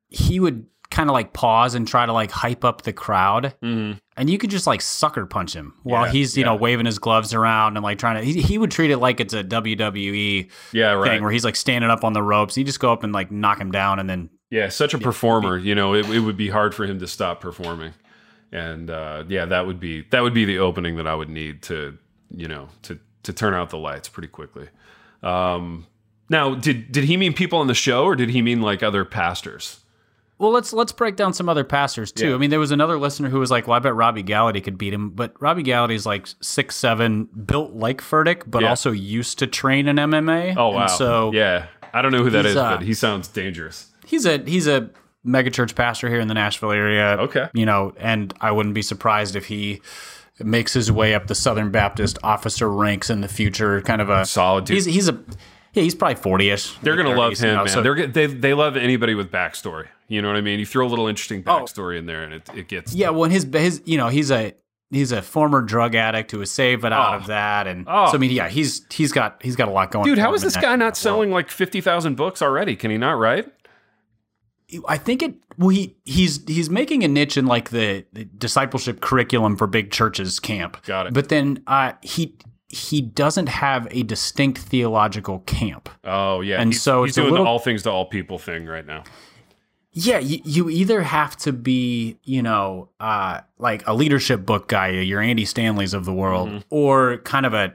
he 0.09 0.41
would 0.41 0.67
kind 0.91 1.09
of 1.11 1.15
like 1.15 1.33
pause 1.33 1.75
and 1.75 1.87
try 1.87 2.07
to 2.07 2.13
like 2.13 2.31
hype 2.31 2.65
up 2.65 2.83
the 2.83 2.93
crowd, 2.93 3.55
mm-hmm. 3.63 3.99
and 4.17 4.31
you 4.31 4.39
could 4.39 4.51
just 4.51 4.67
like 4.67 4.81
sucker 4.81 5.27
punch 5.27 5.53
him 5.53 5.75
while 5.83 6.07
yeah, 6.07 6.13
he's 6.13 6.37
you 6.37 6.43
yeah. 6.43 6.47
know 6.47 6.57
waving 6.57 6.87
his 6.87 6.99
gloves 6.99 7.35
around 7.35 7.77
and 7.77 7.85
like 7.85 7.99
trying 7.99 8.17
to. 8.17 8.23
He, 8.23 8.41
he 8.41 8.59
would 8.59 8.71
treat 8.71 8.91
it 8.91 8.99
like 8.99 9.21
it's 9.21 9.35
a 9.35 9.45
WWE 9.45 10.51
yeah 10.73 10.93
right. 10.93 11.09
thing 11.09 11.23
where 11.23 11.31
he's 11.31 11.45
like 11.45 11.57
standing 11.57 11.91
up 11.91 12.05
on 12.05 12.13
the 12.13 12.23
ropes. 12.23 12.57
You 12.57 12.65
just 12.65 12.81
go 12.81 12.93
up 12.93 13.05
and 13.05 13.13
like 13.13 13.31
knock 13.31 13.61
him 13.61 13.71
down, 13.71 13.99
and 13.99 14.09
then 14.09 14.31
yeah, 14.51 14.69
such 14.69 14.95
a 14.95 14.99
performer. 14.99 15.59
You 15.59 15.75
know, 15.75 15.95
it, 15.95 16.09
it 16.09 16.21
would 16.21 16.37
be 16.37 16.49
hard 16.49 16.75
for 16.75 16.85
him 16.85 16.99
to 17.01 17.07
stop 17.07 17.41
performing, 17.41 17.93
and 18.53 18.91
uh, 18.91 19.25
yeah, 19.29 19.45
that 19.47 19.67
would 19.67 19.81
be 19.81 20.03
that 20.11 20.21
would 20.21 20.35
be 20.35 20.45
the 20.45 20.59
opening 20.59 20.97
that 20.97 21.07
I 21.07 21.15
would 21.15 21.31
need 21.31 21.63
to 21.65 21.99
you 22.35 22.49
know 22.49 22.69
to 22.83 22.99
to 23.25 23.33
turn 23.33 23.55
out 23.55 23.71
the 23.71 23.79
lights 23.79 24.09
pretty 24.09 24.29
quickly. 24.29 24.69
Um, 25.23 25.87
now, 26.29 26.55
did 26.55 26.93
did 26.93 27.05
he 27.05 27.17
mean 27.17 27.33
people 27.33 27.59
on 27.59 27.67
the 27.67 27.75
show, 27.75 28.05
or 28.05 28.17
did 28.17 28.31
he 28.31 28.43
mean 28.43 28.61
like 28.61 28.83
other 28.83 29.05
pastors? 29.05 29.81
Well, 30.39 30.51
let's 30.51 30.73
let's 30.73 30.93
break 30.93 31.17
down 31.17 31.33
some 31.33 31.49
other 31.49 31.65
pastors 31.65 32.13
too. 32.13 32.31
Yeah. 32.31 32.35
I 32.35 32.39
mean, 32.39 32.51
there 32.51 32.61
was 32.61 32.71
another 32.71 32.99
listener 32.99 33.31
who 33.31 33.39
was 33.39 33.51
like, 33.51 33.67
"Well, 33.67 33.77
I 33.77 33.79
bet 33.79 33.95
Robbie 33.95 34.23
Gallaty 34.23 34.63
could 34.63 34.77
beat 34.77 34.93
him," 34.93 35.11
but 35.11 35.41
Robbie 35.41 35.63
Gallaty's 35.63 36.05
like 36.05 36.27
six 36.41 36.77
seven, 36.77 37.25
built 37.25 37.73
like 37.73 38.03
Furtick, 38.03 38.43
but 38.47 38.63
yeah. 38.63 38.69
also 38.69 38.91
used 38.91 39.39
to 39.39 39.47
train 39.47 39.89
in 39.89 39.97
MMA. 39.97 40.55
Oh 40.57 40.71
wow! 40.71 40.83
And 40.83 40.91
so 40.91 41.33
yeah, 41.33 41.67
I 41.95 42.03
don't 42.03 42.13
know 42.13 42.23
who 42.23 42.31
that 42.31 42.45
is, 42.45 42.57
uh, 42.57 42.77
but 42.77 42.83
he 42.83 42.93
sounds 42.93 43.29
dangerous. 43.29 43.91
He's 44.07 44.25
a 44.25 44.39
he's 44.39 44.67
a 44.67 44.89
megachurch 45.27 45.75
pastor 45.75 46.09
here 46.09 46.21
in 46.21 46.29
the 46.29 46.35
Nashville 46.35 46.73
area. 46.73 47.17
Okay, 47.19 47.49
you 47.53 47.67
know, 47.67 47.93
and 47.99 48.33
I 48.41 48.53
wouldn't 48.53 48.75
be 48.75 48.83
surprised 48.83 49.37
if 49.37 49.47
he 49.47 49.81
makes 50.39 50.73
his 50.73 50.93
way 50.93 51.15
up 51.15 51.27
the 51.27 51.35
Southern 51.35 51.71
Baptist 51.71 52.19
officer 52.23 52.71
ranks 52.71 53.11
in 53.11 53.21
the 53.21 53.29
future. 53.29 53.81
Kind 53.83 54.01
of 54.01 54.09
a 54.09 54.25
solid. 54.25 54.65
Dude. 54.65 54.77
He's 54.77 54.85
he's 54.87 55.09
a 55.09 55.19
yeah, 55.73 55.83
he's 55.83 55.95
probably 55.95 56.17
forty-ish. 56.17 56.79
They're 56.79 56.97
gonna 56.97 57.15
love 57.15 57.37
him, 57.39 57.57
man. 57.57 57.69
So, 57.69 57.83
They're 57.83 58.07
they 58.07 58.27
they 58.27 58.55
love 58.55 58.77
anybody 58.77 59.15
with 59.15 59.31
backstory. 59.31 59.89
You 60.09 60.23
know 60.23 60.29
what 60.29 60.37
I 60.37 60.41
mean? 60.41 60.59
You 60.59 60.67
throw 60.67 60.87
a 60.87 60.89
little 60.89 61.07
interesting 61.07 61.43
oh. 61.47 61.51
backstory 61.51 61.97
oh, 61.97 61.99
in 61.99 62.07
there, 62.07 62.23
and 62.23 62.35
it 62.35 62.49
it 62.55 62.69
gets 62.69 62.95
yeah. 62.95 63.11
Well, 63.11 63.29
his 63.29 63.45
his 63.45 63.83
you 63.85 63.99
know 63.99 64.09
he's 64.09 64.31
a 64.31 64.55
he's 64.91 65.13
a 65.13 65.21
former 65.21 65.61
drug 65.63 65.95
addict 65.95 66.31
who 66.31 66.39
was 66.39 66.51
saved 66.51 66.85
oh. 66.85 66.89
out 66.89 67.15
of 67.15 67.27
that, 67.27 67.67
and 67.67 67.87
oh. 67.89 68.07
so 68.07 68.15
I 68.15 68.19
mean, 68.19 68.31
yeah, 68.31 68.49
he's 68.49 68.87
he's 68.91 69.13
got 69.13 69.43
he's 69.43 69.57
got 69.57 69.69
a 69.69 69.71
lot 69.71 69.91
going. 69.91 70.07
Dude, 70.07 70.19
how 70.19 70.33
is 70.35 70.43
this 70.43 70.57
guy 70.57 70.77
not 70.77 70.97
selling 70.97 71.31
like 71.31 71.51
fifty 71.51 71.81
thousand 71.81 72.17
books 72.17 72.41
already? 72.41 72.77
Can 72.77 72.91
he 72.91 72.99
not 72.99 73.13
write? 73.13 73.53
I 74.89 74.99
think 74.99 75.23
it. 75.23 75.35
Well, 75.59 75.69
he 75.69 75.97
he's 76.05 76.45
he's 76.47 76.69
making 76.69 77.05
a 77.05 77.09
niche 77.09 77.37
in 77.37 77.47
like 77.47 77.71
the, 77.71 78.05
the 78.13 78.25
discipleship 78.25 79.01
curriculum 79.01 79.57
for 79.57 79.67
big 79.67 79.91
churches 79.91 80.41
camp. 80.41 80.85
Got 80.85 81.07
it. 81.07 81.15
But 81.15 81.29
then 81.29 81.63
uh, 81.67 81.93
he 82.03 82.37
he 82.69 83.01
doesn't 83.01 83.49
have 83.49 83.87
a 83.91 84.03
distinct 84.03 84.59
theological 84.59 85.41
camp. 85.41 85.89
Oh 86.05 86.41
yeah, 86.41 86.61
and 86.61 86.73
he's, 86.73 86.83
so 86.83 87.05
he's 87.05 87.15
doing 87.15 87.31
little, 87.31 87.45
the 87.45 87.51
all 87.51 87.59
things 87.59 87.85
to 87.85 87.91
all 87.91 88.07
people 88.07 88.39
thing 88.39 88.67
right 88.67 88.87
now. 88.87 89.05
Yeah, 89.93 90.19
you, 90.19 90.41
you 90.45 90.69
either 90.69 91.01
have 91.01 91.39
to 91.39 91.55
be, 91.55 92.19
you 92.23 92.43
know, 92.43 92.91
uh, 93.01 93.41
like 93.57 93.83
a 93.87 93.95
leadership 93.95 94.45
book 94.45 94.69
guy, 94.69 94.89
your 94.91 95.23
Andy 95.23 95.47
Stanleys 95.47 95.95
of 95.95 96.05
the 96.05 96.13
world, 96.13 96.51
mm-hmm. 96.51 96.59
or 96.69 97.17
kind 97.19 97.47
of 97.47 97.55
a, 97.55 97.75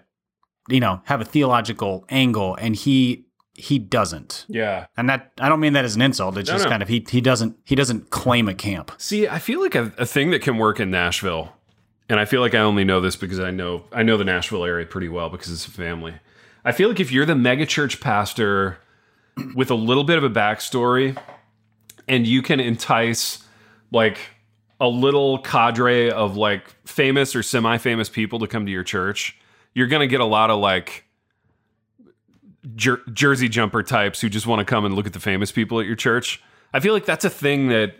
you 0.69 0.79
know, 0.79 1.01
have 1.05 1.19
a 1.19 1.25
theological 1.25 2.05
angle, 2.09 2.55
and 2.61 2.75
he 2.75 3.25
he 3.61 3.79
doesn't. 3.79 4.45
Yeah, 4.47 4.87
and 4.97 5.09
that 5.09 5.31
I 5.39 5.49
don't 5.49 5.59
mean 5.59 5.73
that 5.73 5.85
as 5.85 5.95
an 5.95 6.01
insult. 6.01 6.37
It's 6.37 6.49
no, 6.49 6.55
just 6.55 6.65
no. 6.65 6.71
kind 6.71 6.83
of 6.83 6.89
he 6.89 7.05
he 7.09 7.21
doesn't 7.21 7.57
he 7.63 7.75
doesn't 7.75 8.09
claim 8.09 8.49
a 8.49 8.53
camp. 8.53 8.91
See, 8.97 9.27
I 9.27 9.39
feel 9.39 9.61
like 9.61 9.75
a, 9.75 9.91
a 9.97 10.05
thing 10.05 10.31
that 10.31 10.41
can 10.41 10.57
work 10.57 10.79
in 10.79 10.91
Nashville 10.91 11.53
and 12.11 12.19
I 12.19 12.25
feel 12.25 12.41
like 12.41 12.53
I 12.53 12.59
only 12.59 12.83
know 12.83 12.99
this 12.99 13.15
because 13.15 13.39
I 13.39 13.51
know 13.51 13.85
I 13.93 14.03
know 14.03 14.17
the 14.17 14.25
Nashville 14.25 14.65
area 14.65 14.85
pretty 14.85 15.07
well 15.07 15.29
because 15.29 15.49
it's 15.49 15.65
a 15.65 15.71
family. 15.71 16.15
I 16.65 16.73
feel 16.73 16.89
like 16.89 16.99
if 16.99 17.09
you're 17.09 17.25
the 17.25 17.35
megachurch 17.35 18.01
pastor 18.01 18.79
with 19.55 19.71
a 19.71 19.75
little 19.75 20.03
bit 20.03 20.17
of 20.17 20.25
a 20.25 20.29
backstory, 20.29 21.17
and 22.09 22.27
you 22.27 22.41
can 22.41 22.59
entice 22.59 23.45
like 23.91 24.17
a 24.81 24.89
little 24.89 25.37
cadre 25.37 26.11
of 26.11 26.35
like 26.35 26.75
famous 26.85 27.33
or 27.33 27.43
semi-famous 27.43 28.09
people 28.09 28.39
to 28.39 28.47
come 28.47 28.65
to 28.65 28.71
your 28.73 28.83
church, 28.83 29.37
you're 29.73 29.87
gonna 29.87 30.05
get 30.05 30.19
a 30.19 30.25
lot 30.25 30.49
of 30.49 30.59
like 30.59 31.05
jer- 32.75 33.01
jersey 33.11 33.49
jumper 33.49 33.83
types 33.83 34.21
who 34.21 34.29
just 34.29 34.47
want 34.47 34.59
to 34.59 34.65
come 34.65 34.85
and 34.85 34.95
look 34.95 35.05
at 35.05 35.13
the 35.13 35.19
famous 35.19 35.51
people 35.51 35.79
at 35.79 35.85
your 35.85 35.95
church. 35.95 36.41
I 36.73 36.79
feel 36.79 36.93
like 36.93 37.05
that's 37.05 37.25
a 37.25 37.29
thing 37.29 37.67
that 37.69 37.95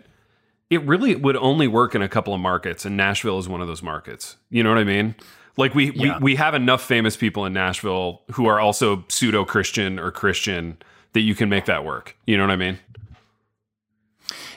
it 0.70 0.82
really 0.86 1.14
would 1.14 1.36
only 1.36 1.68
work 1.68 1.94
in 1.94 2.02
a 2.02 2.08
couple 2.08 2.32
of 2.32 2.40
markets, 2.40 2.84
and 2.84 2.96
Nashville 2.96 3.38
is 3.38 3.48
one 3.48 3.60
of 3.60 3.68
those 3.68 3.82
markets. 3.82 4.36
You 4.50 4.62
know 4.62 4.70
what 4.70 4.78
I 4.78 4.84
mean? 4.84 5.14
Like 5.56 5.74
we 5.74 5.92
yeah. 5.92 6.18
we, 6.18 6.32
we 6.32 6.36
have 6.36 6.54
enough 6.54 6.82
famous 6.82 7.16
people 7.16 7.44
in 7.44 7.52
Nashville 7.52 8.22
who 8.32 8.46
are 8.46 8.58
also 8.58 9.04
pseudo 9.08 9.44
Christian 9.44 9.98
or 9.98 10.10
Christian 10.10 10.78
that 11.12 11.20
you 11.20 11.34
can 11.34 11.48
make 11.48 11.66
that 11.66 11.84
work. 11.84 12.16
You 12.26 12.38
know 12.38 12.44
what 12.44 12.52
I 12.52 12.56
mean? 12.56 12.78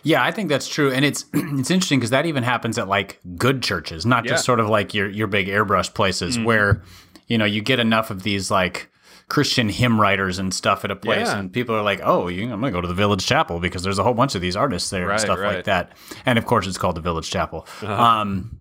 Yeah, 0.03 0.23
I 0.23 0.31
think 0.31 0.49
that's 0.49 0.67
true, 0.67 0.91
and 0.91 1.03
it's 1.03 1.25
it's 1.33 1.71
interesting 1.71 1.99
because 1.99 2.11
that 2.11 2.25
even 2.25 2.43
happens 2.43 2.77
at 2.77 2.87
like 2.87 3.19
good 3.37 3.61
churches, 3.61 4.05
not 4.05 4.23
yeah. 4.23 4.31
just 4.31 4.45
sort 4.45 4.59
of 4.59 4.69
like 4.69 4.93
your 4.93 5.09
your 5.09 5.27
big 5.27 5.47
airbrush 5.47 5.93
places 5.93 6.37
mm-hmm. 6.37 6.45
where 6.45 6.81
you 7.27 7.37
know 7.37 7.45
you 7.45 7.61
get 7.61 7.79
enough 7.79 8.09
of 8.09 8.23
these 8.23 8.49
like 8.49 8.89
Christian 9.27 9.69
hymn 9.69 9.99
writers 9.99 10.37
and 10.37 10.53
stuff 10.53 10.85
at 10.85 10.91
a 10.91 10.95
place, 10.95 11.27
yeah. 11.27 11.39
and 11.39 11.51
people 11.51 11.75
are 11.75 11.81
like, 11.81 11.99
"Oh, 12.03 12.27
you, 12.27 12.43
I'm 12.43 12.59
going 12.59 12.71
to 12.71 12.77
go 12.77 12.81
to 12.81 12.87
the 12.87 12.93
Village 12.93 13.25
Chapel 13.25 13.59
because 13.59 13.83
there's 13.83 13.97
a 13.97 14.03
whole 14.03 14.13
bunch 14.13 14.35
of 14.35 14.41
these 14.41 14.55
artists 14.55 14.89
there 14.89 15.07
right, 15.07 15.13
and 15.13 15.21
stuff 15.21 15.39
right. 15.39 15.55
like 15.55 15.65
that." 15.65 15.97
And 16.25 16.37
of 16.37 16.45
course, 16.45 16.67
it's 16.67 16.77
called 16.77 16.95
the 16.95 17.01
Village 17.01 17.29
Chapel. 17.29 17.67
Uh-huh. 17.81 17.93
Um, 17.93 18.59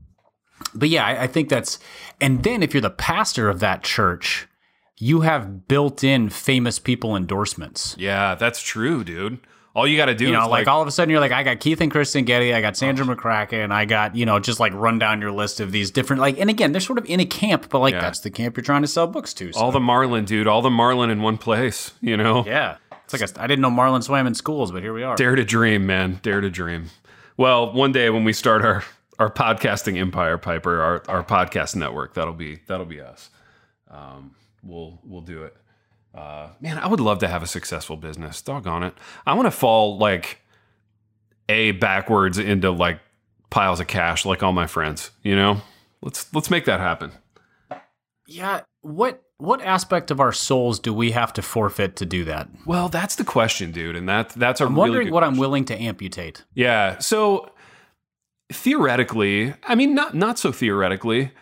but 0.75 0.89
yeah, 0.89 1.05
I, 1.05 1.25
I 1.25 1.27
think 1.27 1.49
that's. 1.49 1.79
And 2.21 2.43
then 2.43 2.62
if 2.62 2.73
you're 2.73 2.81
the 2.81 2.91
pastor 2.91 3.51
of 3.51 3.61
that 3.61 3.83
church, 3.83 4.47
you 4.97 5.21
have 5.21 5.69
built-in 5.69 6.31
famous 6.31 6.79
people 6.79 7.17
endorsements. 7.17 7.95
Yeah, 7.99 8.35
that's 8.35 8.62
true, 8.62 9.05
dude. 9.05 9.41
All 9.75 9.89
you 9.89 9.97
got 9.97 10.07
to 10.07 10.14
do, 10.14 10.27
you 10.27 10.33
know, 10.33 10.49
like, 10.49 10.66
like, 10.66 10.68
all 10.68 10.81
of 10.81 10.87
a 10.87 10.93
sudden 10.93 11.11
you're 11.11 11.18
like, 11.18 11.33
I 11.33 11.43
got 11.43 11.59
Keith 11.59 11.81
and 11.81 11.91
Kristen 11.91 12.25
Getty, 12.25 12.55
I 12.55 12.61
got 12.61 12.77
Sandra. 12.77 13.05
McCracken, 13.05 13.72
I 13.72 13.87
got 13.87 14.14
you 14.14 14.25
know, 14.25 14.39
just 14.39 14.61
like 14.61 14.72
run 14.72 15.01
down 15.01 15.20
your 15.20 15.33
list 15.33 15.59
of 15.59 15.72
these 15.72 15.91
different 15.91 16.20
like, 16.20 16.39
and 16.39 16.49
again, 16.49 16.70
they're 16.70 16.81
sort 16.81 16.99
of 16.99 17.07
in 17.07 17.18
a 17.18 17.27
camp, 17.27 17.70
but 17.70 17.81
like 17.81 17.95
yeah. 17.95 18.01
that's 18.01 18.20
the 18.20 18.31
camp 18.31 18.57
you're 18.57 18.62
trying 18.62 18.83
to 18.83 18.89
sell 18.89 19.09
books 19.09 19.35
to. 19.35 19.53
So. 19.53 19.61
All 19.61 19.72
the 19.72 19.81
Marlin, 19.81 20.25
dude, 20.25 20.47
all 20.47 20.62
the 20.62 20.70
Marlin 20.70 21.11
in 21.11 21.22
one 21.22 21.39
place, 21.39 21.93
you 22.01 22.16
know? 22.16 22.45
Yeah, 22.47 22.77
it's 23.05 23.12
like 23.12 23.39
I 23.39 23.47
didn't 23.49 23.62
know 23.62 23.70
Marlin 23.70 24.03
swam 24.03 24.29
in 24.29 24.35
schools, 24.35 24.70
but 24.70 24.81
here 24.83 24.95
we 24.95 25.03
are. 25.03 25.16
Dare 25.16 25.35
to 25.35 25.45
dream, 25.45 25.87
man, 25.87 26.20
dare 26.22 26.41
to 26.41 26.51
dream. 26.51 26.91
Well, 27.37 27.72
one 27.72 27.91
day 27.91 28.11
when 28.11 28.22
we 28.22 28.33
start 28.33 28.64
our 28.64 28.85
our 29.18 29.31
podcasting 29.31 29.99
empire, 29.99 30.39
Piper, 30.39 30.81
our 30.81 31.03
our 31.09 31.25
podcast 31.25 31.75
network, 31.75 32.14
that'll 32.14 32.33
be 32.33 32.61
that'll 32.68 32.87
be 32.87 33.01
us. 33.01 33.31
Um, 33.91 34.37
we'll 34.62 35.01
we'll 35.03 35.20
do 35.20 35.43
it. 35.43 35.57
Uh, 36.15 36.51
man, 36.61 36.79
I 36.79 36.87
would 36.87 37.01
love 37.01 37.19
to 37.19 37.29
have 37.29 37.43
a 37.43 37.47
successful 37.47 37.97
business. 37.97 38.41
Doggone 38.41 38.85
it. 38.85 38.95
I 39.27 39.35
want 39.35 39.47
to 39.47 39.51
fall 39.51 39.99
like 39.99 40.41
a 41.49 41.73
backwards 41.73 42.39
into 42.39 42.71
like 42.71 43.01
piles 43.51 43.81
of 43.81 43.87
cash 43.87 44.25
like 44.25 44.43
all 44.43 44.53
my 44.53 44.67
friends, 44.67 45.11
you 45.23 45.35
know? 45.37 45.61
Let's 46.03 46.33
let's 46.35 46.51
make 46.51 46.67
that 46.67 46.81
happen. 46.81 47.12
Yeah, 48.27 48.61
what 48.83 49.23
what 49.39 49.62
aspect 49.62 50.11
of 50.11 50.21
our 50.21 50.33
souls 50.33 50.79
do 50.79 50.93
we 50.93 51.11
have 51.12 51.33
to 51.35 51.43
forfeit 51.43 51.97
to 51.97 52.07
do 52.07 52.25
that? 52.25 52.49
Well, 52.67 52.89
that's 52.89 53.17
the 53.17 53.25
question, 53.25 53.73
dude, 53.73 53.97
and 53.97 54.09
that 54.09 54.31
that's 54.31 54.61
a 54.61 54.67
I'm 54.67 54.77
wondering 54.77 54.99
really 55.01 55.11
what 55.11 55.21
question. 55.21 55.35
I'm 55.35 55.41
willing 55.41 55.65
to 55.67 55.77
amputate. 55.77 56.45
Yeah, 56.55 56.99
so 56.99 57.51
theoretically, 58.53 59.55
I 59.65 59.75
mean 59.75 59.95
not 59.95 60.15
not 60.15 60.39
so 60.39 60.53
theoretically, 60.53 61.33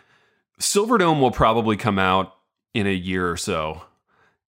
Silverdome 0.60 1.20
will 1.20 1.32
probably 1.32 1.76
come 1.76 1.98
out 1.98 2.34
in 2.72 2.86
a 2.86 2.94
year 2.94 3.30
or 3.30 3.36
so. 3.36 3.82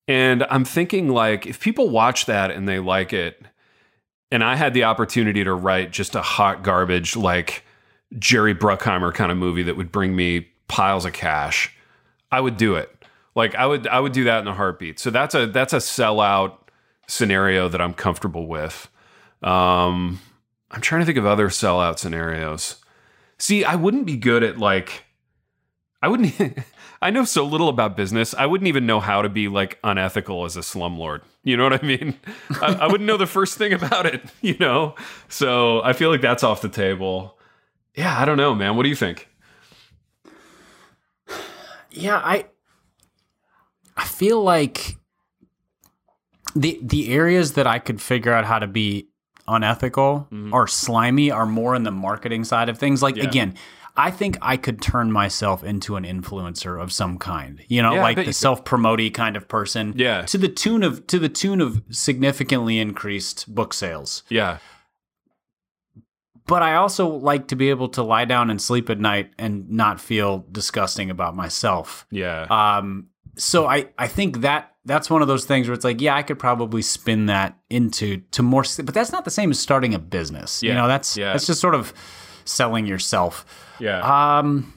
And 0.06 0.44
I'm 0.50 0.64
thinking 0.64 1.08
like 1.08 1.46
if 1.46 1.60
people 1.60 1.88
watch 1.88 2.26
that 2.26 2.50
and 2.50 2.68
they 2.68 2.78
like 2.78 3.12
it, 3.12 3.42
and 4.30 4.42
I 4.42 4.56
had 4.56 4.74
the 4.74 4.84
opportunity 4.84 5.44
to 5.44 5.54
write 5.54 5.92
just 5.92 6.14
a 6.14 6.22
hot 6.22 6.62
garbage 6.62 7.16
like 7.16 7.64
Jerry 8.18 8.54
Bruckheimer 8.54 9.14
kind 9.14 9.30
of 9.30 9.38
movie 9.38 9.62
that 9.62 9.76
would 9.76 9.92
bring 9.92 10.14
me 10.16 10.48
piles 10.68 11.04
of 11.04 11.12
cash, 11.12 11.74
I 12.30 12.40
would 12.40 12.56
do 12.56 12.74
it. 12.74 12.90
Like 13.34 13.54
I 13.54 13.66
would 13.66 13.86
I 13.86 14.00
would 14.00 14.12
do 14.12 14.24
that 14.24 14.40
in 14.40 14.48
a 14.48 14.54
heartbeat. 14.54 14.98
So 14.98 15.10
that's 15.10 15.34
a 15.34 15.46
that's 15.46 15.72
a 15.72 15.78
sellout 15.78 16.56
scenario 17.06 17.68
that 17.68 17.80
I'm 17.80 17.94
comfortable 17.94 18.46
with. 18.46 18.88
Um, 19.42 20.20
I'm 20.70 20.80
trying 20.80 21.02
to 21.02 21.06
think 21.06 21.18
of 21.18 21.26
other 21.26 21.48
sellout 21.48 21.98
scenarios. 21.98 22.76
See, 23.38 23.64
I 23.64 23.74
wouldn't 23.74 24.06
be 24.06 24.16
good 24.16 24.42
at 24.42 24.58
like 24.58 25.04
I 26.02 26.08
wouldn't 26.08 26.34
I 27.04 27.10
know 27.10 27.26
so 27.26 27.44
little 27.44 27.68
about 27.68 27.98
business. 27.98 28.32
I 28.32 28.46
wouldn't 28.46 28.66
even 28.66 28.86
know 28.86 28.98
how 28.98 29.20
to 29.20 29.28
be 29.28 29.46
like 29.46 29.78
unethical 29.84 30.46
as 30.46 30.56
a 30.56 30.60
slumlord. 30.60 31.20
You 31.42 31.54
know 31.54 31.64
what 31.64 31.84
I 31.84 31.86
mean? 31.86 32.18
I, 32.62 32.78
I 32.80 32.86
wouldn't 32.86 33.06
know 33.06 33.18
the 33.18 33.26
first 33.26 33.58
thing 33.58 33.74
about 33.74 34.06
it, 34.06 34.22
you 34.40 34.56
know? 34.58 34.94
So 35.28 35.82
I 35.82 35.92
feel 35.92 36.10
like 36.10 36.22
that's 36.22 36.42
off 36.42 36.62
the 36.62 36.70
table. 36.70 37.38
Yeah, 37.94 38.18
I 38.18 38.24
don't 38.24 38.38
know, 38.38 38.54
man. 38.54 38.74
What 38.74 38.84
do 38.84 38.88
you 38.88 38.96
think? 38.96 39.28
Yeah, 41.90 42.16
I 42.16 42.46
I 43.98 44.04
feel 44.06 44.42
like 44.42 44.96
the 46.56 46.80
the 46.82 47.12
areas 47.12 47.52
that 47.52 47.66
I 47.66 47.80
could 47.80 48.00
figure 48.00 48.32
out 48.32 48.46
how 48.46 48.58
to 48.58 48.66
be 48.66 49.08
unethical 49.46 50.26
mm-hmm. 50.32 50.54
or 50.54 50.66
slimy 50.66 51.30
are 51.30 51.44
more 51.44 51.74
in 51.74 51.82
the 51.82 51.90
marketing 51.90 52.44
side 52.44 52.70
of 52.70 52.78
things. 52.78 53.02
Like 53.02 53.16
yeah. 53.16 53.24
again, 53.24 53.54
I 53.96 54.10
think 54.10 54.36
I 54.42 54.56
could 54.56 54.82
turn 54.82 55.12
myself 55.12 55.62
into 55.62 55.94
an 55.96 56.04
influencer 56.04 56.82
of 56.82 56.92
some 56.92 57.16
kind. 57.18 57.64
You 57.68 57.80
know, 57.80 57.94
yeah, 57.94 58.02
like 58.02 58.16
the 58.16 58.32
self 58.32 58.64
promoting 58.64 59.12
kind 59.12 59.36
of 59.36 59.46
person. 59.46 59.94
Yeah. 59.96 60.22
To 60.22 60.38
the 60.38 60.48
tune 60.48 60.82
of 60.82 61.06
to 61.06 61.18
the 61.18 61.28
tune 61.28 61.60
of 61.60 61.82
significantly 61.90 62.78
increased 62.80 63.52
book 63.54 63.72
sales. 63.72 64.24
Yeah. 64.28 64.58
but 66.46 66.62
I 66.62 66.74
also 66.74 67.08
like 67.08 67.48
to 67.48 67.56
be 67.56 67.70
able 67.70 67.88
to 67.90 68.02
lie 68.02 68.24
down 68.24 68.50
and 68.50 68.60
sleep 68.60 68.90
at 68.90 69.00
night 69.00 69.32
and 69.38 69.70
not 69.70 70.00
feel 70.00 70.44
disgusting 70.50 71.10
about 71.10 71.34
myself. 71.34 72.06
Yeah. 72.10 72.46
Um, 72.50 73.08
so 73.36 73.66
I, 73.66 73.88
I 73.98 74.06
think 74.08 74.42
that 74.42 74.72
that's 74.84 75.08
one 75.08 75.22
of 75.22 75.28
those 75.28 75.46
things 75.46 75.66
where 75.66 75.74
it's 75.74 75.84
like, 75.84 76.00
yeah, 76.00 76.14
I 76.14 76.22
could 76.22 76.38
probably 76.38 76.82
spin 76.82 77.26
that 77.26 77.58
into 77.70 78.18
to 78.32 78.42
more, 78.42 78.64
but 78.82 78.94
that's 78.94 79.10
not 79.12 79.24
the 79.24 79.30
same 79.30 79.50
as 79.50 79.58
starting 79.58 79.94
a 79.94 79.98
business. 79.98 80.62
Yeah. 80.62 80.70
You 80.70 80.74
know, 80.76 80.88
that's 80.88 81.16
yeah. 81.16 81.32
that's 81.32 81.46
just 81.46 81.60
sort 81.60 81.74
of 81.74 81.94
selling 82.44 82.86
yourself. 82.86 83.46
Yeah. 83.78 84.38
Um, 84.38 84.72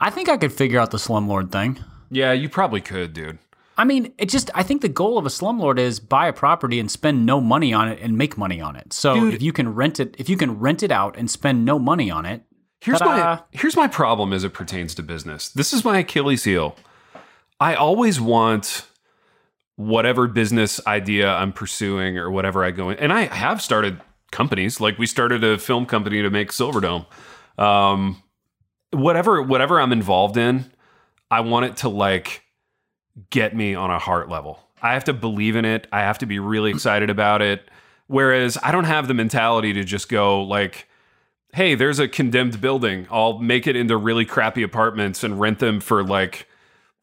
I 0.00 0.10
think 0.10 0.28
I 0.28 0.36
could 0.36 0.52
figure 0.52 0.78
out 0.78 0.90
the 0.90 0.98
slumlord 0.98 1.50
thing. 1.52 1.78
Yeah, 2.10 2.32
you 2.32 2.48
probably 2.48 2.80
could, 2.80 3.12
dude. 3.12 3.38
I 3.76 3.84
mean, 3.84 4.12
it 4.18 4.28
just 4.28 4.50
I 4.54 4.62
think 4.62 4.82
the 4.82 4.88
goal 4.88 5.18
of 5.18 5.26
a 5.26 5.30
slumlord 5.30 5.78
is 5.78 5.98
buy 5.98 6.28
a 6.28 6.32
property 6.32 6.78
and 6.78 6.90
spend 6.90 7.26
no 7.26 7.40
money 7.40 7.72
on 7.72 7.88
it 7.88 7.98
and 8.00 8.16
make 8.16 8.38
money 8.38 8.60
on 8.60 8.76
it. 8.76 8.92
So 8.92 9.14
Dude, 9.14 9.34
if 9.34 9.42
you 9.42 9.52
can 9.52 9.74
rent 9.74 9.98
it 9.98 10.14
if 10.18 10.28
you 10.28 10.36
can 10.36 10.60
rent 10.60 10.82
it 10.82 10.92
out 10.92 11.16
and 11.16 11.30
spend 11.30 11.64
no 11.64 11.78
money 11.78 12.10
on 12.10 12.24
it. 12.24 12.42
Here's 12.80 12.98
ta-da. 12.98 13.36
my 13.36 13.42
here's 13.50 13.76
my 13.76 13.88
problem 13.88 14.32
as 14.32 14.44
it 14.44 14.52
pertains 14.52 14.94
to 14.96 15.02
business. 15.02 15.48
This 15.48 15.72
is 15.72 15.84
my 15.84 15.98
Achilles 15.98 16.44
heel. 16.44 16.76
I 17.58 17.74
always 17.74 18.20
want 18.20 18.86
whatever 19.76 20.28
business 20.28 20.80
idea 20.86 21.28
I'm 21.28 21.52
pursuing 21.52 22.16
or 22.16 22.30
whatever 22.30 22.64
I 22.64 22.70
go 22.70 22.90
in. 22.90 22.98
And 22.98 23.12
I 23.12 23.22
have 23.22 23.60
started 23.60 24.00
companies. 24.30 24.80
Like 24.80 24.98
we 24.98 25.06
started 25.06 25.42
a 25.42 25.58
film 25.58 25.86
company 25.86 26.22
to 26.22 26.30
make 26.30 26.52
Silverdome. 26.52 27.06
Um, 27.58 28.22
whatever 28.90 29.42
whatever 29.42 29.80
I'm 29.80 29.92
involved 29.92 30.36
in, 30.36 30.70
I 31.30 31.40
want 31.40 31.66
it 31.66 31.76
to 31.78 31.88
like 31.88 32.42
get 33.30 33.54
me 33.54 33.74
on 33.74 33.90
a 33.90 33.98
heart 33.98 34.28
level. 34.28 34.58
I 34.82 34.94
have 34.94 35.04
to 35.04 35.12
believe 35.12 35.56
in 35.56 35.64
it. 35.64 35.86
I 35.92 36.00
have 36.00 36.18
to 36.18 36.26
be 36.26 36.38
really 36.38 36.70
excited 36.70 37.10
about 37.10 37.42
it. 37.42 37.68
Whereas 38.06 38.58
I 38.62 38.70
don't 38.70 38.84
have 38.84 39.08
the 39.08 39.14
mentality 39.14 39.72
to 39.72 39.84
just 39.84 40.08
go 40.08 40.42
like, 40.42 40.88
hey, 41.54 41.74
there's 41.74 41.98
a 41.98 42.08
condemned 42.08 42.60
building. 42.60 43.06
I'll 43.10 43.38
make 43.38 43.66
it 43.66 43.76
into 43.76 43.96
really 43.96 44.26
crappy 44.26 44.62
apartments 44.62 45.24
and 45.24 45.40
rent 45.40 45.58
them 45.58 45.80
for 45.80 46.04
like, 46.04 46.48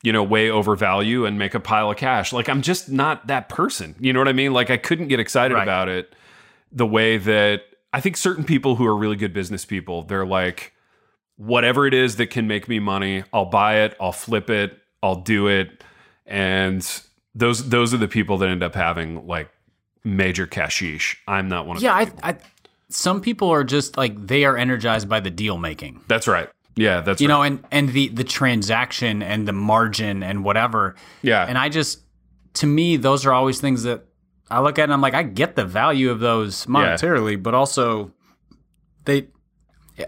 you 0.03 0.11
know, 0.11 0.21
way 0.21 0.49
over 0.51 0.75
value 0.75 1.25
and 1.25 1.39
make 1.39 1.55
a 1.55 1.59
pile 1.59 1.89
of 1.89 1.97
cash. 1.97 2.31
Like 2.31 2.49
I'm 2.49 2.61
just 2.61 2.89
not 2.89 3.27
that 3.27 3.49
person. 3.49 3.95
You 3.99 4.13
know 4.13 4.19
what 4.19 4.27
I 4.27 4.33
mean? 4.33 4.53
Like 4.53 4.69
I 4.69 4.77
couldn't 4.77 5.07
get 5.07 5.19
excited 5.19 5.55
right. 5.55 5.63
about 5.63 5.89
it 5.89 6.13
the 6.71 6.85
way 6.85 7.17
that 7.17 7.63
I 7.93 8.01
think 8.01 8.17
certain 8.17 8.43
people 8.43 8.75
who 8.75 8.85
are 8.85 8.95
really 8.95 9.15
good 9.15 9.33
business 9.33 9.65
people, 9.65 10.03
they're 10.03 10.25
like, 10.25 10.73
whatever 11.35 11.85
it 11.85 11.93
is 11.93 12.15
that 12.17 12.27
can 12.27 12.47
make 12.47 12.67
me 12.67 12.79
money, 12.79 13.23
I'll 13.33 13.45
buy 13.45 13.79
it, 13.81 13.95
I'll 13.99 14.11
flip 14.11 14.49
it, 14.49 14.77
I'll 15.03 15.15
do 15.15 15.47
it 15.47 15.83
and 16.31 17.01
those 17.35 17.69
those 17.69 17.93
are 17.93 17.97
the 17.97 18.07
people 18.07 18.37
that 18.39 18.49
end 18.49 18.63
up 18.63 18.73
having 18.73 19.27
like 19.27 19.49
major 20.03 20.47
cashish. 20.47 21.21
I'm 21.27 21.49
not 21.49 21.67
one 21.67 21.77
of 21.77 21.83
those. 21.83 21.85
yeah. 21.85 21.93
I, 22.23 22.31
I, 22.31 22.37
some 22.89 23.21
people 23.21 23.49
are 23.49 23.63
just 23.63 23.97
like 23.97 24.27
they 24.27 24.45
are 24.45 24.57
energized 24.57 25.07
by 25.07 25.19
the 25.19 25.29
deal 25.29 25.57
making. 25.57 26.01
That's 26.07 26.27
right. 26.27 26.49
Yeah, 26.75 27.01
that's 27.01 27.21
you 27.21 27.27
right. 27.27 27.33
know, 27.33 27.43
and 27.43 27.65
and 27.69 27.89
the 27.89 28.07
the 28.09 28.23
transaction 28.23 29.21
and 29.21 29.47
the 29.47 29.53
margin 29.53 30.23
and 30.23 30.43
whatever. 30.43 30.95
Yeah, 31.21 31.45
and 31.45 31.57
I 31.57 31.67
just 31.69 31.99
to 32.55 32.65
me 32.65 32.95
those 32.95 33.25
are 33.25 33.33
always 33.33 33.59
things 33.59 33.83
that 33.83 34.05
I 34.51 34.59
look 34.59 34.77
at 34.77 34.81
it 34.81 34.83
and 34.85 34.93
I'm 34.93 35.01
like 35.01 35.13
I 35.13 35.23
get 35.23 35.55
the 35.55 35.65
value 35.65 36.11
of 36.11 36.19
those 36.19 36.65
monetarily, 36.65 37.31
yeah. 37.31 37.37
but 37.37 37.53
also 37.53 38.11
they. 39.05 39.27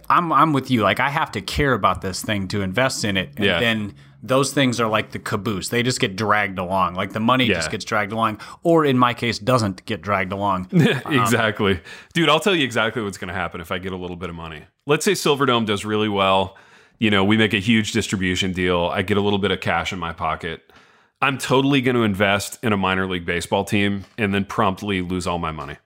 I'm 0.10 0.32
I'm 0.32 0.54
with 0.54 0.72
you. 0.72 0.82
Like 0.82 1.00
I 1.00 1.10
have 1.10 1.32
to 1.34 1.42
care 1.42 1.74
about 1.74 2.02
this 2.02 2.24
thing 2.24 2.48
to 2.50 2.62
invest 2.62 3.04
in 3.06 3.16
it, 3.16 3.32
and 3.36 3.46
yeah. 3.46 3.60
then 3.60 3.94
those 4.24 4.54
things 4.54 4.80
are 4.80 4.88
like 4.88 5.12
the 5.12 5.20
caboose. 5.20 5.68
They 5.68 5.84
just 5.84 6.00
get 6.00 6.16
dragged 6.16 6.58
along. 6.58 6.96
Like 6.96 7.12
the 7.12 7.20
money 7.20 7.46
yeah. 7.46 7.56
just 7.56 7.70
gets 7.70 7.84
dragged 7.84 8.14
along, 8.14 8.40
or 8.64 8.86
in 8.86 8.98
my 8.98 9.14
case, 9.14 9.38
doesn't 9.38 9.86
get 9.86 10.02
dragged 10.02 10.32
along. 10.32 10.70
exactly. 10.72 11.74
Um, 11.74 11.82
Dude, 12.14 12.30
I'll 12.30 12.40
tell 12.40 12.56
you 12.56 12.64
exactly 12.64 13.04
what's 13.04 13.18
going 13.18 13.28
to 13.28 13.34
happen 13.34 13.60
if 13.60 13.72
I 13.72 13.78
get 13.78 13.92
a 13.92 13.98
little 13.98 14.16
bit 14.16 14.30
of 14.30 14.36
money. 14.36 14.64
Let's 14.88 15.04
say 15.04 15.12
Silverdome 15.12 15.66
does 15.66 15.84
really 15.84 16.10
well. 16.10 16.58
You 17.00 17.12
know, 17.12 17.26
we 17.26 17.36
make 17.36 17.54
a 17.54 17.60
huge 17.60 17.92
distribution 17.92 18.54
deal. 18.54 18.86
I 18.86 19.02
get 19.02 19.18
a 19.18 19.22
little 19.22 19.40
bit 19.40 19.52
of 19.52 19.60
cash 19.60 19.92
in 19.92 20.00
my 20.00 20.14
pocket. 20.14 20.72
I'm 21.24 21.38
totally 21.38 21.82
going 21.82 21.96
to 21.96 22.04
invest 22.04 22.60
in 22.64 22.74
a 22.74 22.78
minor 22.78 23.08
league 23.08 23.26
baseball 23.26 23.64
team 23.64 24.06
and 24.18 24.34
then 24.34 24.46
promptly 24.46 25.02
lose 25.02 25.26
all 25.26 25.40
my 25.40 25.52
money. 25.52 25.78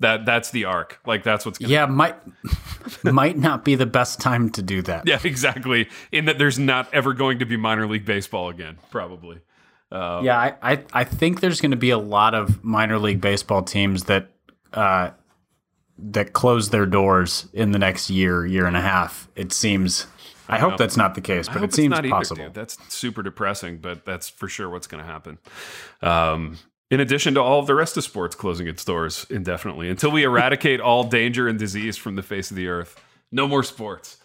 That 0.00 0.24
that's 0.24 0.50
the 0.50 0.64
arc. 0.64 0.98
Like 1.04 1.24
that's 1.24 1.44
what's 1.44 1.58
gonna 1.58 1.72
Yeah, 1.72 1.80
happen. 1.80 1.94
might 1.96 2.14
might 3.04 3.36
not 3.36 3.64
be 3.66 3.74
the 3.74 3.84
best 3.86 4.18
time 4.18 4.48
to 4.50 4.62
do 4.62 4.80
that. 4.82 5.06
Yeah, 5.06 5.18
exactly. 5.24 5.88
In 6.10 6.24
that 6.24 6.38
there's 6.38 6.58
not 6.58 6.92
ever 6.94 7.12
going 7.12 7.38
to 7.40 7.44
be 7.44 7.56
minor 7.58 7.86
league 7.86 8.06
baseball 8.06 8.48
again, 8.48 8.78
probably. 8.90 9.40
Uh, 9.92 10.20
yeah, 10.24 10.38
I, 10.38 10.72
I, 10.72 10.84
I 10.92 11.04
think 11.04 11.40
there's 11.40 11.60
going 11.60 11.72
to 11.72 11.76
be 11.76 11.90
a 11.90 11.98
lot 11.98 12.34
of 12.34 12.62
minor 12.64 12.98
league 12.98 13.20
baseball 13.20 13.62
teams 13.62 14.04
that 14.04 14.28
uh, 14.72 15.10
that 15.98 16.32
close 16.32 16.70
their 16.70 16.86
doors 16.86 17.48
in 17.52 17.72
the 17.72 17.78
next 17.78 18.08
year, 18.08 18.46
year 18.46 18.66
and 18.66 18.76
a 18.76 18.80
half. 18.80 19.28
It 19.36 19.52
seems. 19.52 20.06
I, 20.50 20.58
hope 20.58 20.76
that's 20.76 20.96
not 20.96 21.14
the 21.14 21.20
case, 21.20 21.48
but 21.48 21.62
it 21.62 21.74
seems 21.74 21.98
possible. 22.08 22.42
Either, 22.42 22.52
that's 22.52 22.78
super 22.92 23.22
depressing, 23.22 23.78
but 23.78 24.04
that's 24.04 24.28
for 24.28 24.48
sure 24.48 24.68
what's 24.68 24.86
going 24.86 25.02
to 25.02 25.10
happen. 25.10 25.38
Um, 26.02 26.58
in 26.90 27.00
addition 27.00 27.34
to 27.34 27.42
all 27.42 27.60
of 27.60 27.66
the 27.66 27.74
rest 27.74 27.96
of 27.96 28.04
sports 28.04 28.34
closing 28.34 28.66
its 28.66 28.84
doors 28.84 29.26
indefinitely 29.30 29.88
until 29.88 30.10
we 30.10 30.24
eradicate 30.24 30.80
all 30.80 31.04
danger 31.04 31.46
and 31.46 31.58
disease 31.58 31.96
from 31.96 32.16
the 32.16 32.22
face 32.22 32.50
of 32.50 32.56
the 32.56 32.66
earth. 32.66 33.00
No 33.30 33.46
more 33.46 33.62
sports. 33.62 34.16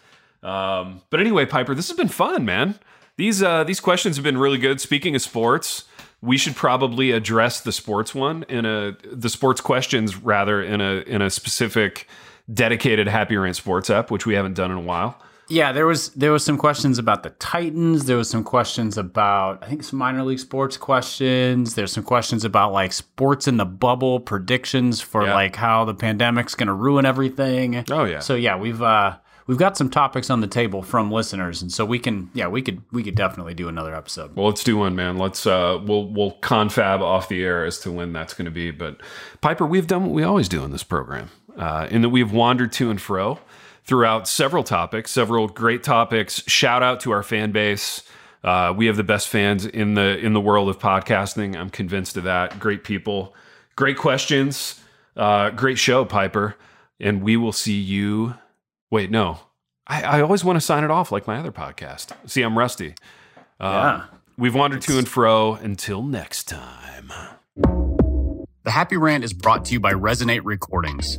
Um, 0.42 1.02
but 1.10 1.20
anyway, 1.20 1.46
Piper, 1.46 1.74
this 1.74 1.88
has 1.88 1.96
been 1.96 2.08
fun, 2.08 2.44
man. 2.44 2.78
These 3.16 3.42
uh, 3.42 3.64
these 3.64 3.80
questions 3.80 4.16
have 4.16 4.24
been 4.24 4.36
really 4.36 4.58
good. 4.58 4.80
Speaking 4.80 5.14
of 5.14 5.22
sports, 5.22 5.84
we 6.20 6.36
should 6.36 6.56
probably 6.56 7.12
address 7.12 7.60
the 7.60 7.72
sports 7.72 8.14
one 8.14 8.44
in 8.48 8.66
a 8.66 8.96
the 9.10 9.28
sports 9.28 9.60
questions 9.60 10.16
rather 10.16 10.62
in 10.62 10.80
a 10.80 11.02
in 11.06 11.22
a 11.22 11.30
specific 11.30 12.08
dedicated 12.52 13.08
Happy 13.08 13.36
Rant 13.36 13.56
Sports 13.56 13.90
app, 13.90 14.10
which 14.10 14.26
we 14.26 14.34
haven't 14.34 14.54
done 14.54 14.70
in 14.70 14.76
a 14.76 14.82
while. 14.82 15.20
Yeah, 15.48 15.72
there 15.72 15.86
was 15.86 16.10
there 16.10 16.32
was 16.32 16.44
some 16.44 16.58
questions 16.58 16.98
about 16.98 17.22
the 17.22 17.30
Titans. 17.30 18.06
There 18.06 18.16
was 18.16 18.28
some 18.28 18.42
questions 18.42 18.98
about 18.98 19.62
I 19.62 19.68
think 19.68 19.84
some 19.84 19.98
minor 19.98 20.24
league 20.24 20.40
sports 20.40 20.76
questions. 20.76 21.74
There's 21.74 21.92
some 21.92 22.02
questions 22.02 22.44
about 22.44 22.72
like 22.72 22.92
sports 22.92 23.46
in 23.46 23.56
the 23.56 23.64
bubble 23.64 24.18
predictions 24.18 25.00
for 25.00 25.24
yeah. 25.24 25.34
like 25.34 25.54
how 25.54 25.84
the 25.84 25.94
pandemic's 25.94 26.54
going 26.54 26.66
to 26.66 26.72
ruin 26.72 27.06
everything. 27.06 27.84
Oh 27.90 28.04
yeah. 28.04 28.20
So 28.20 28.34
yeah, 28.34 28.56
we've 28.56 28.82
uh 28.82 29.18
we've 29.46 29.58
got 29.58 29.76
some 29.76 29.88
topics 29.88 30.30
on 30.30 30.40
the 30.40 30.48
table 30.48 30.82
from 30.82 31.12
listeners, 31.12 31.62
and 31.62 31.70
so 31.70 31.84
we 31.84 32.00
can 32.00 32.28
yeah 32.34 32.48
we 32.48 32.60
could 32.60 32.82
we 32.90 33.04
could 33.04 33.14
definitely 33.14 33.54
do 33.54 33.68
another 33.68 33.94
episode. 33.94 34.34
Well, 34.34 34.46
let's 34.46 34.64
do 34.64 34.76
one, 34.76 34.96
man. 34.96 35.16
Let's 35.16 35.46
uh 35.46 35.80
we'll 35.84 36.08
we'll 36.08 36.32
confab 36.32 37.02
off 37.02 37.28
the 37.28 37.44
air 37.44 37.64
as 37.64 37.78
to 37.80 37.92
when 37.92 38.12
that's 38.12 38.34
going 38.34 38.46
to 38.46 38.50
be. 38.50 38.72
But 38.72 39.00
Piper, 39.42 39.64
we've 39.64 39.86
done 39.86 40.06
what 40.06 40.12
we 40.12 40.24
always 40.24 40.48
do 40.48 40.64
in 40.64 40.72
this 40.72 40.82
program, 40.82 41.30
uh, 41.56 41.86
in 41.88 42.02
that 42.02 42.08
we've 42.08 42.32
wandered 42.32 42.72
to 42.72 42.90
and 42.90 43.00
fro 43.00 43.38
throughout 43.86 44.28
several 44.28 44.64
topics, 44.64 45.10
several 45.10 45.48
great 45.48 45.82
topics. 45.82 46.42
Shout 46.46 46.82
out 46.82 47.00
to 47.00 47.12
our 47.12 47.22
fan 47.22 47.52
base. 47.52 48.02
Uh, 48.44 48.72
we 48.76 48.86
have 48.86 48.96
the 48.96 49.04
best 49.04 49.28
fans 49.28 49.64
in 49.66 49.94
the 49.94 50.18
in 50.18 50.32
the 50.32 50.40
world 50.40 50.68
of 50.68 50.78
podcasting. 50.78 51.56
I'm 51.56 51.70
convinced 51.70 52.16
of 52.16 52.24
that. 52.24 52.58
Great 52.58 52.84
people, 52.84 53.34
great 53.74 53.96
questions, 53.96 54.80
uh, 55.16 55.50
great 55.50 55.78
show, 55.78 56.04
Piper. 56.04 56.56
And 57.00 57.22
we 57.22 57.36
will 57.36 57.52
see 57.52 57.78
you. 57.78 58.34
Wait, 58.90 59.10
no, 59.10 59.40
I, 59.86 60.02
I 60.02 60.20
always 60.20 60.44
want 60.44 60.56
to 60.56 60.60
sign 60.60 60.84
it 60.84 60.90
off 60.90 61.10
like 61.12 61.26
my 61.26 61.38
other 61.38 61.52
podcast. 61.52 62.12
See, 62.26 62.42
I'm 62.42 62.56
rusty. 62.56 62.94
Uh, 63.60 63.64
yeah, 63.64 64.04
we've 64.38 64.54
wandered 64.54 64.78
it's... 64.78 64.86
to 64.86 64.98
and 64.98 65.08
fro. 65.08 65.54
Until 65.54 66.02
next 66.02 66.44
time. 66.44 67.12
The 67.56 68.70
Happy 68.72 68.96
Rant 68.96 69.24
is 69.24 69.32
brought 69.32 69.64
to 69.66 69.72
you 69.72 69.80
by 69.80 69.92
Resonate 69.92 70.40
Recordings. 70.44 71.18